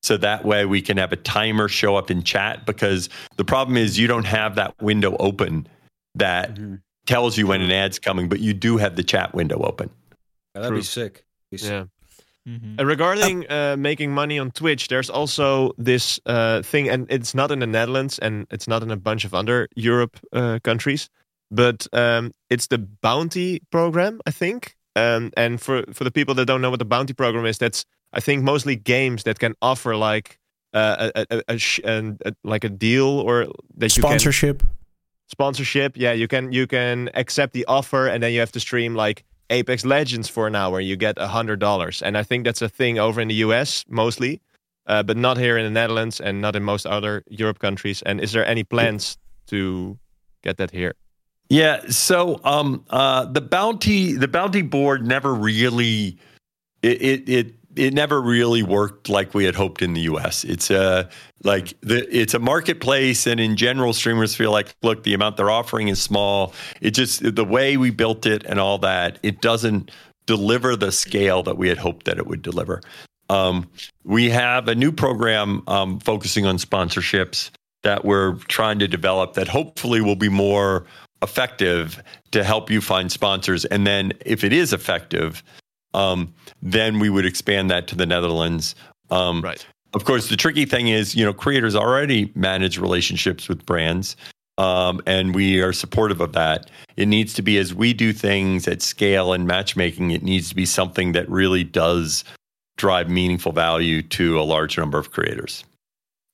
[0.01, 3.77] So that way we can have a timer show up in chat because the problem
[3.77, 5.67] is you don't have that window open
[6.15, 6.75] that mm-hmm.
[7.05, 9.89] tells you when an ad's coming, but you do have the chat window open.
[10.55, 11.25] Yeah, that'd be sick.
[11.51, 11.87] Be sick.
[12.45, 12.53] Yeah.
[12.53, 12.79] Mhm.
[12.79, 17.51] Uh, regarding uh, making money on Twitch, there's also this uh, thing, and it's not
[17.51, 21.09] in the Netherlands and it's not in a bunch of other Europe uh, countries,
[21.49, 24.75] but um, it's the bounty program, I think.
[24.95, 27.85] Um, and for for the people that don't know what the bounty program is, that's
[28.17, 30.37] I think mostly games that can offer like
[30.73, 33.47] uh, a, a, a, sh- an- a like a deal or
[33.77, 34.63] that you can Sponsorship.
[35.27, 35.97] sponsorship.
[35.97, 39.23] Yeah, you can you can accept the offer, and then you have to stream like
[39.53, 40.79] Apex Legends for an hour.
[40.79, 43.85] You get a hundred dollars, and I think that's a thing over in the US
[43.87, 44.41] mostly,
[44.87, 48.01] uh, but not here in the Netherlands and not in most other Europe countries.
[48.01, 49.17] And is there any plans
[49.47, 49.97] to
[50.41, 50.95] get that here?
[51.49, 51.81] Yeah.
[51.89, 56.17] So um, uh, the bounty the bounty board never really
[56.81, 60.43] it, it it it never really worked like we had hoped in the U.S.
[60.43, 61.09] It's a
[61.43, 65.51] like the it's a marketplace, and in general, streamers feel like, look, the amount they're
[65.51, 66.53] offering is small.
[66.81, 69.91] It just the way we built it and all that, it doesn't
[70.25, 72.81] deliver the scale that we had hoped that it would deliver.
[73.29, 73.69] Um,
[74.03, 77.51] we have a new program um, focusing on sponsorships
[77.83, 80.85] that we're trying to develop that hopefully will be more
[81.21, 82.01] effective
[82.31, 83.65] to help you find sponsors.
[83.65, 85.43] And then if it is effective,
[85.93, 88.75] um, then we would expand that to the Netherlands.
[89.09, 89.65] Um, Right.
[89.93, 94.15] Of course, the tricky thing is, you know, creators already manage relationships with brands,
[94.57, 96.71] um, and we are supportive of that.
[96.97, 100.09] It needs to be as we do things at scale and matchmaking.
[100.09, 102.23] It needs to be something that really does
[102.77, 105.63] drive meaningful value to a large number of creators.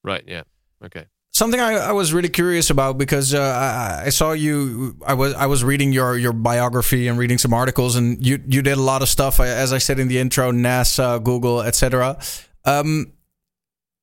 [0.05, 0.23] Right.
[0.25, 0.43] Yeah.
[0.85, 1.05] Okay.
[1.39, 4.97] Something I, I was really curious about because uh, I, I saw you.
[5.07, 8.61] I was I was reading your your biography and reading some articles, and you you
[8.61, 9.39] did a lot of stuff.
[9.39, 12.19] As I said in the intro, NASA, Google, etc.
[12.65, 13.13] Um,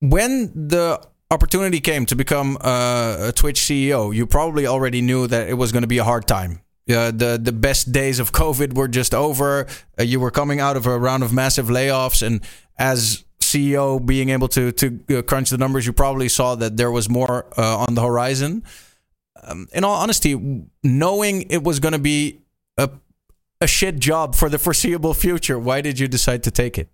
[0.00, 0.98] when the
[1.30, 5.72] opportunity came to become uh, a Twitch CEO, you probably already knew that it was
[5.72, 6.62] going to be a hard time.
[6.88, 9.66] Uh, the the best days of COVID were just over.
[10.00, 12.40] Uh, you were coming out of a round of massive layoffs, and
[12.78, 16.90] as CEO, being able to to uh, crunch the numbers, you probably saw that there
[16.90, 18.62] was more uh, on the horizon.
[19.42, 22.40] Um, in all honesty, knowing it was going to be
[22.76, 22.90] a
[23.60, 26.90] a shit job for the foreseeable future, why did you decide to take it?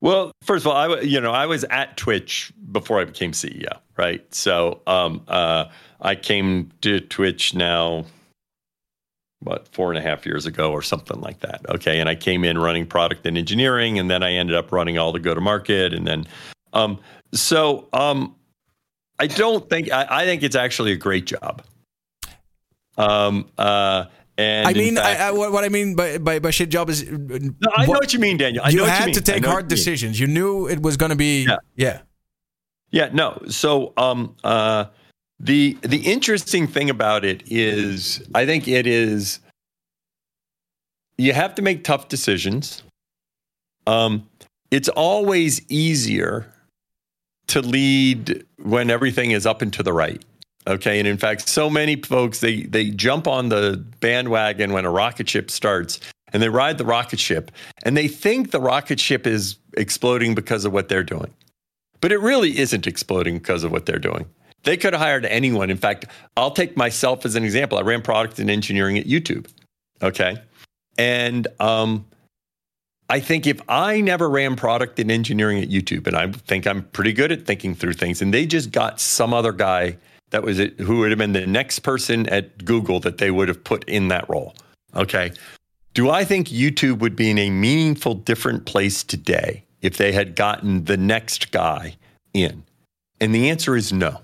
[0.00, 3.78] Well, first of all, I you know I was at Twitch before I became CEO,
[3.96, 4.22] right?
[4.34, 5.66] So um, uh,
[6.00, 8.04] I came to Twitch now,
[9.40, 11.60] what four and a half years ago or something like that.
[11.68, 14.98] Okay, and I came in running product and engineering, and then I ended up running
[14.98, 16.26] all the go to market, and then
[16.72, 16.98] um,
[17.32, 18.34] so um,
[19.18, 21.62] I don't think I, I think it's actually a great job.
[22.96, 24.06] Um, uh,
[24.36, 27.02] and I mean, fact- I, I, what I mean by, by by shit job is
[27.02, 28.64] uh, no, I know what you mean, Daniel.
[28.64, 30.18] I you know what had you to take hard decisions.
[30.18, 31.56] You knew it was going to be Yeah.
[31.76, 32.00] yeah.
[32.90, 33.42] Yeah, no.
[33.48, 34.86] So um uh
[35.40, 39.40] the the interesting thing about it is I think it is
[41.16, 42.82] you have to make tough decisions.
[43.86, 44.28] Um
[44.70, 46.52] it's always easier
[47.48, 50.22] to lead when everything is up and to the right.
[50.66, 50.98] Okay.
[50.98, 55.28] And in fact, so many folks they they jump on the bandwagon when a rocket
[55.28, 56.00] ship starts
[56.32, 57.50] and they ride the rocket ship
[57.84, 61.32] and they think the rocket ship is exploding because of what they're doing.
[62.00, 64.26] But it really isn't exploding because of what they're doing.
[64.64, 65.70] They could have hired anyone.
[65.70, 66.06] In fact,
[66.36, 67.78] I'll take myself as an example.
[67.78, 69.46] I ran product and engineering at YouTube.
[70.02, 70.36] Okay.
[70.96, 72.06] And um,
[73.08, 76.82] I think if I never ran product and engineering at YouTube, and I think I'm
[76.82, 79.96] pretty good at thinking through things, and they just got some other guy
[80.30, 83.48] that was it, who would have been the next person at Google that they would
[83.48, 84.54] have put in that role.
[84.94, 85.32] Okay.
[85.94, 90.36] Do I think YouTube would be in a meaningful, different place today if they had
[90.36, 91.96] gotten the next guy
[92.34, 92.64] in?
[93.20, 94.20] And the answer is no.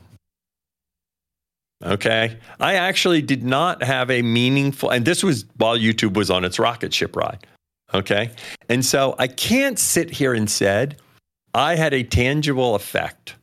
[1.85, 2.37] Okay.
[2.61, 6.59] I actually did not have a meaningful, and this was while YouTube was on its
[6.59, 7.47] rocket ship ride.
[7.93, 8.31] Okay.
[8.69, 11.01] And so I can't sit here and said
[11.53, 13.37] I had a tangible effect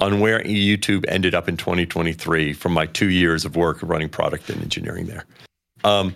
[0.00, 4.48] on where YouTube ended up in 2023 from my two years of work running product
[4.48, 5.24] and engineering there.
[5.82, 6.14] Um,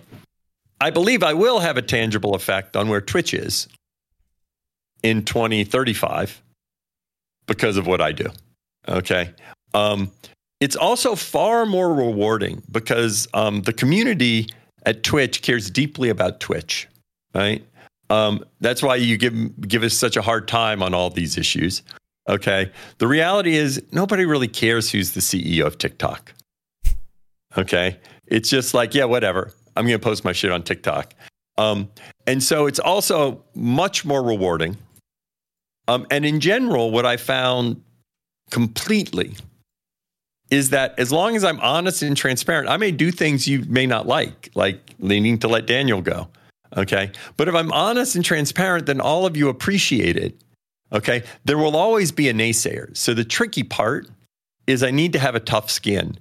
[0.79, 3.67] I believe I will have a tangible effect on where Twitch is
[5.01, 6.41] in 2035
[7.45, 8.29] because of what I do.
[8.87, 9.31] Okay.
[9.73, 10.11] Um,
[10.63, 14.47] it's also far more rewarding because um, the community
[14.85, 16.87] at Twitch cares deeply about Twitch,
[17.35, 17.65] right?
[18.09, 21.83] Um, that's why you give give us such a hard time on all these issues.
[22.29, 22.71] Okay.
[22.99, 26.33] The reality is nobody really cares who's the CEO of TikTok.
[27.57, 27.99] Okay.
[28.27, 29.51] It's just like, yeah, whatever.
[29.75, 31.13] I'm going to post my shit on TikTok.
[31.57, 31.89] Um,
[32.25, 34.77] and so it's also much more rewarding.
[35.89, 37.83] Um, and in general, what I found
[38.49, 39.35] completely
[40.49, 43.85] is that as long as I'm honest and transparent, I may do things you may
[43.85, 46.27] not like, like leaning to let Daniel go.
[46.75, 47.11] Okay.
[47.37, 50.35] But if I'm honest and transparent, then all of you appreciate it.
[50.91, 51.23] Okay.
[51.45, 52.95] There will always be a naysayer.
[52.95, 54.07] So the tricky part
[54.67, 56.17] is I need to have a tough skin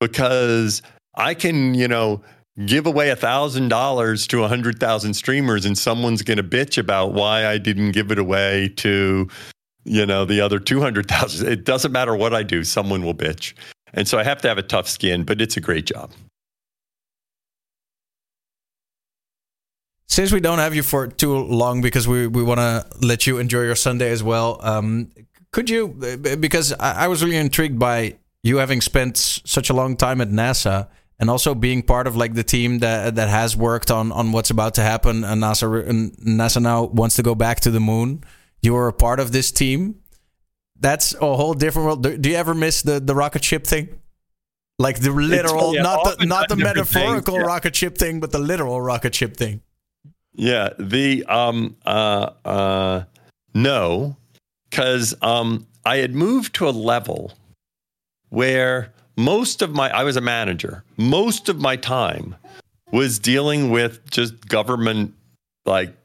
[0.00, 0.82] because
[1.14, 2.22] I can, you know,
[2.64, 6.78] give away a thousand dollars to a hundred thousand streamers and someone's going to bitch
[6.78, 9.28] about why I didn't give it away to,
[9.86, 11.48] you know, the other 200,000.
[11.48, 12.64] It doesn't matter what I do.
[12.64, 13.54] Someone will bitch.
[13.94, 16.10] And so I have to have a tough skin, but it's a great job.
[20.08, 23.38] Since we don't have you for too long because we, we want to let you
[23.38, 25.10] enjoy your Sunday as well, um,
[25.52, 29.96] could you, because I, I was really intrigued by you having spent such a long
[29.96, 30.88] time at NASA
[31.18, 34.50] and also being part of like the team that that has worked on on what's
[34.50, 38.22] about to happen and NASA and NASA now wants to go back to the moon.
[38.66, 40.00] You were a part of this team.
[40.80, 42.02] That's a whole different world.
[42.02, 44.00] Do, do you ever miss the the rocket ship thing?
[44.80, 47.46] Like the literal, yeah, not the not the metaphorical things, yeah.
[47.46, 49.62] rocket ship thing, but the literal rocket ship thing.
[50.34, 53.04] Yeah, the um uh uh
[53.54, 54.16] no,
[54.68, 57.34] because um I had moved to a level
[58.30, 60.82] where most of my I was a manager.
[60.96, 62.34] Most of my time
[62.90, 65.14] was dealing with just government
[65.64, 65.96] like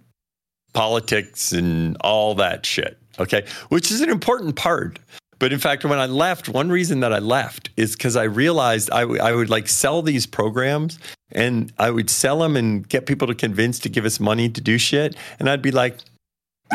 [0.73, 2.97] politics and all that shit.
[3.19, 4.99] Okay, which is an important part.
[5.41, 8.91] But in fact, when I left, one reason that I left is because I realized
[8.91, 10.99] I, w- I would like sell these programs
[11.31, 14.61] and I would sell them and get people to convince to give us money to
[14.61, 15.15] do shit.
[15.39, 15.97] And I'd be like,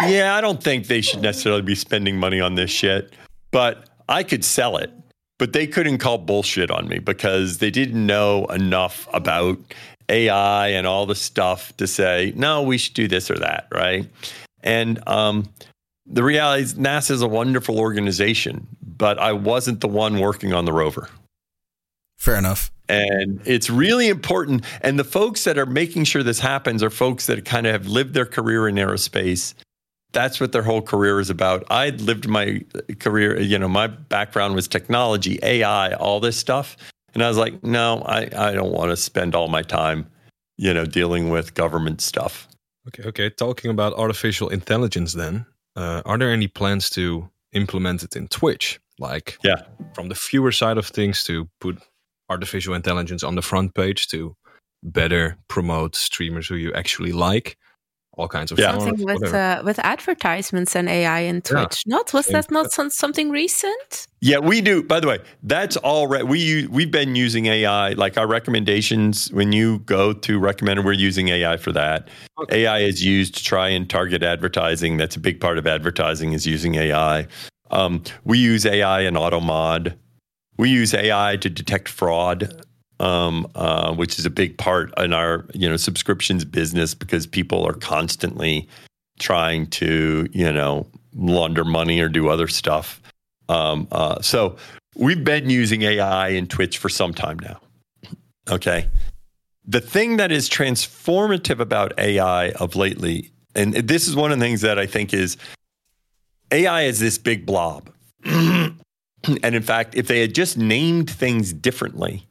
[0.04, 3.14] yeah, I don't think they should necessarily be spending money on this shit,
[3.52, 4.90] but I could sell it.
[5.38, 9.58] But they couldn't call bullshit on me because they didn't know enough about
[10.08, 14.08] AI and all the stuff to say, no, we should do this or that, right?
[14.62, 15.48] And um,
[16.06, 20.64] the reality is NASA is a wonderful organization, but I wasn't the one working on
[20.64, 21.08] the rover.
[22.18, 22.70] Fair enough.
[22.88, 24.64] And it's really important.
[24.80, 27.88] And the folks that are making sure this happens are folks that kind of have
[27.88, 29.54] lived their career in aerospace.
[30.12, 31.64] That's what their whole career is about.
[31.68, 32.64] I lived my
[33.00, 36.76] career, you know, my background was technology, AI, all this stuff.
[37.16, 40.06] And I was like, no, I, I don't want to spend all my time,
[40.58, 42.46] you know, dealing with government stuff.
[42.88, 43.30] Okay, okay.
[43.30, 48.78] Talking about artificial intelligence, then, uh, are there any plans to implement it in Twitch?
[48.98, 49.62] Like, Yeah.
[49.94, 51.78] from the viewer side of things, to put
[52.28, 54.36] artificial intelligence on the front page to
[54.82, 57.56] better promote streamers who you actually like,
[58.16, 58.70] all kinds of Yeah.
[58.70, 61.82] stuff, Something with uh, with advertisements and AI in Twitch.
[61.86, 64.06] Not was that not some, something recent?
[64.20, 64.82] Yeah, we do.
[64.82, 66.26] By the way, that's all right.
[66.26, 69.30] We we've been using AI like our recommendations.
[69.32, 72.08] When you go to recommend, we're using AI for that.
[72.50, 74.96] AI is used to try and target advertising.
[74.96, 77.26] That's a big part of advertising is using AI.
[77.70, 79.94] Um, we use AI in AutoMod.
[80.58, 82.64] We use AI to detect fraud,
[83.00, 87.66] um, uh, which is a big part in our you know subscriptions business because people
[87.66, 88.68] are constantly
[89.18, 93.00] trying to you know launder money or do other stuff.
[93.48, 94.56] Um, uh, so
[94.96, 97.60] we've been using AI in Twitch for some time now.
[98.50, 98.88] Okay.
[99.64, 104.44] The thing that is transformative about AI of lately, and this is one of the
[104.44, 105.36] things that I think is
[106.52, 107.90] AI is this big blob.
[108.24, 108.78] and
[109.42, 112.26] in fact, if they had just named things differently,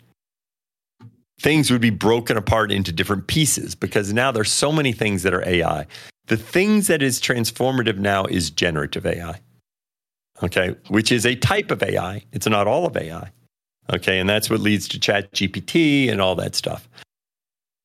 [1.40, 5.34] things would be broken apart into different pieces because now there's so many things that
[5.34, 5.86] are AI.
[6.28, 9.40] The things that is transformative now is generative AI
[10.44, 12.24] okay, which is a type of AI.
[12.32, 13.32] It's not all of AI.
[13.94, 16.90] Okay, and that's what leads to Chat GPT and all that stuff.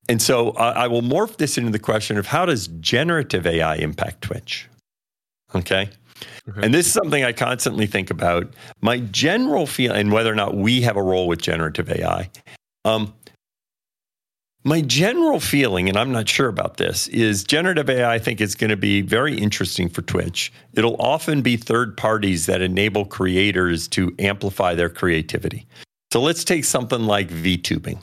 [0.09, 3.77] And so uh, I will morph this into the question of how does generative AI
[3.77, 4.69] impact Twitch?
[5.55, 5.91] Okay.
[6.49, 6.61] Okay.
[6.63, 8.53] And this is something I constantly think about.
[8.81, 12.31] My general feel, and whether or not we have a role with generative AI.
[12.85, 13.15] Um,
[14.65, 18.55] my general feeling, and I'm not sure about this, is generative AI, I think, is
[18.55, 20.53] going to be very interesting for Twitch.
[20.75, 25.67] It'll often be third parties that enable creators to amplify their creativity.
[26.13, 27.99] So let's take something like VTubing.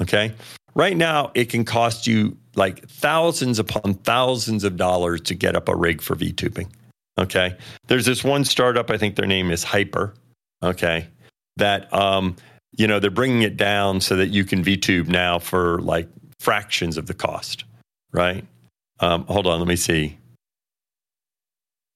[0.00, 0.32] Okay.
[0.74, 5.68] Right now, it can cost you like thousands upon thousands of dollars to get up
[5.68, 6.68] a rig for VTubing.
[7.18, 7.56] Okay.
[7.88, 10.14] There's this one startup, I think their name is Hyper.
[10.62, 11.08] Okay.
[11.56, 12.36] That, um,
[12.76, 16.08] you know, they're bringing it down so that you can VTube now for like
[16.40, 17.64] fractions of the cost.
[18.12, 18.44] Right.
[19.00, 19.58] Um, hold on.
[19.58, 20.18] Let me see.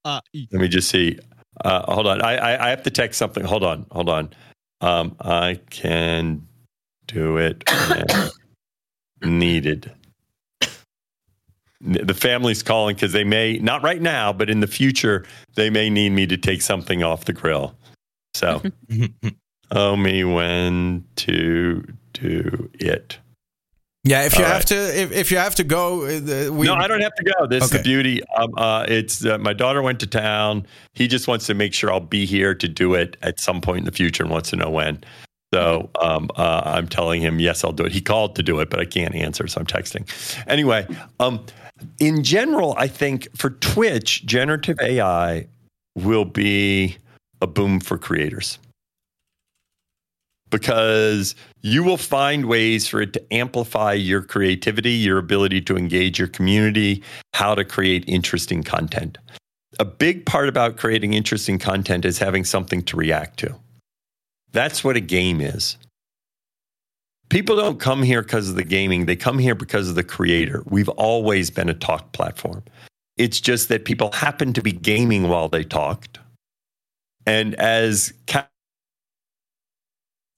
[0.05, 0.21] Uh,
[0.53, 1.19] Let me just see.
[1.65, 2.23] Uh, hold on.
[2.23, 3.45] I, I, I have to text something.
[3.45, 3.87] Hold on.
[3.91, 4.31] Hold on.
[4.81, 6.47] Um, I can
[7.07, 7.69] do it
[9.23, 9.93] needed.
[11.81, 15.25] The family's calling because they may, not right now, but in the future,
[15.55, 17.75] they may need me to take something off the grill.
[18.35, 18.63] So,
[19.71, 23.19] oh, me when to do it.
[24.05, 26.75] Yeah, if you All have to, if, if you have to go, uh, we, no,
[26.75, 27.47] I don't have to go.
[27.47, 28.23] This is the beauty.
[28.37, 30.67] Um, uh, it's uh, my daughter went to town.
[30.95, 33.81] He just wants to make sure I'll be here to do it at some point
[33.81, 35.03] in the future and wants to know when.
[35.53, 37.93] So um, uh, I'm telling him yes, I'll do it.
[37.93, 40.07] He called to do it, but I can't answer, so I'm texting.
[40.47, 40.87] Anyway,
[41.21, 41.45] um,
[41.99, 45.49] in general, I think for Twitch, generative AI
[45.97, 46.97] will be
[47.43, 48.59] a boom for creators
[50.51, 56.19] because you will find ways for it to amplify your creativity, your ability to engage
[56.19, 57.03] your community,
[57.35, 59.19] how to create interesting content.
[59.79, 63.55] A big part about creating interesting content is having something to react to.
[64.53, 65.77] That's what a game is.
[67.29, 70.63] People don't come here because of the gaming, they come here because of the creator.
[70.67, 72.63] We've always been a talk platform.
[73.19, 76.19] It's just that people happen to be gaming while they talked.
[77.27, 78.15] And as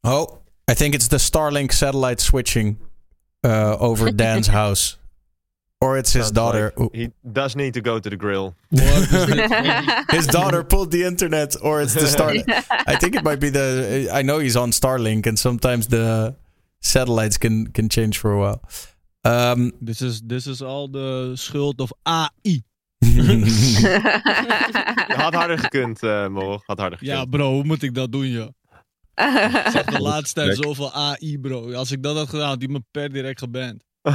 [0.05, 0.39] Oh,
[0.71, 2.79] I think it's the Starlink satellite switching
[3.45, 4.97] uh, over Dan's house,
[5.81, 6.73] or it's his Sounds daughter.
[6.77, 8.55] like he does need to go to the grill.
[10.11, 12.45] his daughter pulled the internet, or it's the Starlink.
[12.87, 14.09] I think it might be the.
[14.13, 16.35] I know he's on Starlink, and sometimes the
[16.81, 18.61] satellites can can change for a while.
[19.25, 22.63] Um, This is, this is all the schuld of AI.
[25.17, 26.61] Had harder gekund, eh Moro.
[26.67, 27.19] Had harder gekund.
[27.19, 28.49] Ja, bro, hoe moet ik dat doen, joh?
[29.65, 31.73] Ik zag de laatste tijd zoveel AI, bro.
[31.73, 33.85] Als ik dat had gedaan, had die me per direct geband.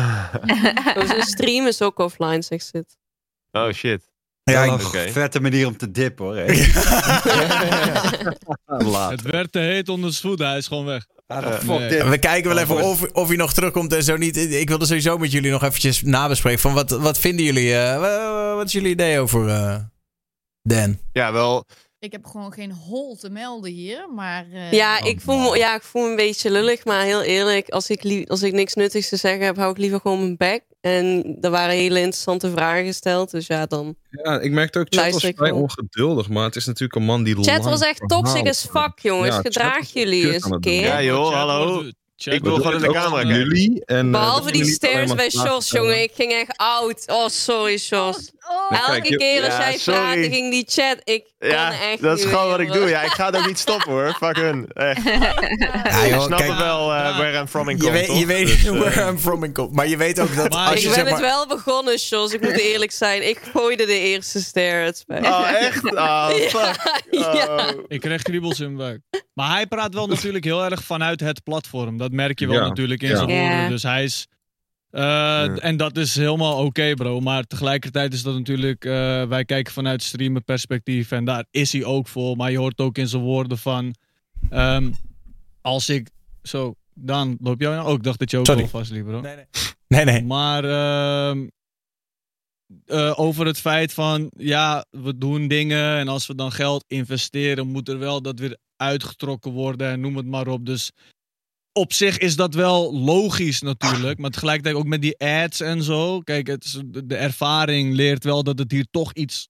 [1.07, 2.97] Zijn stream is ook offline, zegt zit.
[3.51, 4.09] oh shit.
[4.43, 5.09] ja, een Oké.
[5.11, 6.35] vette manier om te dippen hoor.
[6.35, 6.45] hè.
[9.09, 11.05] Het werd te heet onder zijn voeten, hij is gewoon weg.
[11.27, 11.89] Ah, Eh, fuck nee.
[11.89, 12.07] dit.
[12.07, 14.37] we kijken wel even of, of hij nog terugkomt en zo niet.
[14.37, 16.59] Ik wilde sowieso met jullie nog eventjes nabespreken.
[16.59, 17.75] Van wat, wat vinden jullie?
[17.75, 19.75] eh, wa- wat is jullie idee over eh,
[20.61, 20.97] Dan?
[21.11, 21.65] Ja, wel.
[22.05, 24.45] Ik heb gewoon geen hol te melden hier, maar...
[24.53, 27.69] eh, Ja, ik voel me, ja, ik voel me een beetje lullig, maar heel eerlijk,
[27.69, 30.37] als ik, lie- als ik niks nuttigs te zeggen heb, hou ik liever gewoon mijn
[30.37, 30.63] bek.
[30.81, 33.95] En er waren hele interessante vragen gesteld, dus ja, dan.
[34.09, 37.43] Ja, ik merkte ook, Chat was vrij ongeduldig, maar het is natuurlijk een man die
[37.43, 39.35] Chat was echt toxic as fuck, jongens.
[39.35, 40.81] Ja, Gedraag jullie eens een keer.
[40.83, 41.83] Ja, joh, hallo.
[42.23, 43.39] Ik wil gewoon in de camera kijken.
[43.39, 44.05] Jullie en...
[44.05, 46.01] eh, Behalve die stairs bij Sjors, jongen.
[46.01, 47.03] Ik ging echt oud.
[47.07, 48.31] Oh, sorry, Sjors.
[48.49, 49.99] Oh, Elke kijk, je- keer als ja, jij sorry.
[49.99, 50.97] praatte, ging die chat.
[51.03, 52.89] Ik Ja, echt dat is gewoon wat ik doe.
[52.89, 54.13] Ja, ik ga het ook niet stoppen hoor.
[54.21, 54.67] Fuck hun.
[54.73, 55.03] Echt.
[55.03, 55.39] Ja,
[56.03, 58.25] Ik snap kijk, het wel eh, where I'm from in je komt, weet, je toch?
[58.25, 59.71] weet Dus, eh, where I'm from in komt.
[59.75, 61.21] Maar je weet ook dat Maar als Ik je ben zeg het maar...
[61.21, 62.33] wel begonnen, Sjors.
[62.33, 63.27] Ik moet eerlijk zijn.
[63.27, 64.39] Ik gooide de eerste
[65.07, 65.17] me.
[65.19, 65.83] Oh, echt?
[65.95, 67.03] Oh, fuck.
[67.11, 67.45] Ja.
[67.47, 67.83] Oh.
[67.87, 69.23] Ik kreeg kriebels in mijn buik.
[69.33, 71.97] Maar hij praat wel natuurlijk heel erg vanuit het platform.
[71.97, 73.15] Dat merk je wel Ja, natuurlijk in ja.
[73.15, 73.69] zijn woorden.
[73.69, 74.27] Dus hij is...
[74.95, 77.19] eh, En dat is helemaal oké, bro.
[77.19, 78.85] Maar tegelijkertijd is dat natuurlijk...
[78.85, 78.91] eh,
[79.27, 81.11] wij kijken vanuit streamer perspectief.
[81.11, 82.35] En daar is hij ook voor.
[82.35, 83.95] Maar je hoort ook in zijn woorden van...
[84.49, 84.91] ehm,
[85.61, 86.09] als ik...
[86.43, 87.97] Zo, Dan loop jij nou ook?
[87.97, 89.21] Ik dacht dat je ook al vast liep, bro.
[89.21, 89.45] Nee, nee.
[89.87, 90.23] Nee, nee.
[90.23, 91.47] Maar ehm,
[92.85, 97.67] eh, over het feit van, ja, we doen dingen en als we dan geld investeren,
[97.67, 100.65] moet er wel dat weer uitgetrokken worden en noem het maar op.
[100.65, 100.91] Dus
[101.77, 106.19] op zich is dat wel logisch natuurlijk, maar tegelijkertijd ook met die ads en zo.
[106.19, 109.47] Kijk, het is, de de ervaring leert wel dat het hier toch iets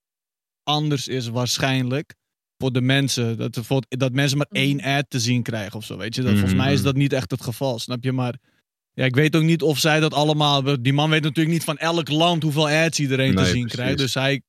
[0.64, 2.14] anders is waarschijnlijk.
[2.58, 3.38] Voor de mensen.
[3.38, 5.98] Dat, voor- dat mensen maar één ad te zien krijgen of zo.
[5.98, 6.22] Weet je?
[6.22, 8.12] Dat, Volgens mij is dat niet echt het geval, snap je?
[8.12, 8.36] Maar
[8.94, 10.82] ja, ik weet ook niet of zij dat allemaal.
[10.82, 13.72] Die man weet natuurlijk niet van elk land hoeveel ads iedereen te zien precies.
[13.72, 13.98] krijgt.
[13.98, 14.42] Dus hij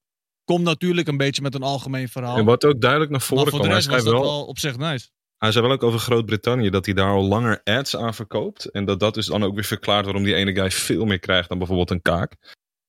[0.45, 2.37] komt natuurlijk een beetje met een algemeen verhaal.
[2.37, 4.23] En wat ook duidelijk naar maar voren voor kwam, de hij rest was dat wel,
[4.23, 5.09] wel op zich nice.
[5.39, 8.65] Hij zei wel ook over Groot-Brittannië dat hij daar al langer ads aan verkoopt.
[8.65, 11.49] En dat dat dus dan ook weer verklaart waarom die ene guy veel meer krijgt
[11.49, 12.33] dan bijvoorbeeld een kaak.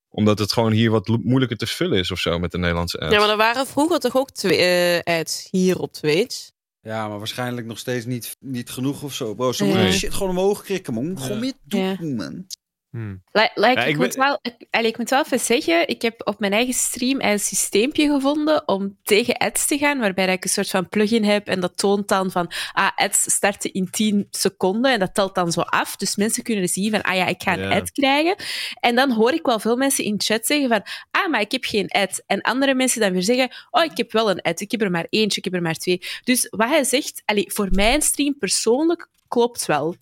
[0.10, 3.14] Omdat het gewoon hier wat moeilijker te vullen is of zo met de Nederlandse ads.
[3.14, 4.58] Ja, maar er waren vroeger toch ook twee
[5.04, 6.50] eh, ads hier op Twitch.
[6.82, 9.52] Ja, maar waarschijnlijk nog steeds niet, niet genoeg of zo, bro.
[9.52, 9.92] Ze moeten Nee.
[9.92, 11.18] shit gewoon omhoog krikken, man.
[11.20, 11.40] Gewoon Ja.
[11.40, 12.16] meer doen, Ja.
[12.16, 12.46] man.
[12.92, 13.24] Hmm.
[13.32, 16.02] Like, like, Ja, ik, ik moet wel, ik, allee, ik moet wel even zeggen, ik
[16.02, 20.44] heb op mijn eigen stream een systeempje gevonden om tegen ads te gaan, waarbij ik
[20.44, 24.28] een soort van plugin heb en dat toont dan van, ah, ads starten in 10
[24.30, 25.96] seconden en dat telt dan zo af.
[25.96, 28.36] Dus mensen kunnen zien van, ah ja, ik ga een ad krijgen.
[28.80, 30.82] En dan hoor ik wel veel mensen in chat zeggen van,
[31.12, 32.24] ah, maar ik heb geen ad.
[32.26, 34.92] En andere mensen dan weer zeggen, oh, ik heb wel een ad, ik heb er
[34.92, 36.02] maar eentje, ik heb er maar twee.
[36.24, 39.96] Dus wat hij zegt, allee, voor mijn stream persoonlijk klopt wel.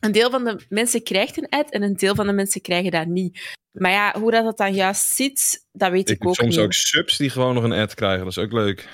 [0.00, 2.90] Een deel van de mensen krijgt een ad en een deel van de mensen krijgen
[2.90, 3.56] dat niet.
[3.72, 6.64] Maar ja, hoe dat, dat dan juist zit, dat weet ik, ook soms niet.
[6.64, 8.24] ook subs die gewoon nog een ad krijgen.
[8.24, 8.88] Dat is ook leuk.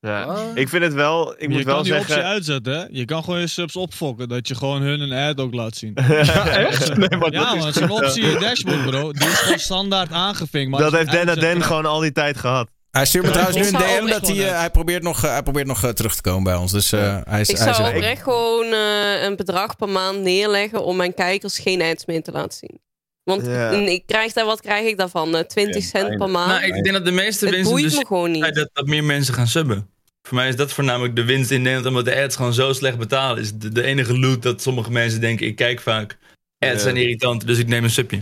[0.00, 0.26] Ja.
[0.26, 0.50] Wat?
[0.54, 2.14] Ik vind het wel, ik je moet kan wel die zeggen...
[2.14, 2.86] optie uitzetten, hè?
[2.90, 5.92] Je kan gewoon je subs opfokken, dat je gewoon hun een ad ook laat zien.
[6.08, 6.96] ja, echt?
[6.96, 9.12] Nee, maar ja, dat man, is het is een optie in je dashboard, bro.
[9.12, 10.70] Die is gewoon standaard aangevinkt.
[10.70, 12.68] Maar Dat heeft Den Den gewoon al die tijd gehad.
[12.96, 15.42] Hij stuurt me trouwens nu een DM dat hij, eh, hij probeert nog, eh, hij
[15.42, 16.72] probeert nog eh, terug te komen bij ons.
[16.72, 20.84] Dus eh, hij is, Ik hij zou oprecht gewoon eh, een bedrag per maand neerleggen
[20.84, 22.80] om mijn kijkers geen ads meer te laten zien.
[23.22, 23.70] Want Ja.
[23.70, 25.36] ik krijg daar, wat krijg ik daarvan?
[25.36, 26.48] Eh, 20 Ja, cent per maand.
[26.50, 28.54] Nou, ik denk dat de meeste het winst in boeit de me gewoon niet.
[28.54, 29.88] dat, dat meer mensen gaan subben.
[30.28, 32.98] Voor mij is dat voornamelijk de winst in Nederland, omdat de ads gewoon zo slecht
[32.98, 33.42] betalen.
[33.42, 36.18] Is de, de enige loot dat sommige mensen denken, ik kijk vaak.
[36.58, 36.78] Ads Ja.
[36.78, 38.18] zijn irritant, dus ik neem een subje.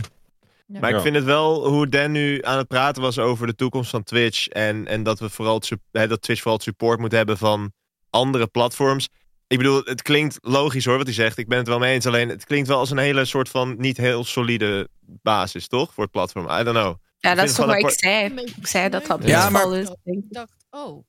[0.65, 3.89] Maar ik vind het wel hoe Dan nu aan het praten was over de toekomst
[3.89, 4.47] van Twitch.
[4.47, 7.37] En, en dat we vooral het, sup- hè, dat Twitch vooral het support moet hebben
[7.37, 7.73] van
[8.09, 9.09] andere platforms.
[9.47, 11.37] Ik bedoel, het klinkt logisch hoor wat hij zegt.
[11.37, 12.05] Ik ben het wel mee eens.
[12.05, 15.93] Alleen het klinkt wel als een hele soort van niet heel solide basis, toch?
[15.93, 16.45] Voor het platform.
[16.45, 16.95] I don't know.
[17.17, 18.33] Ja, Ik dat is toch wat ik zei.
[18.55, 19.89] Ik zei dat dat Ja, maar- is.
[20.03, 21.05] Ik dacht, oh.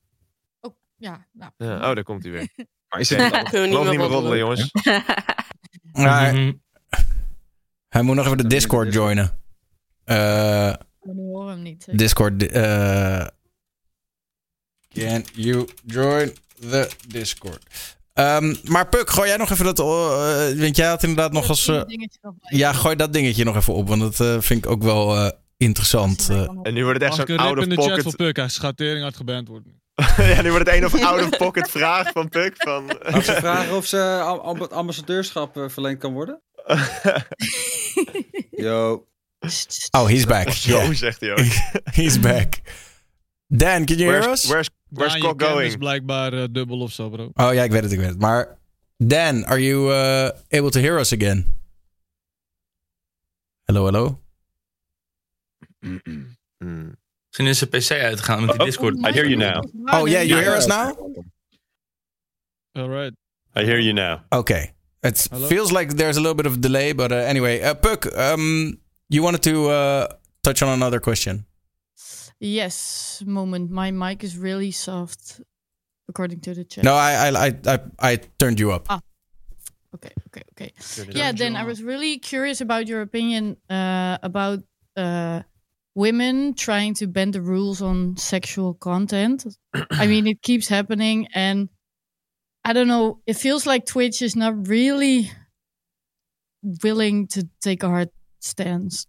[0.59, 1.51] oh ja, nou.
[1.57, 2.47] Ja, oh, daar komt hij weer.
[2.89, 4.71] Maar is het, niet meer roddelen, jongens.
[5.91, 6.33] Maar
[7.89, 9.39] hij moet nog even de Discord joinen.
[10.07, 10.73] Eh,
[11.15, 11.87] horen hem niet.
[11.91, 12.47] Discord.
[12.51, 13.25] eh
[14.93, 16.33] can you join
[16.69, 17.59] the Discord?
[18.13, 19.79] Ehm, maar Puk, gooi jij nog even dat.
[19.79, 21.71] eh, want jij had inderdaad nog als.
[22.49, 25.29] ja, gooi dat dingetje nog even op, want dat eh, vind ik ook wel eh,
[25.57, 26.29] interessant.
[26.63, 28.03] En nu wordt het echt ik zo'n een rip out in of de chat voor
[28.03, 28.15] pocket.
[28.15, 28.35] Puk?
[28.37, 29.81] Hij gaat tering hard geband worden.
[30.35, 32.53] ja, nu wordt het een of out of pocket vraag van Puk.
[32.57, 36.41] Van, Als ze vragen of ze am- am- ambassadeurschap verleend kan worden.
[38.51, 39.06] Yo.
[39.91, 40.51] Oh, he's back.
[40.51, 41.39] Zo Yeah, zegt hij ook.
[41.99, 42.61] he's back.
[43.47, 44.45] Dan, can you hear us?
[44.45, 45.67] where's, where's Daan, je going?
[45.67, 47.31] is blijkbaar eh, dubbel of zo, bro.
[47.33, 48.19] Oh ja, ik weet het, ik weet het.
[48.19, 48.57] Maar
[48.97, 51.45] Dan, are you uh, able to hear us again?
[53.63, 54.19] Hello, hello.
[55.79, 56.01] Hmm.
[57.27, 58.95] Misschien is zijn PC uitgegaan met die Oh, Discord.
[58.95, 59.63] I hear you now.
[60.01, 60.97] Oh yeah, you hear us now?
[62.77, 63.13] Alright.
[63.55, 64.19] I hear you now.
[64.29, 64.73] Okay.
[65.01, 68.79] It feels like there's a little bit of delay, but uh, anyway, uh, Puck, um,
[69.09, 70.07] you wanted to uh,
[70.43, 71.45] touch on another question.
[72.39, 73.71] Yes, moment.
[73.71, 75.41] My mic is really soft,
[76.07, 76.83] according to the chat.
[76.83, 78.85] No, I, I, I, I, I turned you up.
[78.89, 78.99] Ah.
[79.95, 80.73] Okay, okay, okay.
[81.11, 84.59] Yeah, then I was really curious about your opinion uh, about
[84.95, 85.41] uh,
[85.95, 89.47] women trying to bend the rules on sexual content.
[89.91, 91.69] I mean, it keeps happening, and
[92.63, 93.21] I don't know.
[93.25, 95.31] It feels like Twitch is not really
[96.83, 99.07] willing to take a hard stance.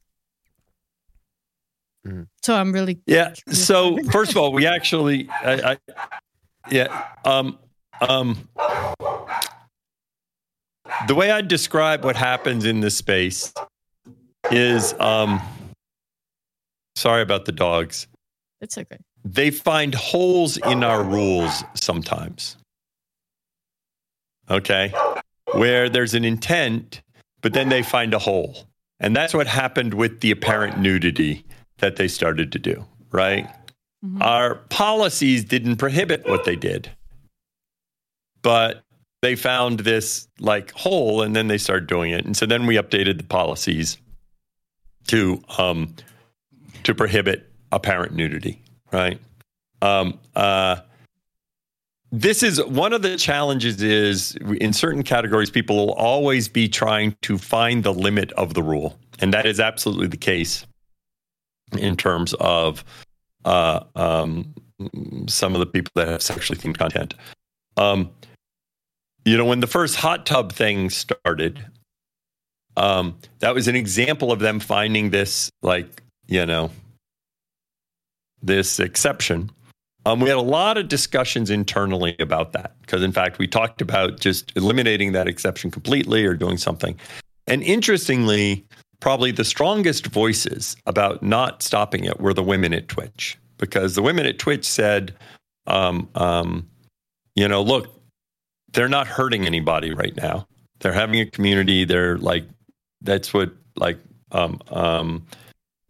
[2.07, 2.29] Mhm.
[2.43, 3.35] So I'm really Yeah.
[3.51, 5.79] So first of all, we actually, I, I
[6.71, 7.59] yeah, um,
[8.01, 8.49] um,
[11.07, 13.53] the way I describe what happens in this space
[14.51, 15.41] is, um,
[16.97, 18.07] sorry about the dogs.
[18.61, 18.99] it's okay.
[19.25, 22.57] They find holes in our rules sometimes.
[24.51, 24.93] Okay,
[25.53, 27.03] where there's an intent,
[27.43, 28.68] but then they find a hole,
[29.01, 31.45] and that's what happened with the apparent nudity
[31.79, 32.85] that they started to do.
[33.11, 33.49] Right.
[34.05, 34.23] Mhm.
[34.23, 36.91] Our policies didn't prohibit what they did,
[38.43, 38.83] but
[39.23, 42.25] they found this like hole and then they started doing it.
[42.25, 43.99] And so then we updated the policies
[45.09, 45.95] to um,
[46.85, 48.63] to prohibit apparent nudity,
[48.93, 49.19] right?
[49.83, 50.77] Um, uh,
[52.11, 57.15] this is one of the challenges is in certain categories people will always be trying
[57.23, 60.67] to find the limit of the rule and that is absolutely the case
[61.77, 62.85] in terms of
[63.45, 64.55] uh, um,
[65.27, 67.15] some of the people that have sexually themed content.
[67.77, 68.11] Um,
[69.25, 71.65] you know, when the first hot tub thing started,
[72.77, 76.71] um, that was an example of them finding this, like, you know,
[78.43, 79.51] this exception.
[80.09, 83.83] Um, we had a lot of discussions internally about that because, in fact, we talked
[83.83, 86.99] about just eliminating that exception completely or doing something.
[87.47, 88.65] And interestingly,
[89.01, 94.01] probably the strongest voices about not stopping it were the women at Twitch because the
[94.01, 95.15] women at Twitch said,
[95.67, 96.67] um, um,
[97.35, 97.89] you know, look,
[98.73, 100.49] they're not hurting anybody right now.
[100.81, 101.85] They're having a community.
[101.85, 102.47] They're like,
[103.03, 103.99] that's what, like,
[104.33, 105.27] um, um,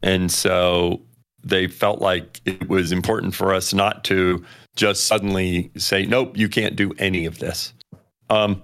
[0.03, 1.03] and so
[1.43, 4.45] they felt like it was important for us not to
[4.77, 7.73] just suddenly say, nope, you can't do any of this.
[8.31, 8.63] Um,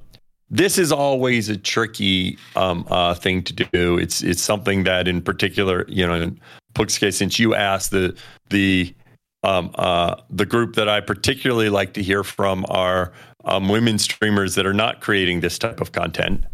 [0.50, 3.98] this is always a tricky um, uh, thing to do.
[3.98, 6.40] It's it's something that, in particular, you know, in
[6.74, 8.16] Puck's case, since you asked the
[8.50, 8.94] the
[9.42, 13.12] um, uh, the group that I particularly like to hear from are
[13.44, 16.44] um, women streamers that are not creating this type of content.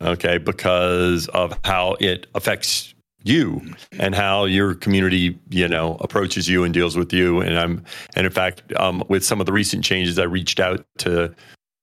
[0.00, 3.60] Okay, because of how it affects you
[3.98, 7.40] and how your community, you know, approaches you and deals with you.
[7.40, 7.84] And I'm,
[8.14, 11.34] and in fact, um, with some of the recent changes, I reached out to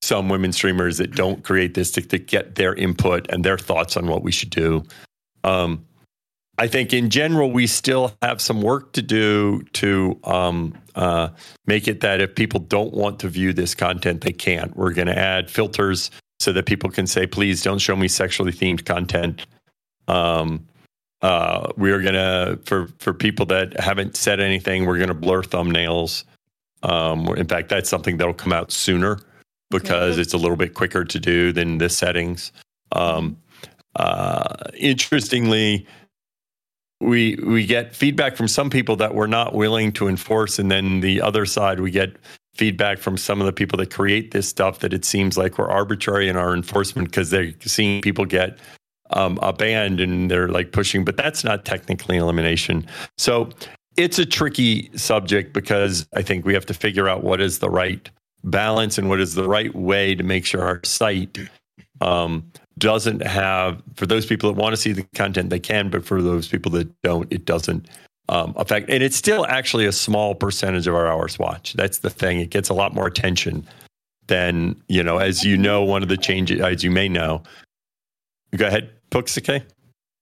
[0.02, 3.98] some women streamers that don't create this to, to get their input and their thoughts
[3.98, 4.84] on what we should do.
[5.44, 5.86] Um,
[6.58, 11.30] I think in general, we still have some work to do to um, uh,
[11.66, 14.76] make it that if people don't want to view this content, they can't.
[14.76, 18.54] We're going to add filters so that people can say, please don't show me sexually
[18.54, 19.46] themed content.
[20.08, 20.66] Um,
[21.26, 25.42] uh, we're going to, for, for people that haven't said anything, we're going to blur
[25.42, 26.24] thumbnails.
[26.84, 29.20] Um, in fact, that's something that'll come out sooner
[29.72, 30.22] because Okay.
[30.22, 32.52] it's a little bit quicker to do than the settings.
[32.92, 33.38] Um,
[33.96, 35.88] uh, interestingly,
[37.02, 41.00] we we get feedback from some people that we're not willing to enforce, and then
[41.00, 42.18] the other side we get
[42.54, 45.70] feedback from some of the people that create this stuff that it seems like we're
[45.70, 48.60] arbitrary in our enforcement because they're seeing people get
[49.12, 52.86] um, a band and they're like pushing, but that's not technically elimination.
[53.18, 53.50] So
[53.98, 57.70] it's a tricky subject because I think we have to figure out what is the
[57.70, 58.10] right
[58.44, 61.38] balance and what is the right way to make sure our site
[62.02, 66.06] um, doesn't have for those people that want to see the content they can but
[66.06, 67.88] for those people that don't it doesn't
[68.28, 72.10] um, affect and it's still actually a small percentage of our hours watched that's the
[72.10, 73.66] thing it gets a lot more attention
[74.28, 77.42] than you know as you know one of the changes as you may know
[78.58, 79.50] go ahead Puxque.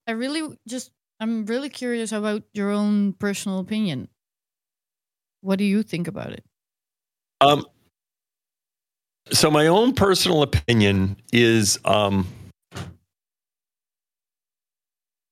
[0.08, 4.10] I really just I'm really curious about your own personal opinion.
[5.42, 6.44] What do you think about it?
[7.42, 7.66] Um,
[9.32, 12.28] so my own personal opinion is um,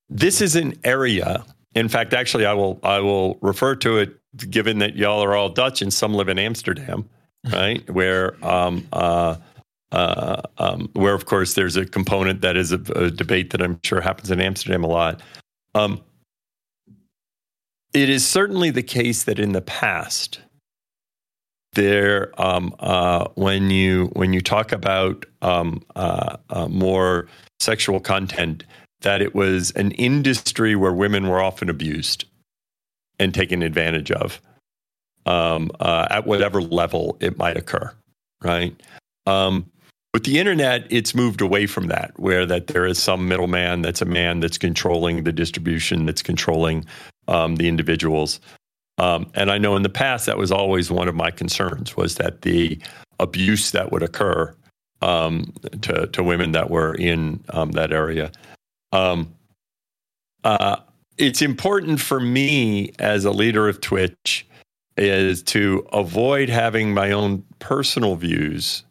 [0.09, 1.45] this is an area.
[1.75, 4.19] In fact, actually, I will I will refer to it,
[4.49, 7.09] given that y'all are all Dutch and some live in Amsterdam,
[7.51, 7.89] right?
[7.89, 9.37] where um, uh,
[9.91, 13.79] uh, um, where of course there's a component that is a, a debate that I'm
[13.83, 15.21] sure happens in Amsterdam a lot.
[15.75, 16.01] Um,
[17.93, 20.39] it is certainly the case that in the past,
[21.73, 27.27] there um, uh, when you when you talk about um, uh, uh, more
[27.59, 28.63] sexual content,
[29.01, 32.25] that it was an industry where women were often abused
[33.19, 34.41] and taken advantage of
[35.25, 37.93] um, uh, at whatever level it might occur,
[38.43, 38.75] right?
[39.27, 39.70] Um,
[40.13, 44.01] with the internet, it's moved away from that, where that there is some middleman that's
[44.01, 46.85] a man that's controlling the distribution, that's controlling
[47.27, 48.39] um, the individuals.
[48.97, 52.15] Um, and I know in the past that was always one of my concerns was
[52.15, 52.79] that the
[53.19, 54.53] abuse that would occur
[55.01, 58.31] um, to to women that were in um, that area.
[58.91, 59.33] Um,
[60.43, 60.77] uh,
[61.17, 64.45] it's important for me as a leader of Twitch
[64.97, 68.83] is to avoid having my own personal views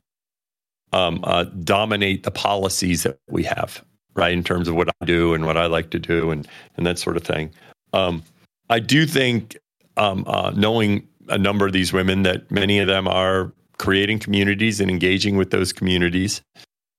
[0.93, 3.85] um, uh, dominate the policies that we have,
[4.15, 4.33] right?
[4.33, 6.47] In terms of what I do and what I like to do and
[6.77, 7.51] and that sort of thing.
[7.93, 8.23] Um,
[8.69, 9.59] I do think
[9.97, 14.81] um, uh, knowing a number of these women that many of them are creating communities
[14.81, 16.43] and engaging with those communities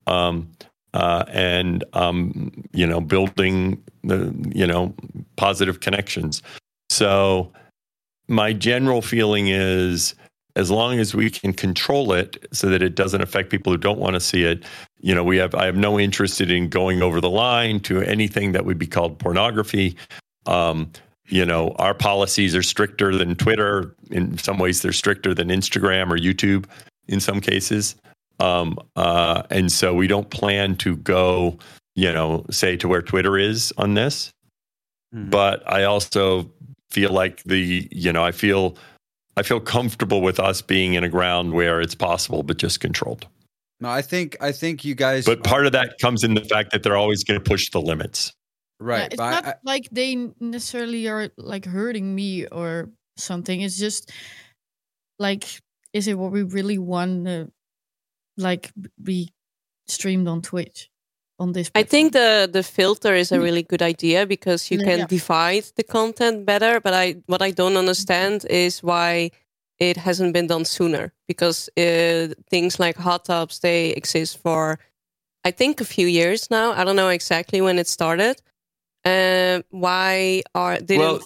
[0.06, 0.50] um,
[0.94, 4.94] uh, and um, you know building the you know
[5.36, 6.42] positive connections
[6.90, 7.52] so
[8.28, 10.14] my general feeling is
[10.56, 13.98] as long as we can control it so that it doesn't affect people who don't
[13.98, 14.64] want to see it.
[15.00, 18.52] You know we have i have no interest in going over the line to anything
[18.52, 19.96] that would be called pornography.
[20.46, 20.90] Um,
[21.26, 23.96] you know our policies are stricter than twitter.
[24.10, 26.66] In some ways they're stricter than instagram or youtube
[27.08, 27.96] in some cases.
[28.40, 31.58] Um, uh, and so we don't plan to go
[31.94, 34.32] you know say to where twitter is on this.
[35.12, 36.50] But i also
[36.90, 38.76] feel like the you know i feel
[39.36, 43.26] i feel comfortable with us being in a ground where it's possible but just controlled
[43.80, 45.24] No, I think I think you guys.
[45.24, 47.80] but part of that comes in the fact that they're always going to push the
[47.80, 48.32] limits
[48.80, 53.60] Yeah, right, it's not I- like they necessarily are like hurting me or something.
[53.60, 54.10] It's just
[55.18, 55.44] like,
[55.92, 57.50] is it what we really want to
[58.36, 58.72] like
[59.02, 59.30] be
[59.86, 60.88] streamed on Twitch
[61.42, 61.70] on this?
[61.80, 65.06] I think the the filter is a really good idea because you can Yeah.
[65.08, 66.80] divide the content better.
[66.80, 69.30] But I what I don't understand is why
[69.78, 71.12] it hasn't been done sooner.
[71.26, 74.78] Because uh, things like hot tubs they exist for
[75.48, 76.72] I think a few years now.
[76.72, 78.36] I don't know exactly when it started.
[79.04, 81.20] Uh, why are didn't Well-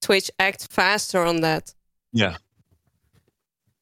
[0.00, 1.74] Twitch act faster on that
[2.12, 2.36] yeah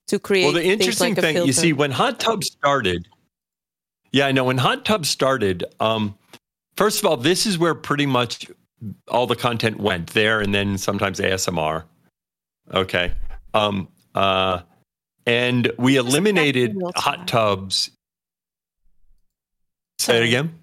[0.06, 0.44] to create?
[0.44, 3.08] Well, the interesting like thing, you see, when hot tub started,
[4.12, 5.64] yeah, I know when hot tub started.
[5.80, 6.16] Um,
[6.76, 8.46] first of all, this is where pretty much
[9.08, 11.84] all the content went there, and then sometimes ASMR.
[12.72, 13.12] Okay,
[13.54, 14.60] um, uh,
[15.26, 17.90] and we eliminated hot tubs.
[19.98, 20.58] Say it again.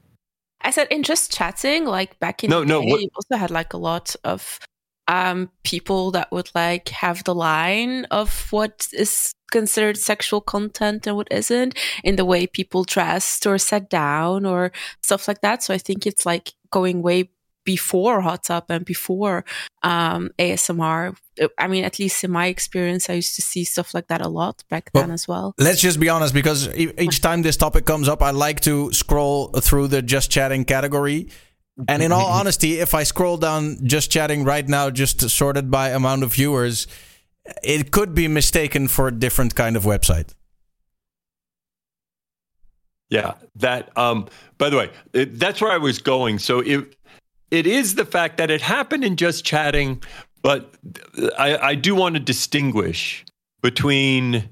[0.62, 3.38] I said in just chatting, like back in No, the no, day, what- you also
[3.38, 4.60] had like a lot of
[5.08, 11.16] um people that would like have the line of what is considered sexual content and
[11.16, 14.72] what isn't in the way people dressed or sat down or
[15.02, 15.64] stuff like that.
[15.64, 17.30] So I think it's like going way
[17.66, 19.46] before hot tub and before
[19.84, 21.16] um, ASMR.
[21.58, 24.28] I mean, at least in my experience, I used to see stuff like that a
[24.28, 25.54] lot back Well, then as well.
[25.58, 28.92] Let's just be honest, because e- each time this topic comes up, I like to
[28.92, 31.30] scroll through the just chatting category.
[31.88, 35.90] And in all honesty, if I scroll down just chatting right now, just sorted by
[35.90, 36.88] amount of viewers,
[37.64, 40.34] it could be mistaken for a different kind of website.
[43.10, 43.96] Yeah, that.
[43.98, 44.28] Um,
[44.58, 46.40] by the way, it, that's where I was going.
[46.40, 46.96] So it
[47.50, 50.04] it is the fact that it happened in just chatting,
[50.42, 50.76] but
[51.38, 53.26] I, I do want to distinguish
[53.62, 54.50] between.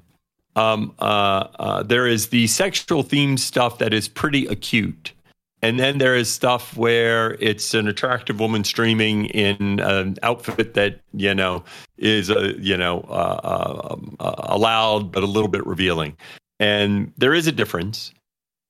[0.56, 5.14] Um, uh, uh, there is the sexual theme stuff that is pretty acute,
[5.62, 11.02] and then there is stuff where it's an attractive woman streaming in an outfit that
[11.14, 11.64] you know
[11.98, 16.16] is a you know uh, uh, um, uh, allowed but a little bit revealing,
[16.60, 18.12] and there is a difference.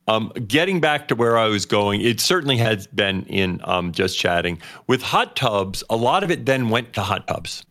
[0.09, 4.17] Um, getting back to where I was going, it certainly has been in um, just
[4.17, 4.57] chatting.
[4.87, 7.65] With hot tubs, a lot of it then went to hot tubs.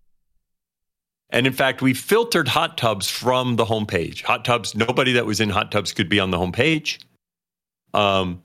[1.30, 4.22] And in fact, we filtered hot tubs from the homepage.
[4.22, 6.98] Hot tubs, nobody that was in hot tubs could be on the homepage.
[7.94, 8.42] Um,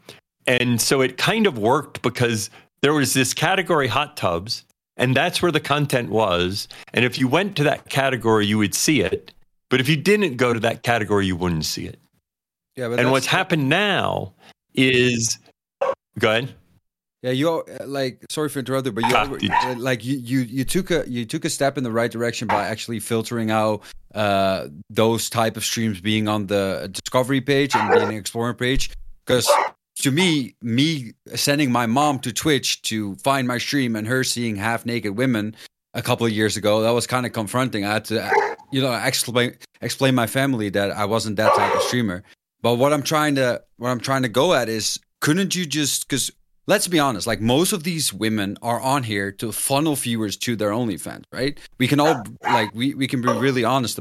[0.59, 2.49] and so it kind of worked because
[2.81, 4.65] there was this category hot tubs,
[4.97, 6.67] and that's where the content was.
[6.93, 9.33] And if you went to that category, you would see it.
[9.69, 11.99] But if you didn't go to that category, you wouldn't see it.
[12.75, 14.33] Yeah, but and what's happened now
[14.73, 15.37] is
[16.19, 16.55] go ahead.
[17.21, 20.91] Yeah, you like sorry for interrupting, but you Ah, uh, like you, you you took
[20.91, 23.83] a you took a step in the right direction by actually filtering out
[24.15, 28.89] uh, those type of streams being on the discovery page and being an explorer page.
[29.25, 29.47] Because
[30.01, 34.55] to me, me sending my mom to Twitch to find my stream and her seeing
[34.55, 35.55] half naked women
[35.93, 37.85] a couple of years ago, that was kind of confronting.
[37.85, 41.81] I had to, you know, explain explain my family that I wasn't that type of
[41.83, 42.23] streamer.
[42.61, 46.07] But what I'm trying to what I'm trying to go at is couldn't you just
[46.07, 46.31] because
[46.67, 50.55] let's be honest, like most of these women are on here to funnel viewers to
[50.55, 51.59] their OnlyFans, right?
[51.79, 53.99] We can all like we, we can be really honest,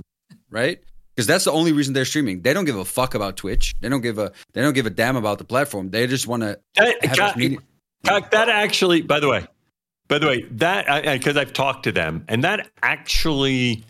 [0.51, 0.81] right?
[1.21, 2.41] Because that's the only reason they're streaming.
[2.41, 3.75] They don't give a fuck about Twitch.
[3.83, 5.91] They don't give a they don't give a damn about the platform.
[5.91, 7.59] They just want to That, have Ka- as many-
[8.07, 9.47] Ka- that actually, by the way,
[10.09, 10.87] by the way, that
[11.19, 13.85] because I've talked to them, and that actually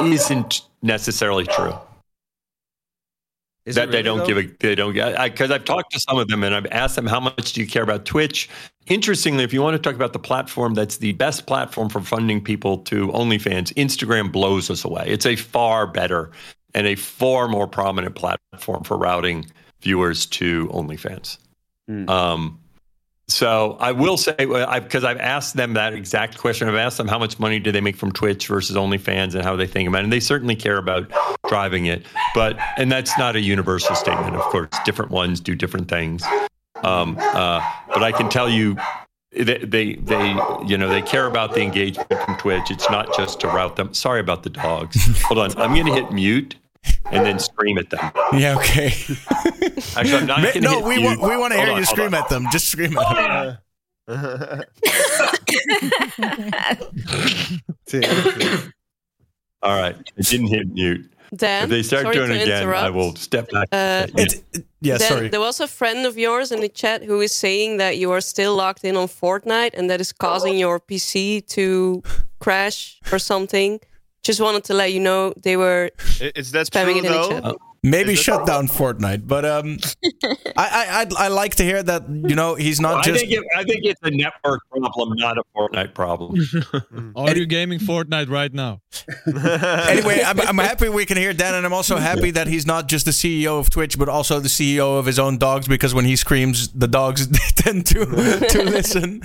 [0.00, 1.74] isn't necessarily true.
[3.66, 4.26] Is that it they don't though?
[4.26, 6.94] give a they don't get because I've talked to some of them and I've asked
[6.94, 8.48] them how much do you care about Twitch.
[8.86, 12.40] Interestingly, if you want to talk about the platform that's the best platform for funding
[12.40, 15.04] people to OnlyFans, Instagram blows us away.
[15.08, 16.30] It's a far better
[16.74, 19.46] and a far more prominent platform for routing
[19.80, 21.38] viewers to OnlyFans.
[21.88, 22.08] Hmm.
[22.08, 22.60] Um,
[23.28, 26.68] so I will say because I've asked them that exact question.
[26.68, 29.56] I've asked them how much money do they make from Twitch versus OnlyFans and how
[29.56, 30.04] they think about it.
[30.04, 31.10] And they certainly care about
[31.48, 34.36] driving it, but and that's not a universal statement.
[34.36, 36.22] Of course, different ones do different things.
[36.84, 38.76] Um, uh, but I can tell you.
[39.32, 40.28] They, they, they,
[40.64, 42.70] you know, they care about the engagement from Twitch.
[42.70, 43.92] It's not just to route them.
[43.92, 44.96] Sorry about the dogs.
[45.24, 46.56] Hold on, I'm going to hit mute
[47.10, 48.10] and then scream at them.
[48.32, 48.86] Yeah, okay.
[49.96, 51.04] Actually, I'm not Ma- no, we mute.
[51.06, 52.14] want we want to hear on, you scream on.
[52.14, 52.46] at them.
[52.52, 53.58] Just scream at
[54.08, 54.08] them.
[59.62, 61.10] All right, I didn't hit mute.
[61.34, 63.68] Dan, if they start sorry doing it again, I will step back.
[63.72, 64.44] Uh, It,
[64.80, 65.28] yeah, Then sorry.
[65.28, 68.20] There was a friend of yours in the chat who is saying that you are
[68.20, 72.02] still locked in on Fortnite and that is causing your PC to
[72.38, 73.80] crash or something.
[74.26, 75.90] Just wanted to let you know they were
[76.20, 77.40] Is that spamming true it in the though?
[77.40, 77.54] chat.
[77.82, 79.78] Maybe Is it- shut down Fortnite, but um,
[80.56, 83.32] I, I I'd, I like to hear that you know he's not I just think,
[83.32, 86.32] it, I think it's a network problem, not a Fortnite problem.
[87.16, 88.80] Are you gaming Fortnite right now?
[89.26, 92.88] anyway, I'm, I'm happy we can hear Dan, and I'm also happy that he's not
[92.88, 95.68] just the CEO of Twitch, but also the CEO of his own dogs.
[95.68, 98.04] Because when he screams, the dogs tend to
[98.54, 99.20] to listen.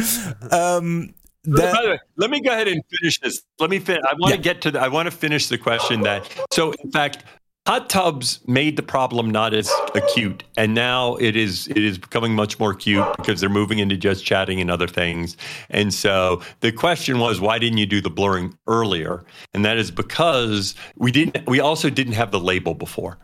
[0.52, 3.42] Um, that, By the way, let me go ahead and finish this.
[3.60, 4.36] Let me fin- I want Yeah.
[4.38, 4.72] to get to.
[4.72, 6.30] The, I want to finish the question that.
[6.54, 7.24] So, in fact,
[7.68, 11.68] hot tubs made the problem not as acute, and now it is.
[11.68, 15.36] It is becoming much more acute because they're moving into just chatting and other things.
[15.70, 19.24] And so the question was, why didn't you do the blurring earlier?
[19.54, 21.48] And that is because we didn't.
[21.48, 23.18] We also didn't have the label before.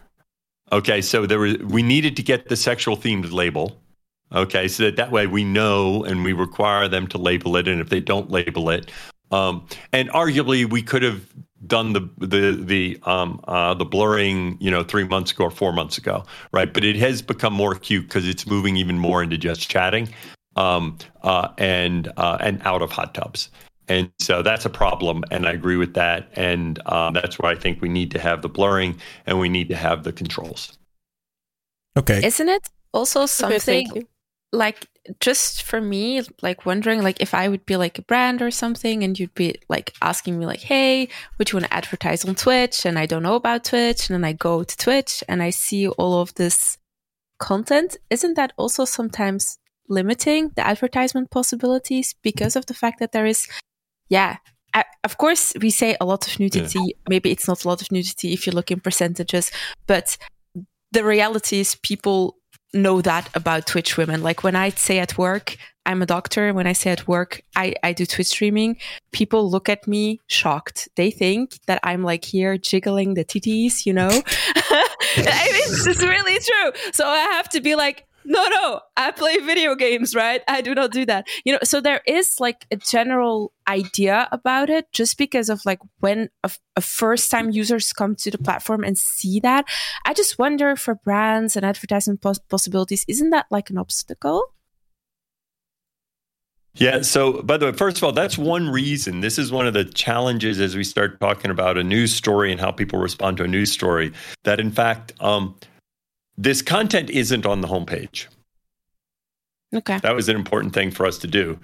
[0.71, 1.57] Okay, so there was.
[1.59, 3.79] We needed to get the sexual themed label.
[4.33, 7.79] Okay, so that that way we know and we require them to label it, and
[7.79, 8.91] if they don't label it,
[9.31, 11.33] um, and arguably we could have
[11.65, 15.71] done the the the um, uh, the blurring, you know, three months ago or four
[15.71, 16.73] months ago, right?
[16.73, 20.09] But it has become more acute because it's moving even more into just chatting,
[20.55, 23.49] um, uh, and uh, and out of hot tubs.
[23.87, 26.27] And so that's a problem, and I agree with that.
[26.33, 29.69] And um, that's why I think we need to have the blurring and we need
[29.69, 30.77] to have the controls.
[31.97, 34.07] okay, Isn't it also something you.
[34.51, 34.87] Like
[35.19, 39.03] just for me, like wondering like if I would be like a brand or something
[39.03, 42.85] and you'd be like asking me like, hey, would you want to advertise on Twitch?
[42.85, 44.09] And I don't know about Twitch.
[44.09, 46.77] And then I go to Twitch and I see all of this
[47.39, 47.97] content.
[48.09, 49.59] Isn't that also sometimes
[49.89, 53.47] limiting the advertisement possibilities because of the fact that there is,
[54.09, 54.37] yeah,
[54.73, 56.79] I, of course we say a lot of nudity.
[56.79, 56.93] Yeah.
[57.09, 59.51] Maybe it's not a lot of nudity if you look in percentages,
[59.87, 60.17] but
[60.91, 62.36] the reality is people
[62.73, 64.21] know that about Twitch women.
[64.21, 66.53] Like when I say at work, I'm a doctor.
[66.53, 68.77] When I say at work, I, I do Twitch streaming,
[69.11, 70.89] people look at me shocked.
[70.95, 74.09] They think that I'm like here jiggling the titties, you know?
[74.11, 76.91] I mean, it's really true.
[76.91, 80.41] So I have to be like, no, no, I play video games, right?
[80.49, 81.27] I do not do that.
[81.45, 85.79] You know, so there is like a general idea about it just because of like
[85.99, 89.65] when a, a first time users come to the platform and see that.
[90.05, 94.53] I just wonder for brands and advertising pos- possibilities, isn't that like an obstacle?
[96.75, 97.01] Yeah.
[97.01, 99.21] So, by the way, first of all, that's one reason.
[99.21, 102.59] This is one of the challenges as we start talking about a news story and
[102.59, 104.11] how people respond to a news story.
[104.43, 105.55] That, in fact, um,
[106.37, 108.27] this content isn't on the homepage.
[109.73, 109.99] Okay.
[109.99, 111.59] That was an important thing for us to do.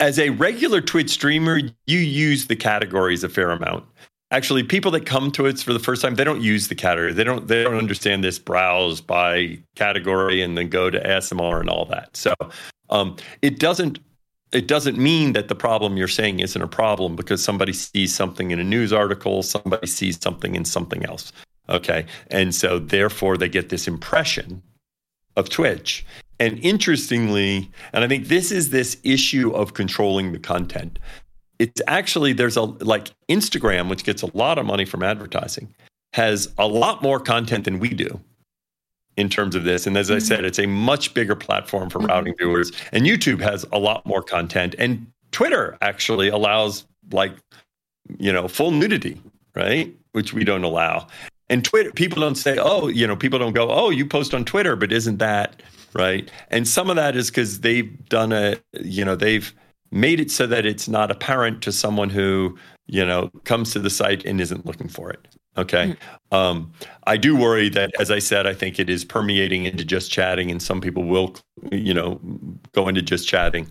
[0.00, 3.84] As a regular Twitch streamer, you use the categories a fair amount.
[4.30, 7.12] Actually, people that come to it for the first time, they don't use the category.
[7.12, 11.70] They don't they don't understand this browse by category and then go to ASMR and
[11.70, 12.16] all that.
[12.16, 12.34] So
[12.90, 13.98] um, it doesn't
[14.52, 18.50] it doesn't mean that the problem you're saying isn't a problem because somebody sees something
[18.50, 21.32] in a news article, somebody sees something in something else.
[21.68, 22.06] Okay.
[22.30, 24.62] And so therefore they get this impression
[25.36, 26.04] of Twitch.
[26.40, 30.98] And interestingly, and I think this is this issue of controlling the content.
[31.58, 35.74] It's actually there's a like Instagram, which gets a lot of money from advertising,
[36.12, 38.20] has a lot more content than we do
[39.16, 39.86] in terms of this.
[39.86, 40.16] And as mm-hmm.
[40.16, 42.08] I said, it's a much bigger platform for mm-hmm.
[42.08, 42.70] routing viewers.
[42.92, 44.76] And YouTube has a lot more content.
[44.78, 47.32] And Twitter actually allows like,
[48.18, 49.20] you know, full nudity,
[49.56, 49.92] right?
[50.12, 51.08] Which we don't allow.
[51.50, 54.44] And Twitter, people don't say, oh, you know, people don't go, oh, you post on
[54.44, 55.62] Twitter, but isn't that
[55.94, 56.30] right?
[56.50, 59.54] And some of that is because they've done a, you know, they've
[59.90, 63.90] made it so that it's not apparent to someone who, you know, comes to the
[63.90, 65.26] site and isn't looking for it.
[65.56, 65.88] Okay.
[65.88, 66.34] Mm-hmm.
[66.34, 66.72] Um,
[67.06, 70.50] I do worry that, as I said, I think it is permeating into just chatting,
[70.50, 71.34] and some people will,
[71.72, 72.20] you know,
[72.72, 73.68] go into just chatting.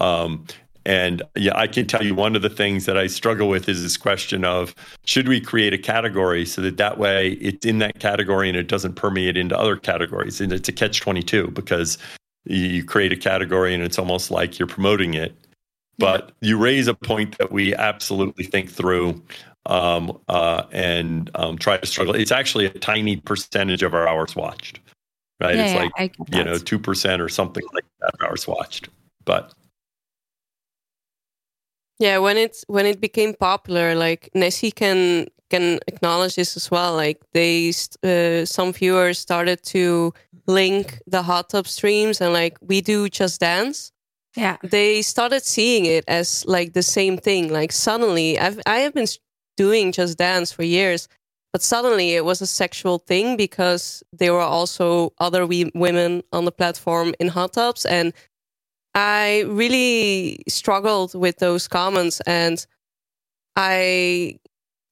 [0.00, 0.44] Um,
[0.86, 3.82] and yeah, I can tell you one of the things that I struggle with is
[3.82, 4.74] this question of
[5.04, 8.66] should we create a category so that that way it's in that category and it
[8.66, 10.40] doesn't permeate into other categories.
[10.40, 11.98] And it's a catch 22 because
[12.44, 15.34] you create a category and it's almost like you're promoting it.
[15.98, 19.22] But you raise a point that we absolutely think through
[19.66, 22.14] um, uh, and um, try to struggle.
[22.14, 24.80] It's actually a tiny percentage of our hours watched,
[25.42, 25.56] right?
[25.56, 28.88] Yeah, it's yeah, like, you know, 2% or something like that hours watched.
[29.26, 29.52] But
[32.00, 36.96] yeah, when it when it became popular, like Nessie can can acknowledge this as well.
[36.96, 37.72] Like they,
[38.02, 40.14] uh, some viewers started to
[40.46, 43.92] link the hot tub streams and like we do just dance.
[44.34, 47.52] Yeah, they started seeing it as like the same thing.
[47.52, 49.08] Like suddenly, I've I have been
[49.58, 51.06] doing just dance for years,
[51.52, 56.46] but suddenly it was a sexual thing because there were also other we- women on
[56.46, 58.14] the platform in hot tubs and
[58.94, 62.64] I really struggled with those comments, and
[63.56, 64.38] I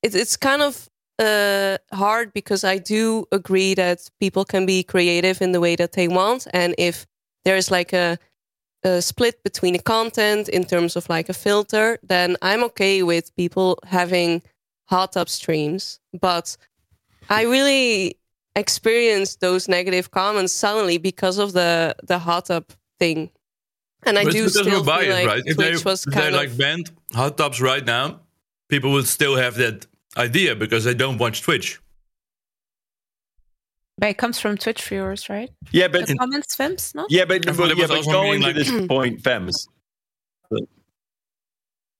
[0.02, 0.88] it, it's kind of
[1.18, 5.92] uh, hard because I do agree that people can be creative in the way that
[5.92, 7.06] they want, and if
[7.44, 8.18] there's like a,
[8.84, 13.34] a split between the content in terms of like a filter, then I'm okay with
[13.36, 14.42] people having
[14.86, 16.56] hot tub streams, but
[17.28, 18.18] I really
[18.54, 22.64] experienced those negative comments suddenly because of the the hot tub
[22.98, 23.30] thing
[24.04, 25.42] and I but do still buy feel it, like right?
[25.46, 28.20] If Twitch they, was if kind they of like banned hot tubs right now,
[28.68, 31.80] people would still have that idea because they don't watch Twitch.
[33.98, 35.50] But it comes from Twitch viewers, right?
[35.72, 37.06] Yeah, but the comments, Fems, no?
[37.08, 39.66] Yeah, but, I but, yeah, but going meaning, to this point, Fems.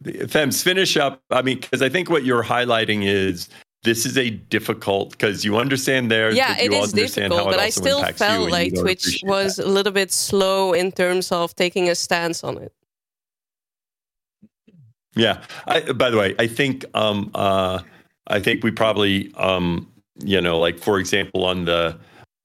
[0.04, 1.20] Fems, finish up.
[1.30, 3.48] I mean, because I think what you're highlighting is
[3.84, 6.30] this is a difficult because you understand there.
[6.30, 9.66] yeah, but you it is understand difficult, but I still felt like Twitch was that.
[9.66, 12.72] a little bit slow in terms of taking a stance on it.
[15.14, 15.42] Yeah.
[15.66, 17.80] I, by the way, I think um, uh,
[18.26, 19.90] I think we probably um,
[20.24, 21.98] you know, like for example, on the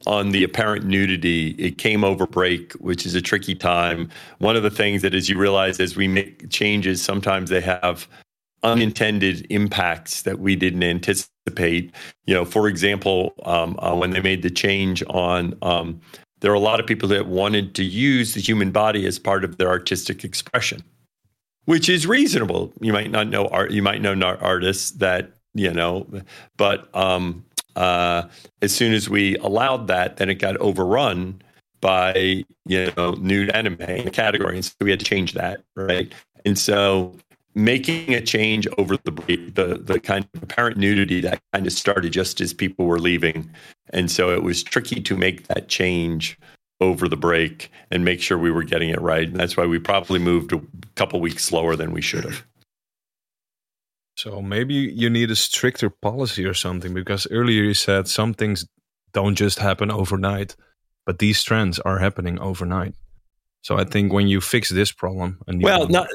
[0.06, 4.10] on the apparent nudity, it came over break, which is a tricky time.
[4.40, 8.08] One of the things that as you realize as we make changes, sometimes they have
[8.64, 11.92] unintended impacts that we didn't anticipate.
[12.26, 16.00] You know, for example, um, uh, when they made the change on um,
[16.44, 19.46] there are a lot of people that wanted to use the human body as part
[19.46, 20.84] of their artistic expression,
[21.64, 22.74] which is reasonable.
[22.82, 26.06] You might not know art, you might know artists that, you know,
[26.58, 27.46] but um,
[27.78, 28.24] uh,
[28.62, 31.42] as soon as we allowed that, then it got overrun
[31.80, 34.56] by, you know, nude anime category.
[34.56, 36.14] And so we had to change that, right?
[36.44, 37.16] And so
[37.56, 39.56] making a change over the break.
[39.56, 43.50] the the kind of apparent nudity that kind of started just as people were leaving,
[43.92, 46.38] and so it was tricky to make that change
[46.82, 49.28] over the break and make sure we were getting it right.
[49.28, 50.62] And that's why we probably moved a
[50.96, 52.44] couple weeks slower than we should have.
[54.16, 58.66] So maybe you need a stricter policy or something because earlier you said some things
[59.12, 60.56] don't just happen overnight,
[61.06, 62.96] but these trends are happening overnight.
[63.62, 66.10] So I think when you fix this problem and well, not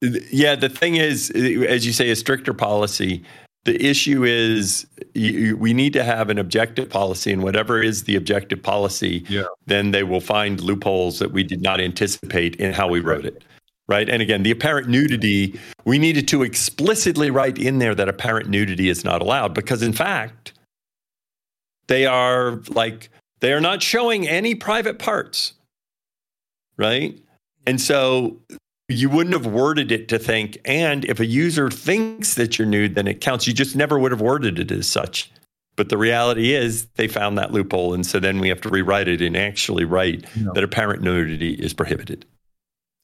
[0.00, 3.22] yeah, the thing is, as you say, a stricter policy.
[3.64, 8.14] The issue is you, we need to have an objective policy, and whatever is the
[8.14, 9.44] objective policy, yeah.
[9.66, 13.42] then they will find loopholes that we did not anticipate in how we wrote it.
[13.88, 14.08] Right.
[14.08, 18.88] And again, the apparent nudity, we needed to explicitly write in there that apparent nudity
[18.88, 20.52] is not allowed because, in fact,
[21.86, 25.54] they are like, they are not showing any private parts.
[26.76, 27.20] Right.
[27.66, 28.40] And so
[28.88, 32.94] you wouldn't have worded it to think, and if a user thinks that you're nude,
[32.94, 33.46] then it counts.
[33.46, 35.30] You just never would have worded it as such.
[35.74, 37.92] But the reality is they found that loophole.
[37.92, 40.52] And so then we have to rewrite it and actually write no.
[40.54, 42.24] that apparent nudity is prohibited.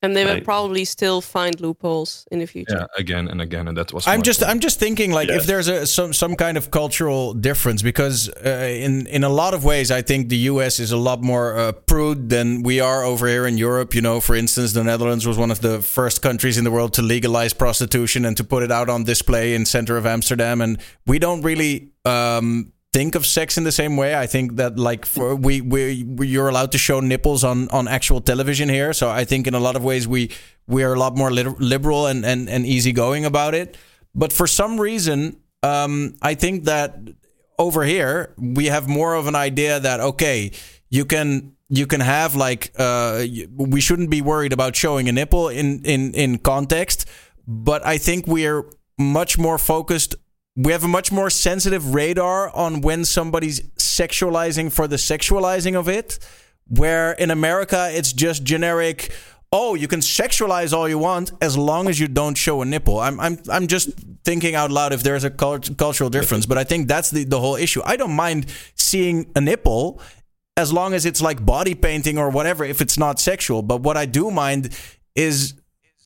[0.03, 0.35] And they right.
[0.35, 2.77] will probably still find loopholes in the future.
[2.77, 4.07] Yeah, again and again, and that was.
[4.09, 4.51] I'm just, point.
[4.51, 8.69] I'm just thinking, like, if there's a some some kind of cultural difference, because uh,
[8.69, 10.81] in in a lot of ways, I think the U.S.
[10.81, 13.95] is a lot more uh, prude than we are over here in Europe.
[13.95, 16.95] You know, for instance, the Netherlands was one of the first countries in the world
[16.95, 20.79] to legalize prostitution and to put it out on display in center of Amsterdam, and
[21.07, 24.15] we don't really um, think of sex in the same way.
[24.15, 28.21] I think that like for we we you're allowed to show nipples on on actual
[28.21, 28.93] television here.
[28.93, 30.31] So I think in a lot of ways we
[30.67, 33.77] we are a lot more liberal and and and easygoing about it.
[34.15, 36.99] But for some reason, um, I think that
[37.59, 40.53] over here we have more of an idea that okay,
[40.91, 43.25] you can you can have like uh,
[43.57, 47.09] we shouldn't be worried about showing a nipple in in in context.
[47.49, 48.65] But I think we're
[48.99, 50.15] much more focused
[50.57, 55.89] we have a much more sensitive radar on when somebody's sexualizing for the sexualizing of
[55.89, 56.19] it
[56.69, 59.13] where in america it's just generic
[59.53, 62.99] oh you can sexualize all you want as long as you don't show a nipple.
[62.99, 63.91] I'm i'm, I'm just
[64.25, 67.41] thinking out loud if there's a cult- cultural difference but i think that's the, the
[67.41, 67.83] whole issue.
[67.85, 70.01] I don't mind seeing a nipple
[70.57, 73.97] as long as it's like body painting or whatever if it's not sexual but what
[73.97, 74.77] i do mind
[75.15, 75.55] is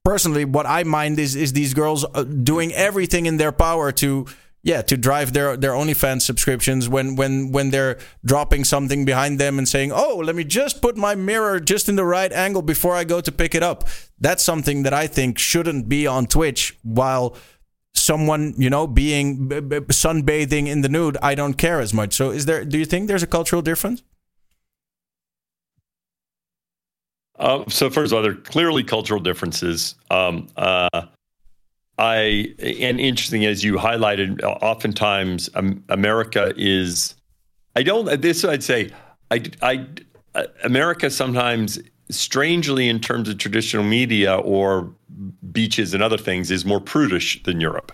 [0.06, 4.26] personally, what I mind is is these girls uh, doing everything in their power to
[4.62, 9.58] yeah to drive their their OnlyFans subscriptions when when when they're dropping something behind them
[9.58, 12.94] and saying, "Oh, let me just put my mirror just in the right angle before
[12.94, 13.88] I go to pick it up."
[14.20, 17.36] That's something that I think shouldn't be on Twitch while
[17.92, 19.48] someone you know being
[20.04, 23.08] sunbathing in the nude i don't care as much so is there do you think
[23.08, 24.02] there's a cultural difference
[27.38, 29.94] Uh, so first of all, there are clearly cultural differences.
[30.10, 31.06] Um, uh,
[31.98, 37.14] I and interesting as you highlighted, oftentimes um, America is.
[37.74, 38.20] I don't.
[38.20, 38.90] This I'd say.
[39.30, 39.86] I, I
[40.34, 41.78] uh, America sometimes
[42.10, 44.92] strangely in terms of traditional media or
[45.52, 47.92] beaches and other things is more prudish than Europe.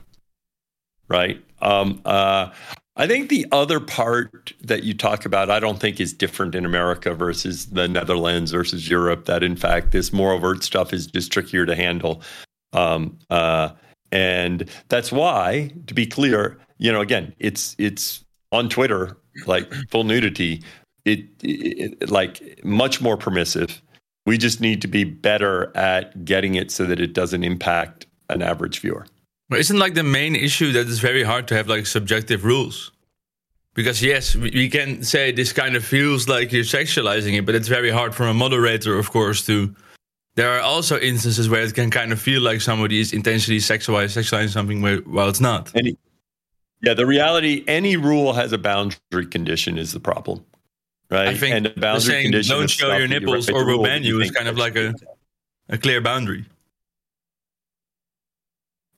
[1.08, 1.42] Right.
[1.60, 2.50] Um, uh,
[2.94, 6.66] I think the other part that you talk about, I don't think is different in
[6.66, 9.24] America versus the Netherlands versus Europe.
[9.24, 12.22] That in fact, this more overt stuff is just trickier to handle.
[12.74, 13.70] Um, uh,
[14.10, 19.16] and that's why, to be clear, you know, again, it's it's on Twitter,
[19.46, 20.62] like full nudity,
[21.06, 23.80] it, it like much more permissive.
[24.26, 28.42] We just need to be better at getting it so that it doesn't impact an
[28.42, 29.06] average viewer.
[29.52, 32.90] But isn't like the main issue that it's very hard to have like subjective rules?
[33.74, 37.68] Because yes, we can say this kind of feels like you're sexualizing it, but it's
[37.68, 39.76] very hard for a moderator, of course, to.
[40.36, 44.22] There are also instances where it can kind of feel like somebody is intentionally sexualizing,
[44.22, 45.70] sexualizing something while it's not.
[45.76, 45.98] Any,
[46.80, 50.42] yeah, the reality, any rule has a boundary condition is the problem,
[51.10, 51.28] right?
[51.28, 54.18] I think and a boundary saying condition don't show your nipples or we'll ban you
[54.22, 54.94] is kind of like a,
[55.68, 56.46] a clear boundary.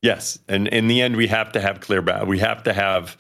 [0.05, 2.03] Yes, and in the end, we have to have clear.
[2.27, 3.17] We have to have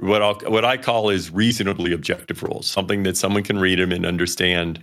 [0.00, 3.92] what I what I call is reasonably objective rules, something that someone can read them
[3.92, 4.82] and understand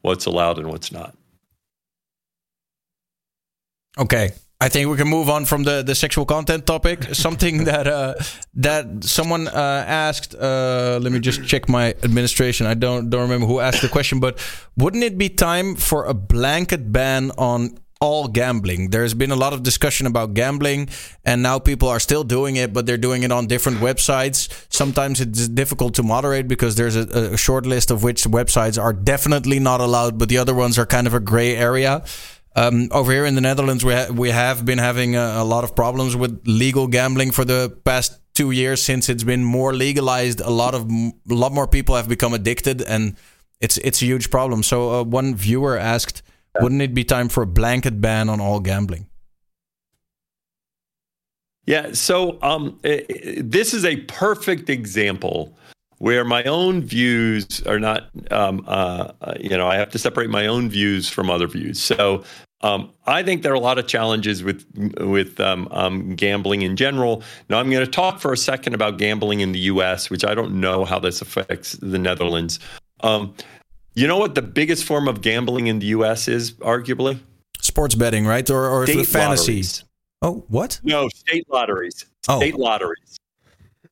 [0.00, 1.14] what's allowed and what's not.
[3.98, 7.04] Okay, I think we can move on from the, the sexual content topic.
[7.12, 8.14] Something that uh,
[8.54, 10.34] that someone uh, asked.
[10.34, 12.66] Uh, let me just check my administration.
[12.66, 14.38] I don't don't remember who asked the question, but
[14.78, 18.90] wouldn't it be time for a blanket ban on all gambling?
[18.90, 20.88] There's been a lot of discussion about gambling,
[21.24, 24.48] and now people are still doing it, but they're doing it on different websites.
[24.70, 28.94] Sometimes it's difficult to moderate because there's a, a short list of which websites are
[28.94, 32.02] definitely not allowed, but the other ones are kind of a gray area.
[32.56, 35.62] Um, over here in the Netherlands, we ha- we have been having a, a, lot
[35.62, 40.40] of problems with legal gambling for the past two years since it's been more legalized.
[40.40, 43.16] A lot of a lot more people have become addicted, and
[43.60, 44.64] it's it's a huge problem.
[44.64, 46.22] So uh, one viewer asked,
[46.58, 49.06] "Wouldn't it be time for a blanket ban on all gambling?"
[51.66, 51.92] Yeah.
[51.92, 55.56] So um, this is a perfect example
[55.98, 60.46] where my own views are not, um, uh, you know, I have to separate my
[60.46, 61.78] own views from other views.
[61.78, 62.24] So
[62.62, 64.66] um, I think there are a lot of challenges with
[65.00, 67.22] with um, um, gambling in general.
[67.48, 70.34] Now, I'm going to talk for a second about gambling in the U.S., which I
[70.34, 72.58] don't know how this affects the Netherlands.
[73.94, 76.28] You know what the biggest form of gambling in the U.S.
[76.28, 77.18] is, arguably?
[77.60, 78.48] Sports betting, right?
[78.48, 79.18] Or, or fantasy?
[79.18, 79.84] Lotteries.
[80.22, 80.80] Oh, what?
[80.82, 82.06] No, state lotteries.
[82.28, 82.38] Oh.
[82.38, 82.58] State oh.
[82.58, 83.16] lotteries.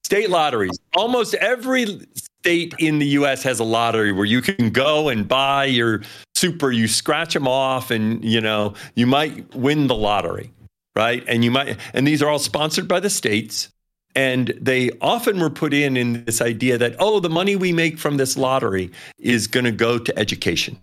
[0.05, 0.79] State lotteries.
[0.97, 5.65] Almost every state in the US has a lottery where you can go and buy
[5.65, 6.03] your
[6.35, 10.53] super, you scratch them off and you know, you might win the lottery,
[10.97, 11.25] right?
[11.27, 13.70] And you might and these are all sponsored by the states
[14.19, 17.97] and they often were put in in this idea that oh, the money we make
[17.99, 20.77] from this lottery is going to go to education.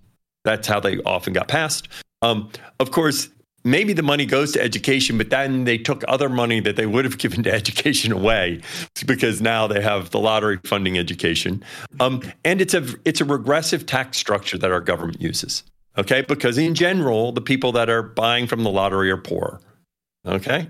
[0.45, 1.89] That's how they often got passed.
[2.21, 2.49] Um,
[2.79, 3.27] of course,
[3.65, 7.03] maybe the money goes to education, but then they took other money that they would
[7.03, 8.61] have given to education away
[9.05, 11.61] because now they have the lottery funding education.
[11.99, 15.61] Um, and it's a it's a regressive tax structure that our government uses.
[15.97, 19.59] Okay, because in general, the people that are buying from the lottery are poor.
[20.25, 20.69] Okay,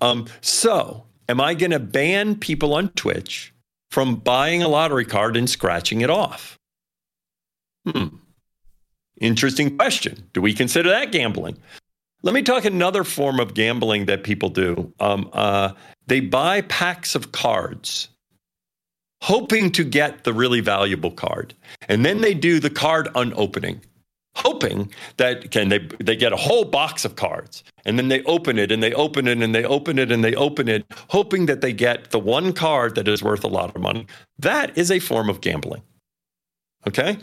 [0.00, 3.52] um, so am I going to ban people on Twitch
[3.90, 6.58] from buying a lottery card and scratching it off?
[7.86, 8.16] Hmm.
[9.20, 10.28] Interesting question.
[10.32, 11.58] Do we consider that gambling?
[12.22, 14.92] Let me talk another form of gambling that people do.
[14.98, 15.72] Um, uh,
[16.06, 18.08] they buy packs of cards,
[19.22, 21.54] hoping to get the really valuable card,
[21.88, 23.82] and then they do the card unopening,
[24.36, 28.58] hoping that can they they get a whole box of cards, and then they open
[28.58, 31.60] it and they open it and they open it and they open it, hoping that
[31.60, 34.06] they get the one card that is worth a lot of money.
[34.38, 35.82] That is a form of gambling.
[36.86, 37.18] Okay,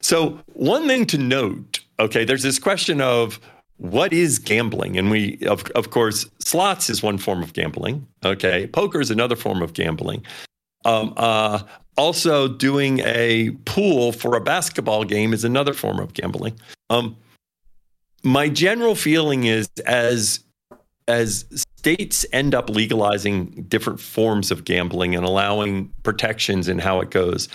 [0.00, 1.80] so one thing to note.
[2.00, 3.40] Okay, there's this question of
[3.78, 4.98] what is gambling?
[4.98, 8.06] And we, of, of course, slots is one form of gambling.
[8.24, 8.66] Okay.
[8.66, 10.24] Poker is another form of gambling.
[10.84, 11.62] Um, uh,
[11.96, 16.58] also, doing a pool for a basketball game is another form of gambling.
[16.90, 17.16] Um,
[18.22, 20.40] my general feeling is as
[21.08, 21.44] as
[21.78, 27.48] states end up legalizing different forms of gambling and allowing protections in how it goes,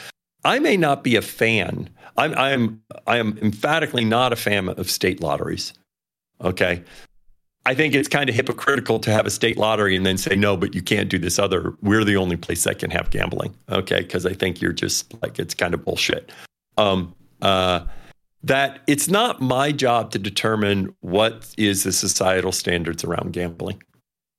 [0.44, 1.90] I may not be a fan.
[2.18, 5.74] I'm I'm I am emphatically not a fan of state lotteries.
[6.42, 6.84] Okay.
[7.66, 10.58] I think it's kind of hypocritical to have a state lottery and then say, no,
[10.58, 11.74] but you can't do this other.
[11.82, 13.56] We're the only place that can have gambling.
[13.70, 14.02] Okay.
[14.02, 16.32] Because I think you're just like, it's kind of bullshit.
[16.78, 17.86] Um, uh,
[18.44, 23.82] that it's not my job to determine what is the societal standards around gambling.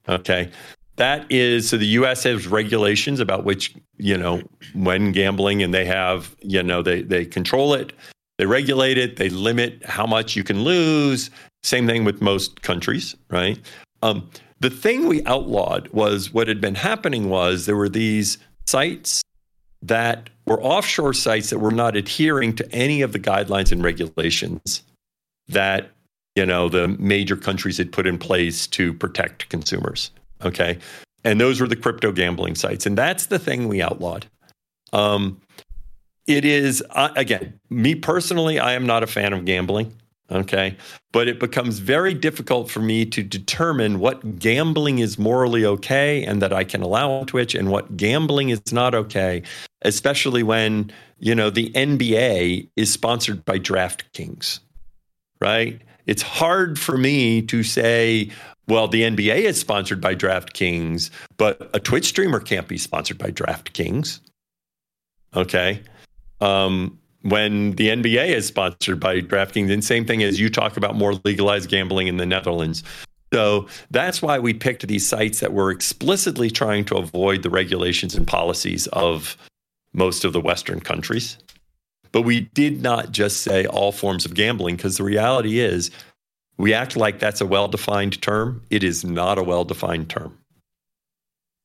[0.06, 0.51] Okay.
[0.96, 4.42] That is so the US has regulations about which, you know,
[4.74, 7.94] when gambling and they have, you know, they they control it,
[8.39, 11.31] they regulate it, they limit how much you can lose,
[11.62, 13.59] same thing with most countries, right?
[14.02, 14.28] Um,
[14.61, 19.23] the thing we outlawed was what had been happening was there were these sites
[19.82, 24.82] that were offshore sites that were not adhering to any of the guidelines and regulations
[25.48, 25.90] that
[26.35, 30.11] you know the major countries had put in place to protect consumers.
[30.43, 30.78] Okay,
[31.23, 34.27] and those were the crypto gambling sites, and that's the thing we outlawed.
[34.93, 35.40] Um,
[36.26, 39.94] it is uh, again, me personally, I am not a fan of gambling.
[40.30, 40.76] Okay.
[41.12, 46.40] But it becomes very difficult for me to determine what gambling is morally okay and
[46.40, 49.42] that I can allow on Twitch and what gambling is not okay,
[49.82, 54.60] especially when, you know, the NBA is sponsored by DraftKings,
[55.40, 55.80] right?
[56.06, 58.30] It's hard for me to say,
[58.66, 63.30] well, the NBA is sponsored by DraftKings, but a Twitch streamer can't be sponsored by
[63.30, 64.20] DraftKings.
[65.36, 65.82] Okay.
[66.44, 70.94] Um, when the NBA is sponsored by DraftKings, and same thing as you talk about
[70.94, 72.82] more legalized gambling in the Netherlands.
[73.32, 78.14] So that's why we picked these sites that were explicitly trying to avoid the regulations
[78.14, 79.38] and policies of
[79.94, 81.38] most of the Western countries.
[82.12, 85.90] But we did not just say all forms of gambling because the reality is
[86.58, 88.62] we act like that's a well defined term.
[88.70, 90.38] It is not a well defined term.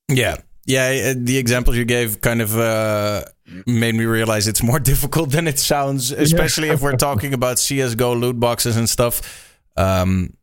[0.07, 0.37] Yeah.
[0.65, 3.23] Yeah, uh, the examples you gave kind of uh,
[3.65, 6.73] made me realize it's more difficult than it sounds, especially yeah.
[6.73, 9.57] if we're talking about CSGO loot boxes and stuff.
[9.77, 10.33] Um,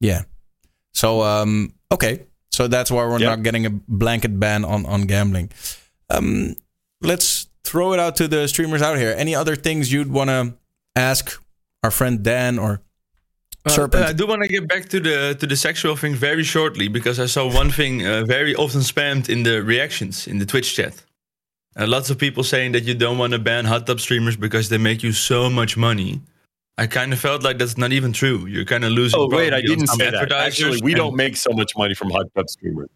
[0.00, 0.22] yeah.
[0.94, 2.26] So, um, okay.
[2.50, 3.38] So that's why we're yep.
[3.38, 5.50] not getting a blanket ban on, on gambling.
[6.10, 6.54] Um,
[7.00, 9.14] let's throw it out to the streamers out here.
[9.16, 10.54] Any other things you'd want to
[10.94, 11.42] ask
[11.82, 12.82] our friend Dan or
[13.68, 14.04] Serpent.
[14.04, 16.88] Uh, I do want to get back to the to the sexual thing very shortly
[16.88, 20.74] because I saw one thing uh, very often spammed in the reactions in the Twitch
[20.74, 21.04] chat.
[21.78, 24.68] Uh, lots of people saying that you don't want to ban hot tub streamers because
[24.68, 26.20] they make you so much money.
[26.76, 28.46] I kind of felt like that's not even true.
[28.46, 29.20] You're kind of losing.
[29.20, 30.32] Oh wait, I didn't say that.
[30.32, 32.90] Actually, we don't make so much money from hot tub streamers.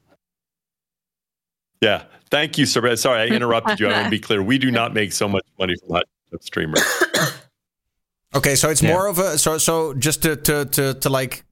[1.81, 2.97] Yeah, thank you, sir.
[2.97, 3.87] Sorry, I interrupted you.
[3.87, 4.43] I want to be clear.
[4.43, 6.83] We do not make so much money from hot tub streamers.
[8.37, 8.93] Okay, so it's yeah.
[8.93, 11.45] more of a so so just to to to to like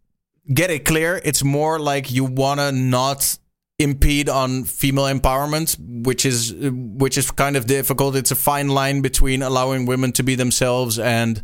[0.52, 3.38] get it clear, it's more like you wanna not
[3.78, 8.16] impede on female empowerment, which is which is kind of difficult.
[8.16, 11.42] It's a fine line between allowing women to be themselves and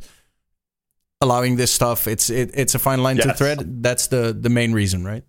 [1.20, 2.06] allowing this stuff.
[2.06, 3.26] It's it, it's a fine line yes.
[3.26, 3.82] to thread.
[3.82, 5.24] That's the the main reason, right?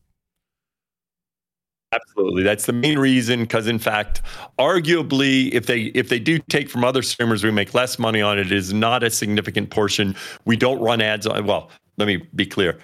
[1.93, 3.41] Absolutely, that's the main reason.
[3.41, 4.21] Because in fact,
[4.57, 8.39] arguably, if they if they do take from other streamers, we make less money on
[8.39, 8.47] it.
[8.47, 10.15] it is not a significant portion.
[10.45, 11.45] We don't run ads on.
[11.45, 12.79] Well, let me be clear.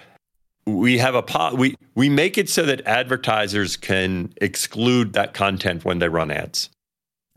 [0.66, 5.86] We have a po- we we make it so that advertisers can exclude that content
[5.86, 6.68] when they run ads.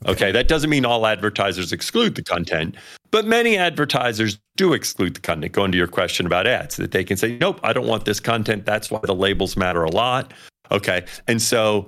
[0.08, 2.76] Okay, that doesn't mean all advertisers exclude the content,
[3.12, 5.54] but many advertisers do exclude the content.
[5.54, 8.20] Going to your question about ads, that they can say, nope, I don't want this
[8.20, 8.66] content.
[8.66, 10.34] That's why the labels matter a lot.
[10.72, 11.06] Okay.
[11.28, 11.88] And so,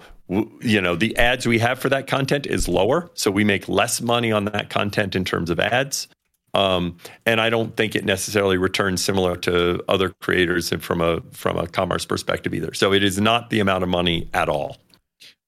[0.62, 3.10] you know, the ads we have for that content is lower.
[3.14, 6.08] So we make less money on that content in terms of ads.
[6.54, 11.58] Um, and I don't think it necessarily returns similar to other creators from a from
[11.58, 12.74] a commerce perspective either.
[12.76, 14.78] So it is not the amount of money at all.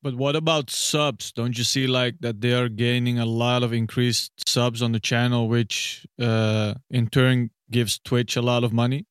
[0.01, 1.31] But what about subs?
[1.31, 4.99] Don't you see like that they are gaining a lot of increased subs on the
[4.99, 9.05] channel, which uh, in turn gives Twitch a lot of money?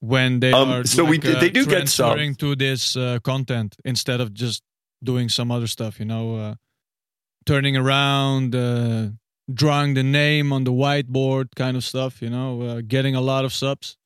[0.00, 3.18] When they um, are so like, we uh, they do get some to this uh,
[3.22, 4.62] content instead of just
[5.02, 6.54] doing some other stuff you know uh,
[7.46, 9.08] turning around uh,
[9.52, 13.44] drawing the name on the whiteboard kind of stuff you know uh, getting a lot
[13.44, 13.96] of subs.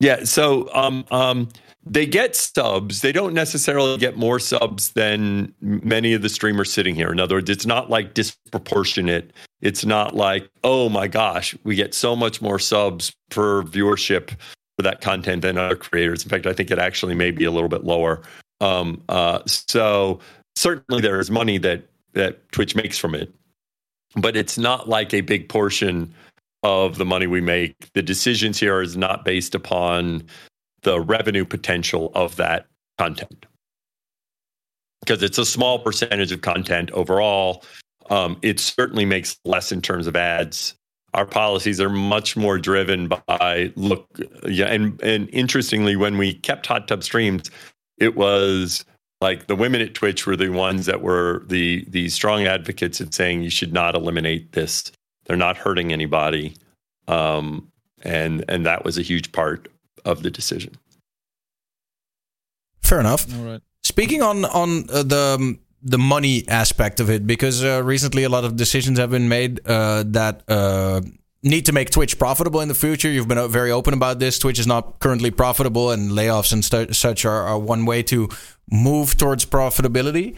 [0.00, 1.48] Yeah so um um
[1.84, 3.00] they get subs.
[3.00, 7.10] They don't necessarily get more subs than many of the streamers sitting here.
[7.10, 9.32] In other words, it's not like disproportionate.
[9.60, 14.30] It's not like, oh my gosh, we get so much more subs per viewership
[14.76, 16.22] for that content than other creators.
[16.22, 18.22] In fact, I think it actually may be a little bit lower.
[18.60, 20.20] Um, uh, so
[20.54, 21.84] certainly there is money that
[22.14, 23.32] that Twitch makes from it,
[24.16, 26.14] but it's not like a big portion
[26.62, 27.74] of the money we make.
[27.94, 30.24] The decisions here is not based upon
[30.82, 32.66] the revenue potential of that
[32.98, 33.46] content
[35.02, 37.64] because it's a small percentage of content overall.
[38.10, 40.74] Um, it certainly makes less in terms of ads.
[41.14, 44.06] Our policies are much more driven by look,
[44.48, 47.50] yeah, and and interestingly, when we kept hot tub streams,
[47.98, 48.84] it was
[49.20, 53.12] like the women at Twitch were the ones that were the the strong advocates in
[53.12, 54.90] saying you should not eliminate this.
[55.26, 56.56] They're not hurting anybody,
[57.08, 57.70] um,
[58.02, 59.68] and and that was a huge part
[60.04, 60.74] of the decision.
[62.82, 63.26] Fair enough.
[63.34, 63.60] All right.
[63.82, 68.44] Speaking on on uh, the the money aspect of it, because uh, recently a lot
[68.44, 71.00] of decisions have been made uh, that uh,
[71.42, 73.10] need to make Twitch profitable in the future.
[73.10, 74.38] You've been very open about this.
[74.38, 78.28] Twitch is not currently profitable, and layoffs and st- such are, are, one way to
[78.70, 80.36] move towards profitability.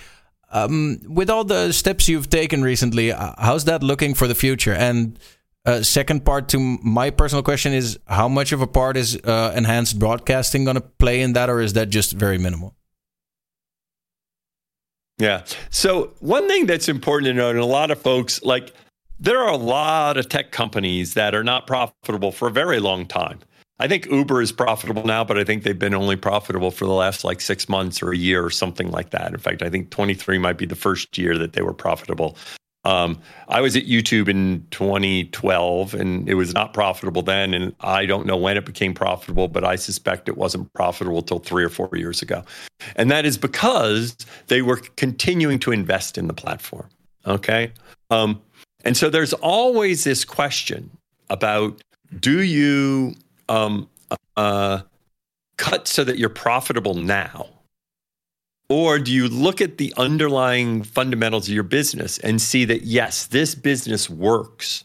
[0.51, 4.73] Um, with all the steps you've taken recently, uh, how's that looking for the future?
[4.73, 5.19] And
[5.67, 9.53] uh, second part to my personal question is how much of a part is uh,
[9.57, 12.75] enhanced broadcasting going to play in that, or is that just very minimal?
[15.19, 15.45] Yeah.
[15.71, 18.73] So one thing that's important to note, and a lot of folks like
[19.19, 23.07] there are a lot of tech companies that are not profitable for a very long
[23.07, 23.39] time.
[23.79, 26.93] I think Uber is profitable now, but I think they've been only profitable for the
[26.93, 29.33] last like six months or a year or something like that.
[29.33, 32.37] In fact, I think 23 might be the first year that they were profitable.
[32.85, 37.55] Um, I was at YouTube in 2012 and it was not profitable then.
[37.55, 41.39] And I don't know when it became profitable, but I suspect it wasn't profitable till
[41.39, 42.45] three or four years ago.
[42.97, 44.17] And that is because
[44.49, 46.89] they were continuing to invest in the platform.
[47.27, 47.73] Okay.
[48.11, 48.43] Um,
[48.85, 50.91] and so there's always this question
[51.31, 51.83] about
[52.21, 53.15] do you
[53.49, 53.89] um,
[54.37, 54.81] uh,
[55.57, 57.49] cut so that you're profitable now?
[58.69, 63.27] Or do you look at the underlying fundamentals of your business and see that, yes,
[63.27, 64.85] this business works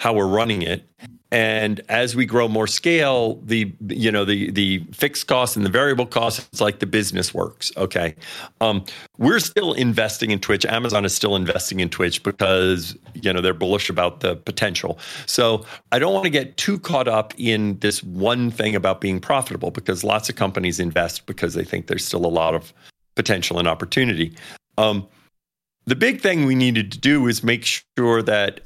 [0.00, 0.82] how we're running it,
[1.30, 5.70] and as we grow more scale, the you know the the fixed costs and the
[5.70, 7.70] variable costs, it's like the business works.
[7.76, 8.16] Okay,
[8.62, 8.82] um,
[9.18, 10.64] we're still investing in Twitch.
[10.64, 14.98] Amazon is still investing in Twitch because you know they're bullish about the potential.
[15.26, 19.20] So I don't want to get too caught up in this one thing about being
[19.20, 22.72] profitable because lots of companies invest because they think there's still a lot of
[23.14, 24.34] potential and opportunity.
[24.78, 25.06] Um,
[25.86, 28.60] the big thing we needed to do is make sure that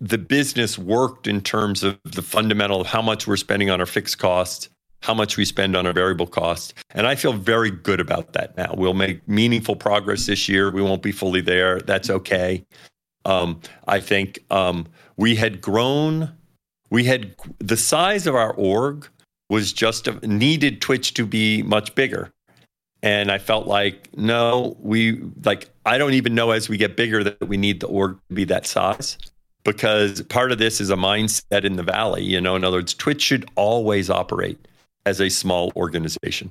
[0.00, 3.86] the business worked in terms of the fundamental of how much we're spending on our
[3.86, 4.68] fixed costs,
[5.02, 6.74] how much we spend on our variable costs.
[6.90, 8.74] And I feel very good about that now.
[8.76, 10.70] We'll make meaningful progress this year.
[10.70, 11.80] We won't be fully there.
[11.80, 12.64] That's okay.
[13.24, 16.32] Um, I think um, we had grown,
[16.90, 19.08] we had the size of our org
[19.48, 22.32] was just needed Twitch to be much bigger.
[23.04, 27.22] And I felt like, no, we like, I don't even know as we get bigger
[27.22, 29.18] that we need the org to be that size
[29.62, 32.24] because part of this is a mindset in the valley.
[32.24, 34.58] You know, in other words, Twitch should always operate
[35.04, 36.50] as a small organization.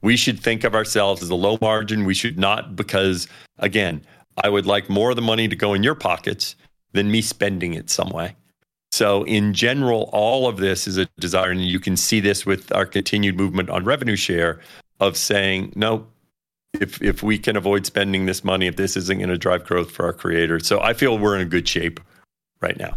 [0.00, 2.06] We should think of ourselves as a low margin.
[2.06, 3.28] We should not, because
[3.58, 4.00] again,
[4.42, 6.56] I would like more of the money to go in your pockets
[6.92, 8.34] than me spending it some way.
[8.92, 12.72] So, in general, all of this is a desire, and you can see this with
[12.72, 14.60] our continued movement on revenue share
[15.00, 16.06] of saying, no,
[16.80, 19.90] if if we can avoid spending this money, if this isn't going to drive growth
[19.90, 20.66] for our creators.
[20.66, 22.00] So I feel we're in a good shape
[22.60, 22.94] right now.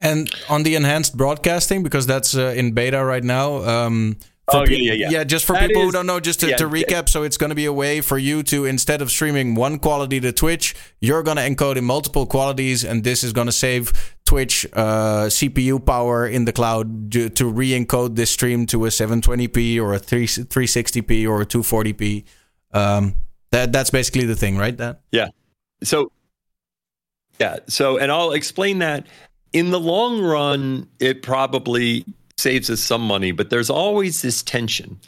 [0.00, 3.56] And on the enhanced broadcasting, because that's uh, in beta right now.
[3.58, 4.16] Um,
[4.48, 5.10] oh, yeah, yeah, yeah.
[5.10, 7.36] Yeah, just for That people who don't know, just to, yeah, to recap, so it's
[7.36, 10.74] going to be a way for you to, instead of streaming one quality to Twitch,
[11.00, 15.26] you're going to encode in multiple qualities, and this is going to save Twitch uh,
[15.26, 19.94] CPU power in the cloud to, to re encode this stream to a 720p or
[19.94, 22.24] a 3, 360p or a 240p.
[22.72, 23.14] Um,
[23.50, 24.76] that That's basically the thing, right?
[24.76, 25.28] That Yeah.
[25.82, 26.10] So,
[27.38, 27.58] yeah.
[27.68, 29.06] So, and I'll explain that
[29.52, 32.04] in the long run, it probably
[32.38, 34.98] saves us some money, but there's always this tension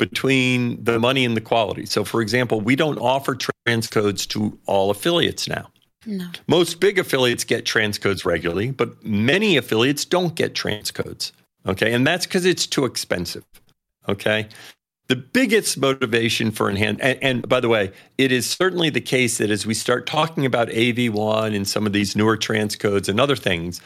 [0.00, 1.84] between the money and the quality.
[1.84, 3.36] So, for example, we don't offer
[3.68, 5.70] transcodes to all affiliates now.
[6.06, 6.26] No.
[6.46, 11.32] Most big affiliates get transcodes regularly, but many affiliates don't get transcodes.
[11.66, 11.92] Okay.
[11.92, 13.44] And that's because it's too expensive.
[14.08, 14.48] Okay.
[15.08, 19.38] The biggest motivation for enhanced, and, and by the way, it is certainly the case
[19.38, 23.36] that as we start talking about AV1 and some of these newer transcodes and other
[23.36, 23.82] things,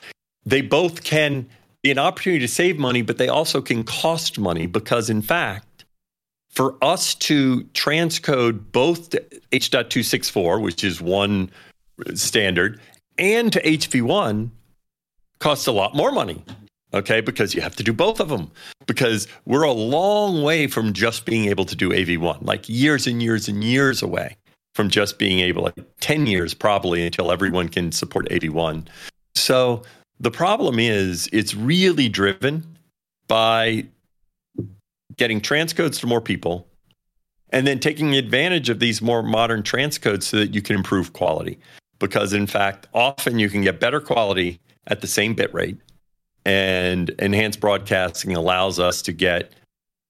[0.47, 1.49] they both can
[1.85, 5.85] an opportunity to save money, but they also can cost money because, in fact,
[6.51, 11.51] for us to transcode both to H.264, which is one
[12.15, 12.81] standard,
[13.19, 14.51] and to AV1
[15.40, 16.43] costs a lot more money.
[16.94, 18.51] Okay, because you have to do both of them.
[18.86, 23.20] Because we're a long way from just being able to do AV1, like years and
[23.20, 24.36] years and years away
[24.74, 28.86] from just being able, like 10 years probably until everyone can support AV1.
[29.35, 29.82] So
[30.20, 32.65] the problem is it's really driven
[33.27, 33.86] by
[35.16, 36.66] getting transcodes to more people
[37.51, 41.59] and then taking advantage of these more modern transcodes so that you can improve quality.
[41.99, 45.78] Because in fact, often you can get better quality at the same bit rate.
[46.45, 49.53] And enhanced broadcasting allows us to get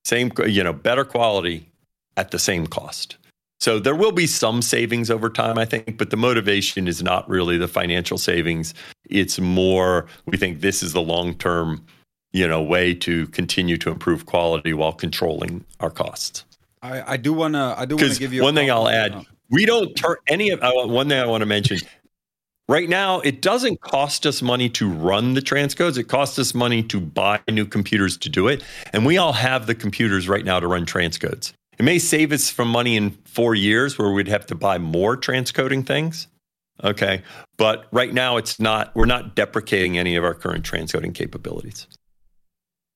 [0.05, 1.70] same, you know, better quality
[2.16, 3.16] at the same cost.
[3.64, 7.26] So there will be some savings over time, I think, but the motivation is not
[7.30, 8.74] really the financial savings.
[9.08, 11.82] It's more we think this is the long-term,
[12.34, 16.44] you know, way to continue to improve quality while controlling our costs.
[16.82, 17.74] I, I do want to.
[17.78, 20.16] I do want to give you a one thing I'll add, uh, we don't turn
[20.28, 20.62] any of.
[20.62, 21.78] I One thing I want to mention.
[22.68, 25.96] Right now, it doesn't cost us money to run the transcodes.
[25.96, 28.62] It costs us money to buy new computers to do it,
[28.92, 31.54] and we all have the computers right now to run transcodes.
[31.78, 35.16] It may save us from money in four years, where we'd have to buy more
[35.16, 36.28] transcoding things.
[36.82, 37.22] Okay,
[37.56, 38.94] but right now, it's not.
[38.94, 41.86] We're not deprecating any of our current transcoding capabilities.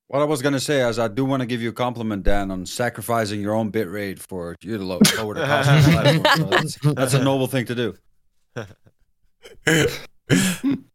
[0.08, 2.22] What I was going to say is, I do want to give you a compliment,
[2.24, 5.84] Dan, on sacrificing your own bit rate for you to low- lower the cost of
[5.84, 6.24] the platform.
[6.36, 7.94] So that's, that's a noble thing to do.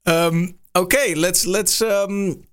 [0.05, 2.43] um, okay, let's let's um,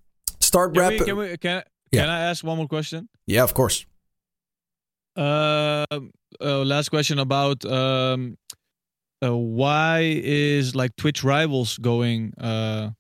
[0.41, 1.63] start Can, we, can, we, can,
[1.93, 2.03] Yeah.
[2.03, 3.09] can I ask one more question?
[3.27, 3.87] Yeah, of course.
[5.17, 5.85] Uh,
[6.41, 8.37] uh, last question about um,
[9.23, 12.91] uh, why is like Twitch rivals going uh,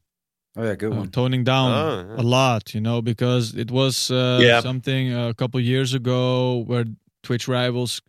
[0.57, 1.11] Oh yeah, good uh, one.
[1.11, 2.21] toning down Oh, yeah.
[2.21, 2.75] a lot?
[2.75, 4.61] You know, because it was uh, Yeah.
[4.61, 6.85] something a couple years ago where
[7.23, 8.03] Twitch rivals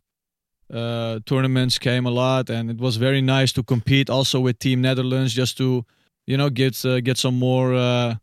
[0.73, 4.81] uh, tournaments came a lot, and it was very nice to compete also with Team
[4.81, 5.85] Netherlands just to
[6.25, 7.75] you know get uh, get some more.
[7.75, 8.15] Uh,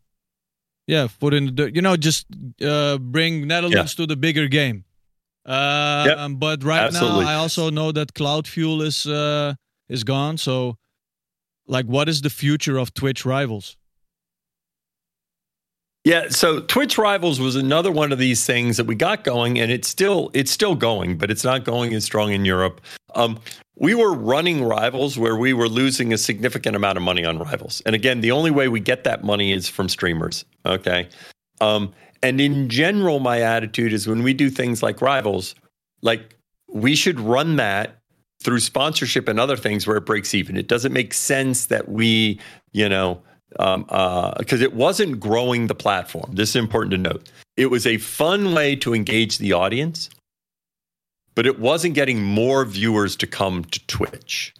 [0.87, 1.75] yeah, foot in the dirt.
[1.75, 2.25] You know, just
[2.65, 4.83] uh, bring Netherlands to the bigger game.
[5.45, 7.25] Uh, Yep, um, but right absolutely.
[7.25, 9.55] now, I also know that Cloud Fuel is uh,
[9.87, 10.37] is gone.
[10.37, 10.75] So,
[11.67, 13.77] like, what is the future of Twitch rivals?
[16.05, 19.69] Yeah, so Twitch Rivals was another one of these things that we got going, and
[19.69, 22.79] it's still it's still going, but it's not going as strong in Europe.
[23.15, 23.37] Um,
[23.75, 27.81] we were running Rivals where we were losing a significant amount of money on Rivals,
[27.85, 30.45] and again, the only way we get that money is from streamers.
[30.65, 31.09] Okay,
[31.59, 35.55] um, and in general, my attitude is when we do things like Rivals,
[36.01, 36.35] like
[36.67, 37.97] we should run that
[38.41, 40.57] through sponsorship and other things where it breaks even.
[40.57, 42.39] It doesn't make sense that we,
[42.71, 43.21] you know
[43.57, 43.83] um,
[44.37, 46.31] because uh, it wasn't growing the platform.
[46.33, 47.31] This is important to note.
[47.57, 50.09] It was a fun way to engage the audience,
[51.35, 54.53] but it wasn't getting more viewers to come to Twitch.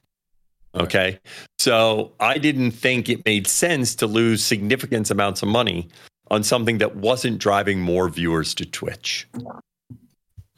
[0.76, 1.20] Okay.
[1.58, 5.90] So I didn't think it made sense to lose significant amounts of money
[6.30, 9.28] on something that wasn't driving more viewers to Twitch.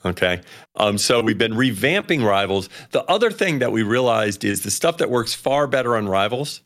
[0.03, 0.41] Okay.
[0.76, 2.69] Um, so we've been revamping Rivals.
[2.91, 6.61] The other thing that we realized is the stuff that works far better on Rivals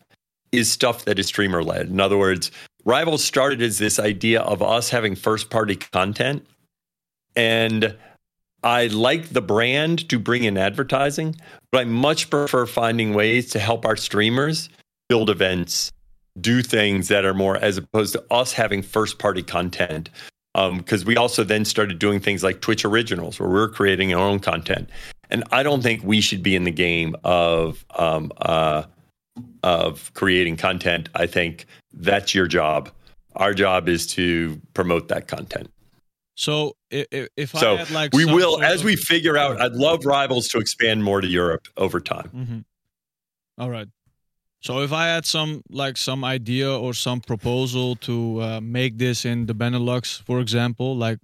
[0.51, 1.87] is stuff that is streamer led.
[1.87, 2.51] In other words,
[2.85, 6.45] Rivals started as this idea of us having first party content.
[7.35, 7.97] And
[8.63, 11.35] I like the brand to bring in advertising,
[11.71, 14.69] but I much prefer finding ways to help our streamers
[15.09, 15.91] build events,
[16.39, 20.09] do things that are more as opposed to us having first party content.
[20.53, 24.25] Because um, we also then started doing things like Twitch Originals, where we're creating our
[24.25, 24.89] own content.
[25.29, 28.83] And I don't think we should be in the game of um, uh,
[29.63, 32.89] of creating content, I think that's your job.
[33.35, 35.69] Our job is to promote that content.
[36.35, 38.85] So if, if so I had like we will as of...
[38.85, 39.61] we figure out.
[39.61, 42.29] I'd love rivals to expand more to Europe over time.
[42.35, 42.59] Mm-hmm.
[43.61, 43.87] All right.
[44.65, 49.23] So if I had some like some idea or some proposal to uh, make this
[49.23, 51.19] in the Benelux, for example, like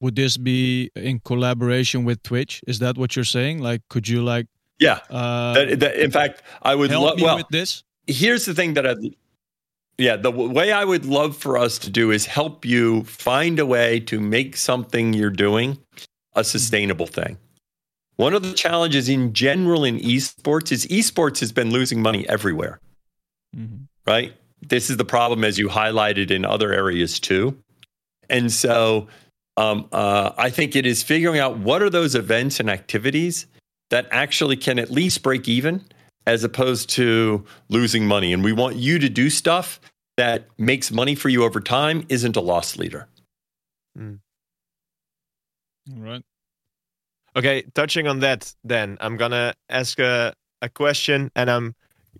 [0.00, 2.60] would this be in collaboration with Twitch?
[2.66, 3.62] Is that what you're saying?
[3.62, 4.46] Like, could you like
[4.78, 4.98] yeah.
[5.08, 7.82] Uh, that, that, in fact, I would love well, with this.
[8.06, 8.94] Here's the thing that I
[9.96, 13.58] yeah, the w- way I would love for us to do is help you find
[13.58, 16.42] a way to make something you're doing a mm-hmm.
[16.42, 17.38] sustainable thing.
[18.22, 22.78] One of the challenges in general in esports is esports has been losing money everywhere.
[23.56, 23.86] Mm-hmm.
[24.06, 24.32] Right?
[24.60, 27.58] This is the problem as you highlighted in other areas too.
[28.30, 29.08] And so
[29.56, 33.46] um, uh, I think it is figuring out what are those events and activities
[33.90, 35.84] that actually can at least break even
[36.24, 38.32] as opposed to losing money.
[38.32, 39.80] And we want you to do stuff
[40.16, 43.08] that makes money for you over time, isn't a loss leader.
[43.98, 44.20] Mm.
[45.96, 46.22] All right.
[47.34, 51.74] Okay, touching on that, then I'm gonna ask a, a question and I'm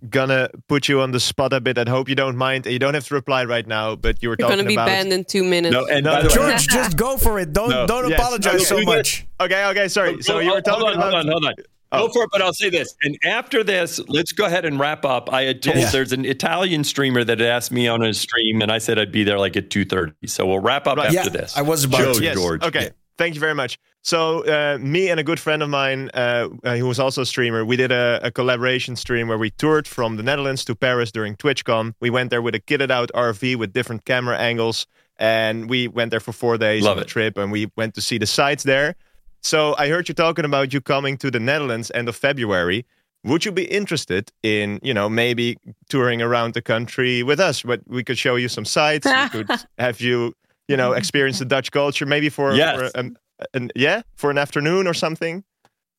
[0.09, 1.77] gonna put you on the spot a bit.
[1.77, 2.67] I hope you don't mind.
[2.67, 4.87] You don't have to reply right now, but you were You're talking gonna be about...
[4.87, 5.73] banned in two minutes.
[5.73, 7.53] No, and no, George, just go for it.
[7.53, 7.87] Don't no.
[7.87, 8.19] don't yes.
[8.19, 8.65] apologize okay.
[8.65, 9.27] so much.
[9.41, 10.23] Okay, okay, sorry.
[10.23, 11.13] So you were talking hold on, about.
[11.13, 11.55] Hold on, hold on.
[11.95, 12.07] Oh.
[12.07, 12.95] Go for it, but I'll say this.
[13.03, 15.31] And after this, let's go ahead and wrap up.
[15.31, 15.91] I had told yeah.
[15.91, 19.13] there's an Italian streamer that had asked me on a stream, and I said I'd
[19.13, 20.27] be there like at two thirty.
[20.27, 21.15] So we'll wrap up right.
[21.15, 21.57] after yeah, this.
[21.57, 22.25] I was about Joe, to.
[22.25, 22.35] Yes.
[22.35, 22.63] George.
[22.63, 22.85] Okay.
[22.85, 22.91] Yeah.
[23.19, 23.79] Thank you very much.
[24.05, 27.27] So, uh, me and a good friend of mine, uh, uh, who was also a
[27.27, 31.13] streamer, we did a, a, collaboration stream where we toured from the Netherlands to Paris
[31.13, 31.95] during TwitchCon.
[32.01, 36.11] We went there with a kitted out RV with different camera angles, and we went
[36.11, 37.07] there for four days Love on it.
[37.07, 38.97] a trip, and we went to see the sites there.
[39.41, 42.85] So, I heard you talking about you coming to the Netherlands end of February.
[43.23, 45.59] Would you be interested in, you know, maybe
[45.89, 47.63] touring around the country with us?
[47.63, 49.07] But we could show you some sites.
[49.07, 49.49] we could
[49.79, 50.35] have you
[50.69, 52.77] you know, experience the Dutch culture, maybe for, yes.
[52.77, 53.17] for an,
[53.55, 55.45] an, yeah, for an afternoon or something.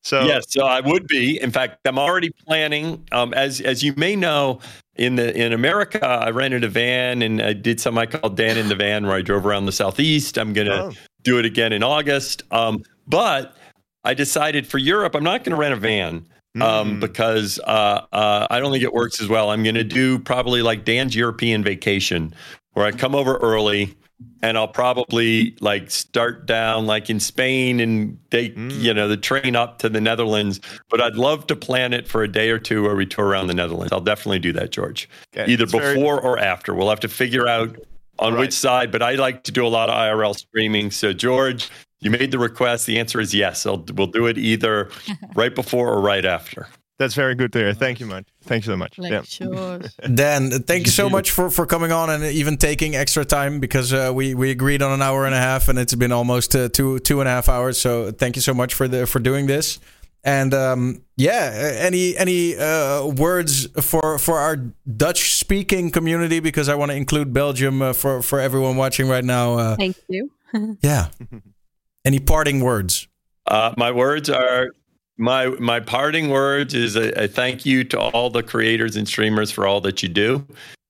[0.03, 1.41] So yes, so I would be.
[1.41, 3.07] In fact, I'm already planning.
[3.13, 4.59] Um, as as you may know,
[4.95, 8.57] in the in America, I rented a van and I did something I called Dan
[8.57, 10.37] in the Van, where I drove around the southeast.
[10.37, 10.91] I'm gonna oh.
[11.23, 12.43] do it again in August.
[12.51, 13.55] Um, but
[14.03, 16.25] I decided for Europe, I'm not going to rent a van.
[16.61, 16.99] Um, mm.
[16.99, 19.49] because uh, uh, I don't think it works as well.
[19.49, 22.35] I'm going to do probably like Dan's European vacation,
[22.73, 23.95] where I come over early,
[24.41, 28.77] and I'll probably like start down like in Spain and take mm.
[28.79, 30.59] you know the train up to the Netherlands.
[30.89, 33.47] But I'd love to plan it for a day or two where we tour around
[33.47, 33.93] the Netherlands.
[33.93, 35.09] I'll definitely do that, George.
[35.35, 35.51] Okay.
[35.51, 36.01] Either before very...
[36.01, 36.73] or after.
[36.73, 37.77] We'll have to figure out
[38.19, 38.41] on right.
[38.41, 38.91] which side.
[38.91, 40.91] But I like to do a lot of IRL streaming.
[40.91, 41.69] So George,
[42.01, 42.85] you made the request.
[42.85, 43.65] The answer is yes.
[43.65, 44.89] I'll, we'll do it either
[45.35, 46.67] right before or right after.
[46.99, 47.73] That's very good to hear.
[47.73, 48.27] Thank you, much.
[48.43, 48.97] Thank you so much.
[48.99, 49.23] Like yeah.
[49.23, 49.79] Sure.
[50.13, 53.91] Dan, thank you so much for, for coming on and even taking extra time because
[53.91, 56.69] uh, we, we agreed on an hour and a half and it's been almost uh,
[56.69, 57.81] two two and a half hours.
[57.81, 59.79] So thank you so much for the for doing this.
[60.23, 66.75] And um, yeah, any any uh, words for for our Dutch speaking community because I
[66.75, 69.55] want to include Belgium uh, for for everyone watching right now.
[69.55, 70.31] Uh, thank you.
[70.81, 71.07] yeah.
[72.05, 73.07] Any parting words?
[73.45, 74.71] Uh, my words are
[75.17, 79.51] my my parting words is a, a, thank you to all the creators and streamers
[79.51, 80.45] for all that you do.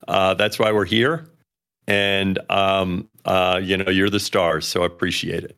[0.08, 1.26] Uh, that's why we're here.
[1.88, 4.66] and um, uh, you know you're the stars.
[4.68, 5.58] So I appreciate it.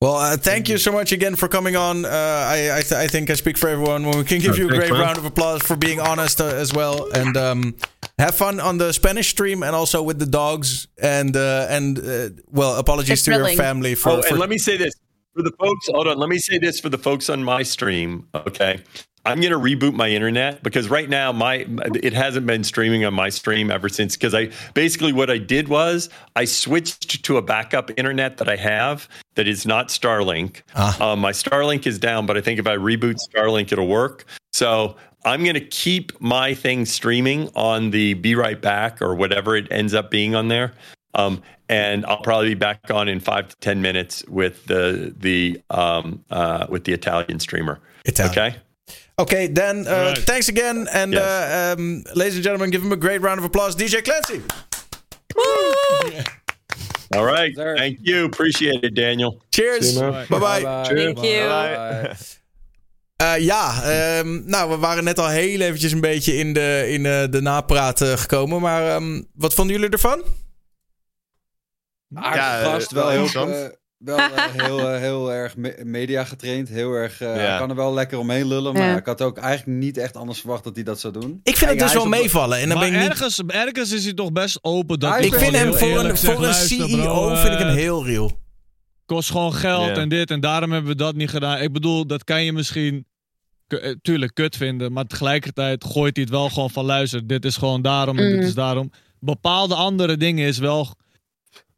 [0.00, 2.04] Well, uh, thank you so much again for coming on.
[2.04, 4.66] Uh, I I, th- I think I speak for everyone when we can give you
[4.66, 7.74] a great round of applause for being honest uh, as well, and um,
[8.18, 10.86] have fun on the Spanish stream and also with the dogs.
[11.02, 14.10] And uh, and uh, well, apologies It's to your family for.
[14.10, 14.94] oh, for and let me say this
[15.36, 15.86] for the folks.
[15.88, 16.18] Hold on.
[16.18, 18.26] Let me say this for the folks on my stream.
[18.34, 18.82] Okay.
[19.24, 23.12] I'm going to reboot my internet because right now my it hasn't been streaming on
[23.12, 27.42] my stream ever since because I basically what I did was I switched to a
[27.42, 30.62] backup internet that I have that is not Starlink.
[30.76, 31.12] Ah.
[31.12, 34.26] Um, my Starlink is down, but I think if I reboot Starlink, it'll work.
[34.52, 39.56] So I'm going to keep my thing streaming on the Be Right Back or whatever
[39.56, 40.72] it ends up being on there.
[41.18, 45.60] Um, and I'll probably be back on in five to ten minutes with the the
[45.70, 47.80] um, uh, with the Italian streamer.
[48.04, 48.32] Italian.
[48.38, 48.56] Okay.
[49.18, 50.18] Okay, then uh, Alright.
[50.26, 51.22] thanks again, and Yes.
[51.22, 54.42] uh, um, ladies and gentlemen, give him a great round of applause, DJ Clancy.
[57.14, 57.54] All right.
[57.54, 57.76] Sir.
[57.76, 58.24] Thank you.
[58.26, 59.40] Appreciate it, Daniel.
[59.54, 59.94] Cheers.
[59.94, 60.26] See you, man.
[60.28, 60.84] Bye bye.
[60.84, 62.14] Thank you.
[63.16, 67.06] Eh, ja, ehm, nou, we waren net al heel eventjes een beetje in de, in,
[67.06, 68.60] eh, de napraat eh, gekomen.
[68.60, 70.22] Maar ehm, wat vonden jullie ervan?
[72.14, 73.68] Aardige Ja, eh, gast, wel wel heel, eh,
[73.98, 76.68] wel eh, heel, heel erg me- media getraind.
[76.68, 77.58] Heel erg, eh, Ja.
[77.58, 78.72] kan er wel lekker omheen lullen.
[78.72, 78.96] Maar Ja.
[78.96, 81.40] ik had ook eigenlijk niet echt anders verwacht dat hij dat zou doen.
[81.42, 82.58] Ik vind het dus wel meevallen.
[82.58, 83.10] En dan maar ben ik niet...
[83.10, 84.98] ergens, ergens is hij toch best open.
[84.98, 88.44] Dat Ik vind hem voor een, voor een CEO bro, vind ik hem heel real.
[89.06, 91.58] kost gewoon geld en dit en daarom hebben we dat niet gedaan.
[91.60, 93.06] Ik bedoel, dat kan je misschien
[94.02, 97.82] tuurlijk kut vinden, maar tegelijkertijd gooit hij het wel gewoon van luister, dit is gewoon
[97.82, 98.46] daarom en dit Mm.
[98.46, 98.90] is daarom.
[99.20, 100.94] Bepaalde andere dingen is wel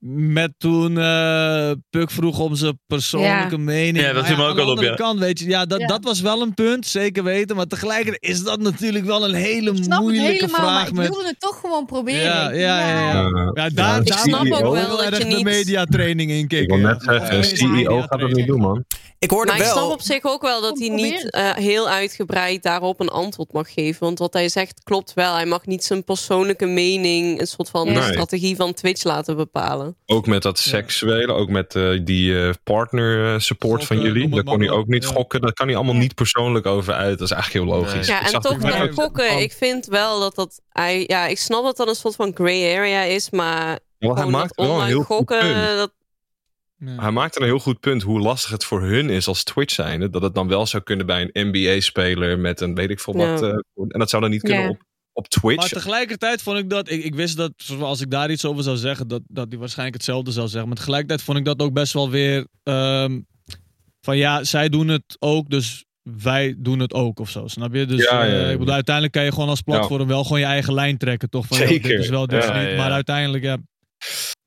[0.06, 3.62] met toen eh Puk vroeg om zijn persoonlijke Ja.
[3.62, 3.96] mening.
[3.96, 4.94] Ja, dat Maar viel me ook de wel op, ja.
[4.94, 5.86] kant, weet je, ja, dat, Ja.
[5.86, 7.56] dat was wel een punt, zeker weten.
[7.56, 10.86] Maar tegelijkertijd is dat natuurlijk wel een hele Ik snap het moeilijke helemaal, maar vraag
[10.88, 11.08] ik met.
[11.08, 12.22] wilde het toch gewoon proberen.
[12.22, 13.22] Ja, Ik- ja, ja, ja.
[13.24, 16.36] Uh, Ja, daar, Ik daar snap ook wel dat erg je de niet- mediatraining in
[16.38, 16.80] ik kicken.
[16.80, 18.84] wil net zeggen, CEO gaat dat niet doen, man.
[19.20, 22.62] Ik hoorde Maar ik snap op zich ook wel dat hij niet eh, heel uitgebreid
[22.62, 24.00] daarop een antwoord mag geven.
[24.00, 25.34] Want wat hij zegt klopt wel.
[25.34, 28.02] Hij mag niet zijn persoonlijke mening, een soort van Nee.
[28.02, 29.97] strategie van Twitch laten bepalen.
[30.06, 34.28] Ook met dat seksuele, ook met eh, die eh, partner support van jullie.
[34.28, 35.10] Daar kon hij maar ook niet ja.
[35.10, 35.40] gokken.
[35.40, 37.18] Dat kan hij allemaal niet persoonlijk over uit.
[37.18, 38.08] Dat is eigenlijk heel logisch.
[38.08, 38.16] Nee.
[38.16, 39.38] Ja, en toch met gokken.
[39.38, 40.60] Ik vind wel dat dat...
[40.72, 43.78] Hij, ja, ik snap dat dat een soort van gray area is, maar...
[43.98, 45.76] Wel, hij maakt dat wel heel goed gokken, punt.
[45.76, 45.92] dat,
[46.78, 46.94] Ja.
[47.02, 50.10] Hij maakt een heel goed punt hoe lastig het voor hun is als Twitch zijnde.
[50.10, 53.40] Dat het dan wel zou kunnen bij een NBA-speler met een weet ik veel wat.
[53.40, 53.47] Ja.
[53.47, 53.52] eh,
[53.89, 54.68] en dat zou dan niet kunnen Ja.
[54.68, 54.82] op,
[55.12, 55.57] op Twitch.
[55.57, 58.76] Maar tegelijkertijd vond ik dat, ik, ik wist dat als ik daar iets over zou
[58.76, 60.68] zeggen, dat, dat hij waarschijnlijk hetzelfde zou zeggen.
[60.68, 63.20] Maar tegelijkertijd vond ik dat ook best wel weer ehm,
[64.00, 65.84] van ja, zij doen het ook, dus
[66.23, 67.47] wij doen het ook of zo.
[67.47, 67.86] Snap je?
[67.86, 68.48] Dus Ja, ja, eh, ja.
[68.50, 71.47] ik bedoel, uiteindelijk kan je gewoon als platform wel gewoon je eigen lijn trekken, toch?
[71.47, 71.90] Van, Zeker.
[71.90, 72.70] dit is wel, dit is Ja, niet.
[72.70, 72.76] ja.
[72.76, 73.57] Maar uiteindelijk, ja,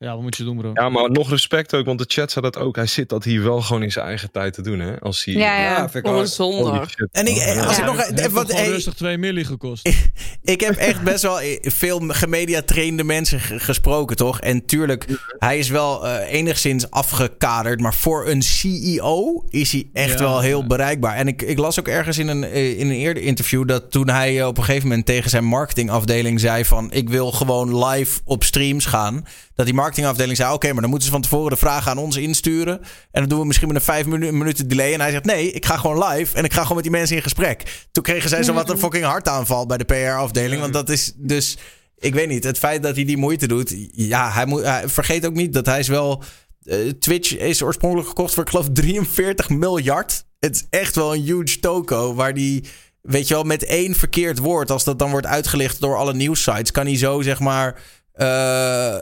[0.01, 0.71] ja, wat moet je doen, bro?
[0.73, 2.75] Ja, maar nog respect ook, want de chat zei dat ook.
[2.75, 4.99] Hij zit dat hier wel gewoon in zijn eigen tijd te doen, hè?
[4.99, 5.33] Als hij.
[5.33, 5.89] Ja, ja.
[5.89, 7.07] vind ik shit.
[7.11, 7.63] En ik, Ja.
[7.63, 8.07] als ik nog...
[8.07, 9.89] Het heeft wat, toch gewoon hey, rustig 2 milli gekost.
[10.43, 14.39] ik heb echt best wel veel gemediatrainde mensen gesproken, toch?
[14.39, 15.05] En tuurlijk,
[15.37, 17.79] hij is wel eh, enigszins afgekaderd.
[17.79, 20.67] Maar voor een CEO is hij echt Ja, wel heel ja.
[20.67, 21.15] bereikbaar.
[21.15, 23.67] En ik, ik las ook ergens in een, eh, in een eerder interview...
[23.67, 26.91] dat toen hij eh, op een gegeven moment tegen zijn marketingafdeling zei van...
[26.91, 29.25] ik wil gewoon live op streams gaan.
[29.55, 30.53] Dat die marketingafdeling zei...
[30.53, 32.79] oké, maar dan moeten ze van tevoren de vragen aan ons insturen.
[33.11, 34.93] En dan doen we misschien met een vijf minu- minuten delay.
[34.93, 37.15] En hij zegt nee, ik ga gewoon live en ik ga gewoon met die mensen
[37.15, 37.87] in gesprek.
[37.91, 40.61] Toen kregen zij zo wat een fucking hartaanval bij de PR-afdeling.
[40.61, 41.57] Want dat is dus...
[41.97, 43.75] Ik weet niet, het feit dat hij die moeite doet...
[43.91, 46.23] Ja, hij moet, vergeet ook niet dat hij is wel...
[46.63, 50.25] eh, Twitch is oorspronkelijk gekocht voor, ik geloof, 43 miljard.
[50.39, 52.63] Het is echt wel een huge toko waar die...
[53.01, 56.71] Weet je wel, met één verkeerd woord, als dat dan wordt uitgelicht door alle nieuwssites,
[56.71, 57.79] kan hij zo zeg maar
[58.13, 58.95] eh,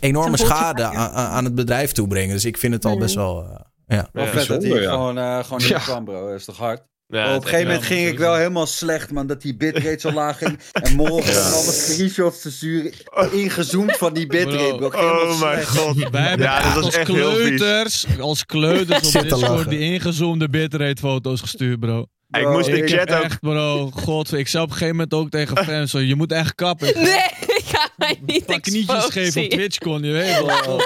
[0.00, 2.34] enorme schade aan, aan het bedrijf toebrengen.
[2.34, 3.00] Dus ik vind het al Mhm.
[3.00, 3.42] best wel.
[3.44, 4.08] eh, ja.
[4.12, 4.90] Wel Ja, vet dat hij bijzonder, ja.
[4.90, 5.78] gewoon, eh gewoon niet Ja.
[5.78, 6.28] kwam, bro.
[6.28, 6.82] Dat is toch hard?
[7.06, 9.26] Ja, op een gegeven moment ging ik wel helemaal slecht, man.
[9.26, 10.58] Dat die bitrate zo laag ging.
[10.72, 11.40] En morgen ja.
[11.40, 12.92] allemaal screenshots te sturen.
[13.32, 14.86] Ingezoomd van die bitrate, bro.
[14.86, 16.08] Oh mijn god.
[16.10, 17.56] Wij hebben Ja, dat was als echt heel vies.
[17.58, 22.06] kleuters, als kleuters op Discord die ingezoomde bitrate foto's gestuurd, bro.
[22.30, 25.30] Ik moest de chat ook echt, bro, god, ik zei op een gegeven moment ook
[25.30, 26.92] tegen fans, zo, je moet echt kappen.
[26.94, 27.20] Nee,
[27.96, 30.56] mij niet knietjes geven op TwitchCon, je weet wel.
[30.62, 30.78] Bro.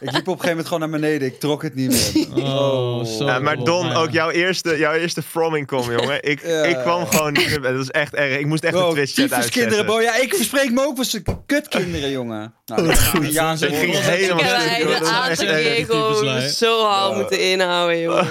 [0.00, 1.28] Ik liep op een gegeven moment gewoon naar beneden.
[1.28, 2.44] Ik trok het niet meer.
[2.44, 3.24] Oh, zo.
[3.24, 3.94] Ja, maar Don, ja.
[3.94, 6.22] ook jouw eerste, jouw eerste fromming kom, jongen.
[6.22, 6.62] Ik, Ja.
[6.64, 7.72] ik kwam gewoon niet meer bij.
[7.72, 8.38] Dat is echt erg.
[8.38, 9.84] Ik moest echt de Bro, Twitch chat kinderen, uitzetten.
[9.84, 10.00] bro.
[10.00, 12.54] Ja, ik verspreek me ook voor zijn kutkinderen, jongen.
[12.66, 12.86] Nou,
[13.30, 15.48] ja, ze Ik ging helemaal Ik heb stuk,
[15.86, 16.52] gewoon tyfuslijf.
[16.52, 18.26] zo hard moeten inhouden, jongen.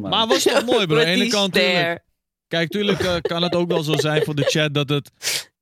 [0.00, 0.96] Maar was toch mooi, bro.
[0.98, 1.58] Aan de ene kant.
[2.48, 5.10] Kijk, tuurlijk eh, kan het ook wel zo zijn voor de chat dat het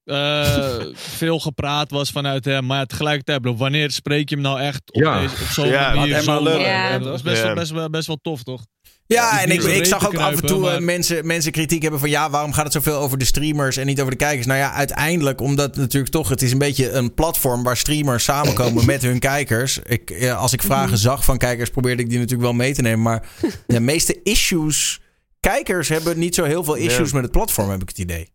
[0.07, 2.67] eh, veel gepraat was vanuit hem.
[2.67, 5.21] Maar tegelijkertijd, bro, wanneer spreek je hem nou echt op, Ja.
[5.21, 6.21] deze, op zo'n Ja, manier?
[6.23, 6.59] zo-.
[6.59, 6.99] Ja.
[6.99, 7.45] dat is best, Ja.
[7.45, 8.65] wel, best, wel, best wel tof, toch?
[9.09, 12.01] Ja, en ik, ik zag ook af en toe eh, maar- mensen, mensen kritiek hebben
[12.01, 14.47] van ja, waarom gaat het zoveel over de streamers en niet over de kijkers?
[14.47, 18.87] Nou ja, uiteindelijk omdat natuurlijk toch, het is een beetje een platform waar streamers samenkomen
[18.87, 19.79] met hun kijkers.
[19.79, 22.83] Ik, ja, als ik vragen zag van kijkers, probeerde ik die natuurlijk wel mee te
[22.83, 23.03] nemen.
[23.03, 23.23] Maar
[23.67, 25.01] de meeste issues,
[25.41, 28.29] kijkers hebben niet zo heel veel issues met het platform, heb ik het idee.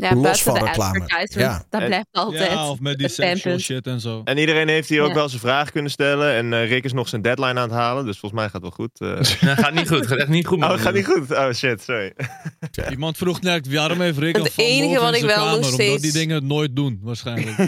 [0.00, 1.02] Ja, Los van de reclame.
[1.28, 1.64] Ja.
[1.70, 2.50] Dat blijft altijd.
[2.50, 4.20] Ja, of met die sexual shit en zo.
[4.24, 6.32] En iedereen heeft hier ook wel zijn vragen kunnen stellen.
[6.34, 8.04] En eh, Rick is nog zijn deadline aan het halen.
[8.04, 9.00] Dus volgens mij gaat het wel goed.
[9.00, 9.40] eh.
[9.48, 10.06] Nee, gaat niet goed.
[10.06, 10.62] Gaat echt niet goed.
[10.62, 10.78] oh, man.
[10.78, 11.30] gaat niet goed.
[11.30, 12.12] Oh shit, sorry.
[12.90, 15.54] Iemand vroeg net, waarom heeft Rick Het enige wat ik wel nog?
[15.54, 17.56] Omdat steeds- die dingen nooit doen, waarschijnlijk.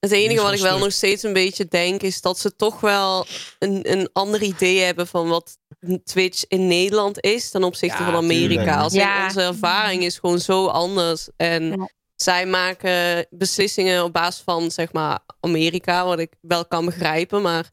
[0.00, 3.26] Het enige wat ik wel nog steeds een beetje denk is dat ze toch wel
[3.58, 5.58] een, een ander idee hebben van wat
[6.04, 8.76] Twitch in Nederland is ten opzichte Ja, van Amerika.
[8.80, 9.24] Als in Ja.
[9.24, 11.28] onze ervaring is gewoon zo anders.
[11.36, 11.88] En Ja.
[12.14, 17.70] zij maken beslissingen op basis van zeg maar Amerika, wat ik wel kan begrijpen, maar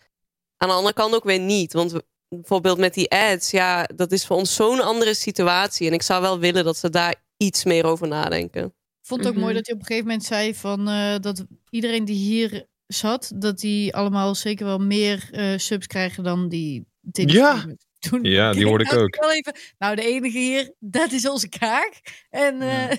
[0.57, 1.73] aan de andere kant ook weer niet.
[1.73, 1.93] Want
[2.30, 5.88] bijvoorbeeld met die ads, ja, dat is voor ons zo'n andere situatie.
[5.88, 8.64] En ik zou wel willen dat ze daar iets meer over nadenken.
[8.65, 9.43] Ik vond het ook Mhm.
[9.43, 13.32] mooi dat hij op een gegeven moment zei van eh, dat iedereen die hier zat,
[13.35, 17.65] dat die allemaal zeker wel meer eh, subs krijgen dan die Ja.
[18.09, 19.15] Toen Ja, die hoorde ik nou ook.
[19.19, 22.01] Wel even, nou, de enige hier, dat is onze kaak.
[22.30, 22.98] En eh,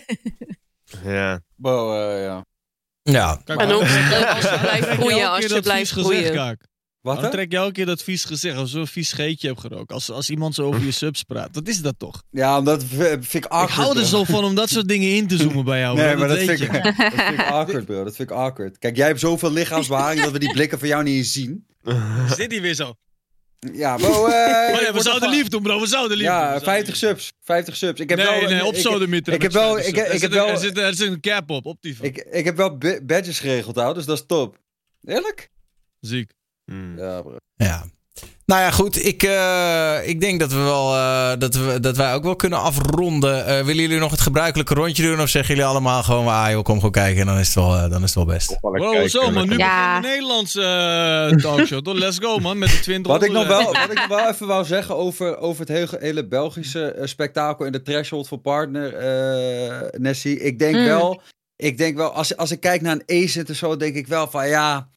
[1.15, 1.41] Ja.
[1.57, 2.45] Bo, eh, ja.
[3.03, 5.93] Ja, Kijk, En ook als je blijft Trek groeien, elke als keer je dat blijft
[5.93, 6.35] vies gezicht, groeien.
[6.35, 6.59] Kaak?
[7.01, 7.31] Wat Waarom hè?
[7.31, 9.93] trek je elke keer dat vies gezicht als zo'n vies scheetje hebt gerookt?
[9.93, 11.55] Als, als iemand zo over je subs praat.
[11.55, 12.23] Dat is dat toch?
[12.31, 13.71] Ja, omdat v- vind ik awkward.
[13.71, 15.97] ik hou er zo van om dat soort dingen in te zoomen bij jou.
[15.97, 18.05] Nee, bro, maar dat vind, ik, dat vind ik awkward, bro.
[18.05, 18.79] Dat vind ik awkward.
[18.79, 21.67] Kijk, jij hebt zoveel lichaamsbeharing dat we die blikken van jou niet eens zien.
[22.37, 22.95] Zit hij weer zo?
[23.73, 24.09] Ja, bro.
[24.09, 24.15] eh,
[24.75, 25.81] Oh ja, ik we zouden lief doen, bro.
[25.81, 26.35] We zouden lief doen.
[26.37, 27.33] Ja, zouden 50 lief subs.
[27.43, 28.01] 50 subs.
[28.01, 29.33] Ik heb nee, wel, nee, op ik- sodemieter.
[29.33, 31.11] ik heb wel- 50 ik- ik Er heb zit een- wel- Er zit, er zit
[31.11, 32.07] een cap op, op die van.
[32.07, 34.59] Ik, ik heb wel ba- badges geregeld, hoor, dus dat is top.
[35.05, 35.51] Eerlijk?
[36.01, 36.31] Ziek.
[36.65, 36.99] Hmm.
[36.99, 37.37] Ja, bro.
[38.47, 39.05] Nou ja, goed.
[39.07, 42.59] Ik, eh, ik denk dat we wel eh, dat, we, dat wij ook wel kunnen
[42.61, 43.47] afronden.
[43.47, 45.21] Eh, willen jullie nog het gebruikelijke rondje doen?
[45.21, 47.89] Of zeggen jullie allemaal gewoon, ah joh, kom gewoon kijken en dan is het wel,
[47.89, 48.59] dan is het wel best.
[49.11, 49.49] Zo man.
[49.49, 49.87] Nu Ja.
[50.01, 51.83] begint de Nederlandse talkshow.
[51.83, 51.95] toch?
[51.95, 54.47] Let's go man, met de 20 Wat ik, nog wel, wat ik nog wel even
[54.47, 60.01] wou zeggen over, over het hele, hele Belgische spektakel en de threshold voor partner, eh
[60.01, 60.41] Nessie.
[60.41, 60.85] Ik denk Mm.
[60.85, 61.21] wel,
[61.57, 64.31] ik denk wel, als, als ik kijk naar een ACID en zo, denk ik wel
[64.31, 64.89] van ja,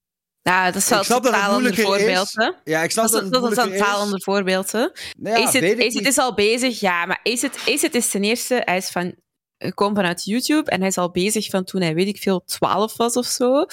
[0.47, 2.27] Nou, dat is wel Ik snap een dat het totaal ander moeilijker voorbeeld.
[2.27, 2.33] is.
[2.35, 2.71] hè.
[2.71, 4.71] ja, ik snap Dat, dat, is- het dat is een moeilijker totaal ander voorbeeld.
[4.71, 4.79] Hè.
[5.17, 6.07] Nou ja, Acid, weet ik Acid niet.
[6.07, 9.15] is al bezig, ja, maar Acid, Acid is ten eerste, hij is van,
[9.57, 12.43] hij komt vanuit YouTube en hij is al bezig van toen hij, weet ik veel,
[12.45, 13.65] 12 was of zo.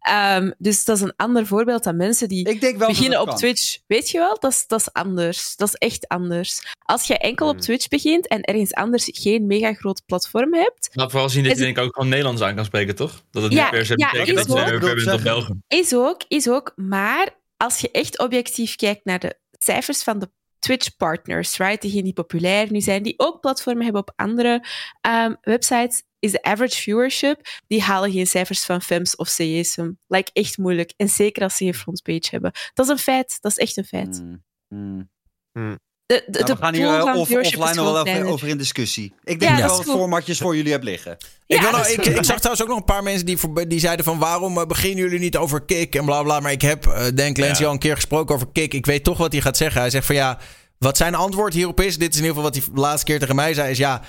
[0.00, 3.20] Ehm, dus dat is een ander voorbeeld dan mensen die Ik denk wel dat beginnen
[3.20, 3.36] op kan.
[3.36, 3.78] Twitch.
[3.86, 5.56] Weet je wel, dat is, dat is anders.
[5.56, 6.62] Dat is echt anders.
[6.84, 7.62] Als je enkel op Hmm.
[7.62, 11.56] Twitch begint en ergens anders geen mega groot platform hebt, Nou, vooral zien dat je
[11.58, 13.22] het- denk ik ook gewoon Nederlands aan kan spreken, toch?
[13.30, 14.80] Dat het Ja, niet per se ja, betekent is dat je ook.
[14.82, 15.22] ver bent op.
[15.22, 15.52] België.
[15.68, 16.72] Is ook, is ook.
[16.76, 20.30] Maar als je echt objectief kijkt naar de cijfers van de
[20.66, 24.64] Twitch-partners, right, diegenen die populair nu zijn, die ook platformen hebben op andere
[25.00, 29.92] ehm, websites, is de average viewership, die halen geen cijfers van FEMS of CSM.
[30.06, 30.92] Like, echt moeilijk.
[30.96, 32.52] En zeker als ze geen frontpage hebben.
[32.74, 33.38] Dat is een feit.
[33.40, 34.20] Dat is echt een feit.
[34.68, 35.10] Mm,
[35.52, 35.78] mm.
[36.06, 38.26] De, de, Nou, we gaan hier eh, off- offline nog wel even kleiner.
[38.32, 39.12] over in discussie.
[39.24, 41.12] Ik denk Ja, dat wel formatjes voor jullie hebt liggen.
[41.46, 43.80] Ik, Ja, wil nou- ik, ik zag trouwens ook nog een paar mensen die, die
[43.80, 46.40] zeiden van waarom eh, beginnen jullie niet over kick en bla bla.
[46.40, 47.66] Maar ik heb eh Dan Clancy Ja.
[47.66, 48.74] al een keer gesproken over kick.
[48.74, 49.80] Ik weet toch wat hij gaat zeggen.
[49.80, 50.38] Hij zegt van ja,
[50.78, 53.18] wat zijn antwoord hierop is, dit is in ieder geval wat hij de laatste keer
[53.18, 54.00] tegen mij zei, is ja,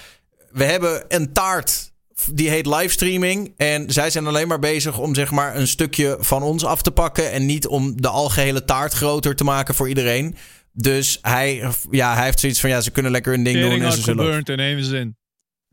[0.52, 1.92] we hebben een taart
[2.32, 3.54] die heet livestreaming.
[3.58, 6.92] En zij zijn alleen maar bezig om zeg maar een stukje van ons af te
[6.92, 7.32] pakken.
[7.32, 10.36] En niet om de algehele taart groter te maken voor iedereen.
[10.80, 13.66] Dus hij, ja, hij heeft zoiets van ja, ze kunnen lekker hun ding doen.
[13.66, 14.26] Tering En ze hard zullen...
[14.26, 15.18] gebeurd in één zin.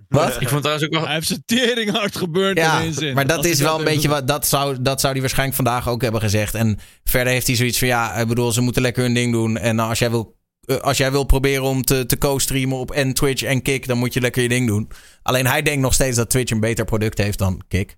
[0.08, 0.41] Wat?
[0.41, 1.05] Ik vond trouwens ook wel...
[1.05, 3.15] Hij heeft zijn tering hard gebeurd Ja, in één zin.
[3.15, 4.28] maar dat Als is wel een beetje wat.
[4.28, 6.55] Dat zou, dat zou hij waarschijnlijk vandaag ook hebben gezegd.
[6.55, 9.57] En verder heeft hij zoiets van: ja, ik bedoel, ze moeten lekker hun ding doen.
[9.57, 13.15] En als jij wil, eh, als jij wil proberen om te, te co-streamen op en
[13.15, 14.91] Twitch en Kick, dan moet je lekker je ding doen.
[15.23, 17.97] Alleen hij denkt nog steeds dat Twitch een beter product heeft dan Kick.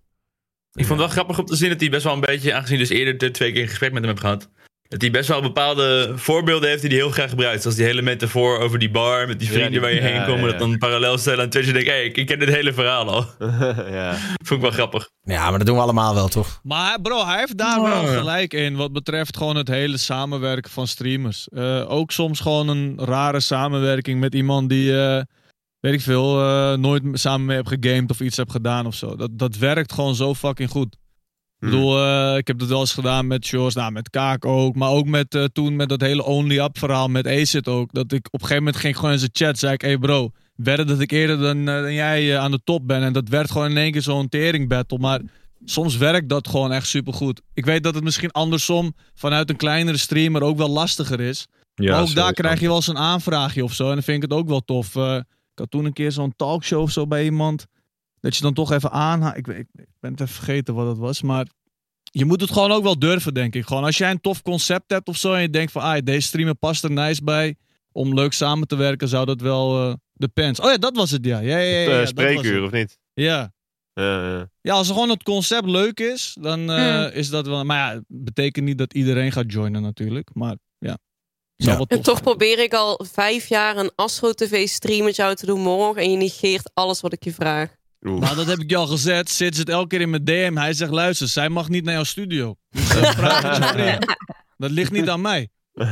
[0.73, 2.78] Ik vond het wel grappig om te zien dat hij best wel een beetje, aangezien
[2.78, 4.51] dus eerder de twee keer een gesprek met hem heb gehad,
[4.89, 7.61] dat hij best wel bepaalde voorbeelden heeft die hij heel graag gebruikt.
[7.63, 10.07] Zoals die hele metafoor over die bar met die Ja, vrienden die- waar je ja,
[10.07, 10.27] heen komt.
[10.29, 10.51] ja, en ja.
[10.51, 13.09] dat dan parallel stellen aan Twitch en denk, hé, hey, ik ken dit hele verhaal
[13.11, 13.25] al.
[13.99, 14.15] ja.
[14.45, 15.09] Vond ik wel grappig.
[15.23, 16.61] Ja, maar dat doen we allemaal wel, toch?
[16.63, 20.87] Maar bro, hij heeft daar wel gelijk in wat betreft gewoon het hele samenwerken van
[20.87, 21.49] streamers.
[21.49, 25.23] Eh, ook soms gewoon een rare samenwerking met iemand die, eh,
[25.81, 29.17] weet ik veel, eh, nooit samen mee heb gegamed of iets heb gedaan of zo.
[29.17, 30.97] Dat, dat werkt gewoon zo fucking goed.
[31.59, 34.75] Ik bedoel, eh, ik heb dat wel eens gedaan met Shores, nou met Kaak ook,
[34.75, 37.93] maar ook met eh, toen met dat hele Only Up verhaal met Acid ook.
[37.93, 40.31] Dat ik op een gegeven moment ging gewoon in zijn chat, zei ik, hey bro,
[40.57, 43.02] wedden dat ik eerder dan, eh, dan jij aan de top ben.
[43.02, 44.99] En dat werd gewoon in één keer zo'n tering battle.
[44.99, 45.20] Maar
[45.65, 47.43] soms werkt dat gewoon echt supergoed.
[47.55, 51.47] Ik weet dat het misschien andersom vanuit een kleinere streamer ook wel lastiger is.
[51.75, 53.89] Ja, maar ook daar krijg je wel eens een aanvraagje of zo.
[53.89, 54.97] En dan vind ik het ook wel tof.
[54.97, 57.67] Ik had toen een keer zo'n talkshow of zo bij iemand.
[58.27, 59.37] Dat je dan toch even aanhaalt.
[59.37, 61.23] Ik, weet- ik, ik ben het even vergeten wat het was.
[61.23, 61.47] Maar
[62.03, 63.67] je moet het gewoon ook wel durven, denk ik.
[63.67, 65.33] Gewoon als jij een tof concept hebt of zo.
[65.35, 67.57] En je denkt van, ah, deze streamer past er nice bij.
[67.93, 70.61] Om leuk samen te werken, zou dat wel eh, de pens.
[70.61, 71.39] Oh ja, dat was het, ja.
[71.39, 72.99] Ja, ja, ja, ja, Eh, dat spreekuur, of niet?
[73.15, 73.53] Ja.
[73.93, 74.49] Ja, ja.
[74.61, 77.11] Ja, als gewoon het concept leuk is, dan eh, Hmm.
[77.13, 77.65] is dat wel.
[77.65, 80.31] Maar ja, het betekent niet dat iedereen gaat joinen, natuurlijk.
[80.35, 80.99] Maar ja.
[81.57, 81.77] Ja.
[81.77, 85.47] wel En toch probeer ik al vijf jaar een Astro TV stream met jou te
[85.47, 86.03] doen morgen.
[86.03, 87.75] En je negeert alles wat ik je vraag.
[88.07, 88.20] Oeh.
[88.20, 89.31] Nou, dat heb ik je al gezet.
[89.31, 90.57] Sid zit elke keer in mijn DM.
[90.57, 92.57] Hij zegt, luister, zij mag niet naar jouw studio.
[92.70, 93.99] Dus eh.
[94.57, 95.49] Dat ligt niet aan mij.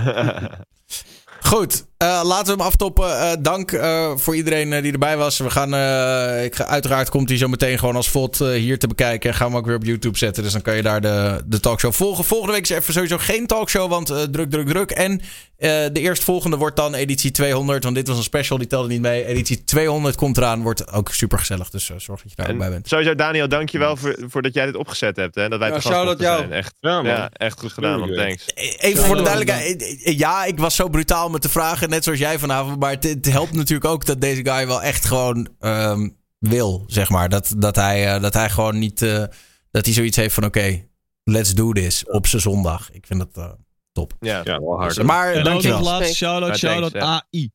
[1.41, 3.19] Goed, eh, laten we hem aftoppen.
[3.21, 5.39] Eh, dank eh, voor iedereen die erbij was.
[5.39, 8.87] We gaan, eh, ik ga, uiteraard komt hij zo meteen gewoon als VOD hier te
[8.87, 9.31] bekijken.
[9.31, 10.43] En gaan we hem ook weer op YouTube zetten.
[10.43, 12.25] Dus dan kan je daar de, de talkshow volgen.
[12.25, 14.91] Volgende week is even sowieso geen talkshow, want druk, druk, druk.
[14.91, 15.21] En
[15.57, 17.85] eh, de eerstvolgende wordt dan editie 200.
[17.85, 19.25] Want dit was een special, die telde niet mee.
[19.25, 21.71] Editie 200 komt eraan, wordt ook super gezellig.
[21.71, 22.89] Dus zorg dat je daar ook bij En bent.
[22.89, 25.35] sowieso, Daniel, dankjewel voor, voor dat jij dit opgezet hebt.
[25.35, 25.49] Hè?
[25.49, 26.17] Dat wij Ja, jou.
[26.19, 26.53] zijn.
[26.53, 27.05] Echt, Ja, man.
[27.05, 28.13] ja, echt goed gedaan, man.
[28.15, 28.47] Thanks.
[28.79, 30.01] Even voor de duidelijkheid.
[30.05, 32.79] Ja, ik was zo brutaal met de vragen, net zoals jij vanavond.
[32.81, 37.09] Maar het, het helpt natuurlijk ook dat deze guy wel echt gewoon ehm, wil, zeg
[37.11, 37.29] maar.
[37.29, 39.03] Dat, dat, hij, eh, dat hij gewoon niet...
[39.03, 39.25] eh,
[39.71, 40.85] dat hij zoiets heeft van, oké,
[41.25, 42.91] let's do this op zijn zondag.
[42.93, 43.53] Ik vind dat eh,
[43.93, 44.13] top.
[44.21, 44.41] Ja.
[44.45, 45.03] Ja, wel hard.
[45.03, 45.79] Maar En ook dankjewel.
[45.79, 47.51] nog Oké, laatste shout-out, AI.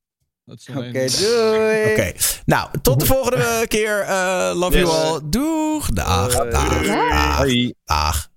[0.75, 2.13] Oké, doei.
[2.45, 3.99] nou, tot de volgende keer.
[4.01, 4.89] Eh, love Yes.
[4.89, 5.19] you all.
[5.23, 5.89] Doeg.
[5.89, 6.31] Dag.
[6.49, 6.85] Dag.
[7.85, 8.28] Dag.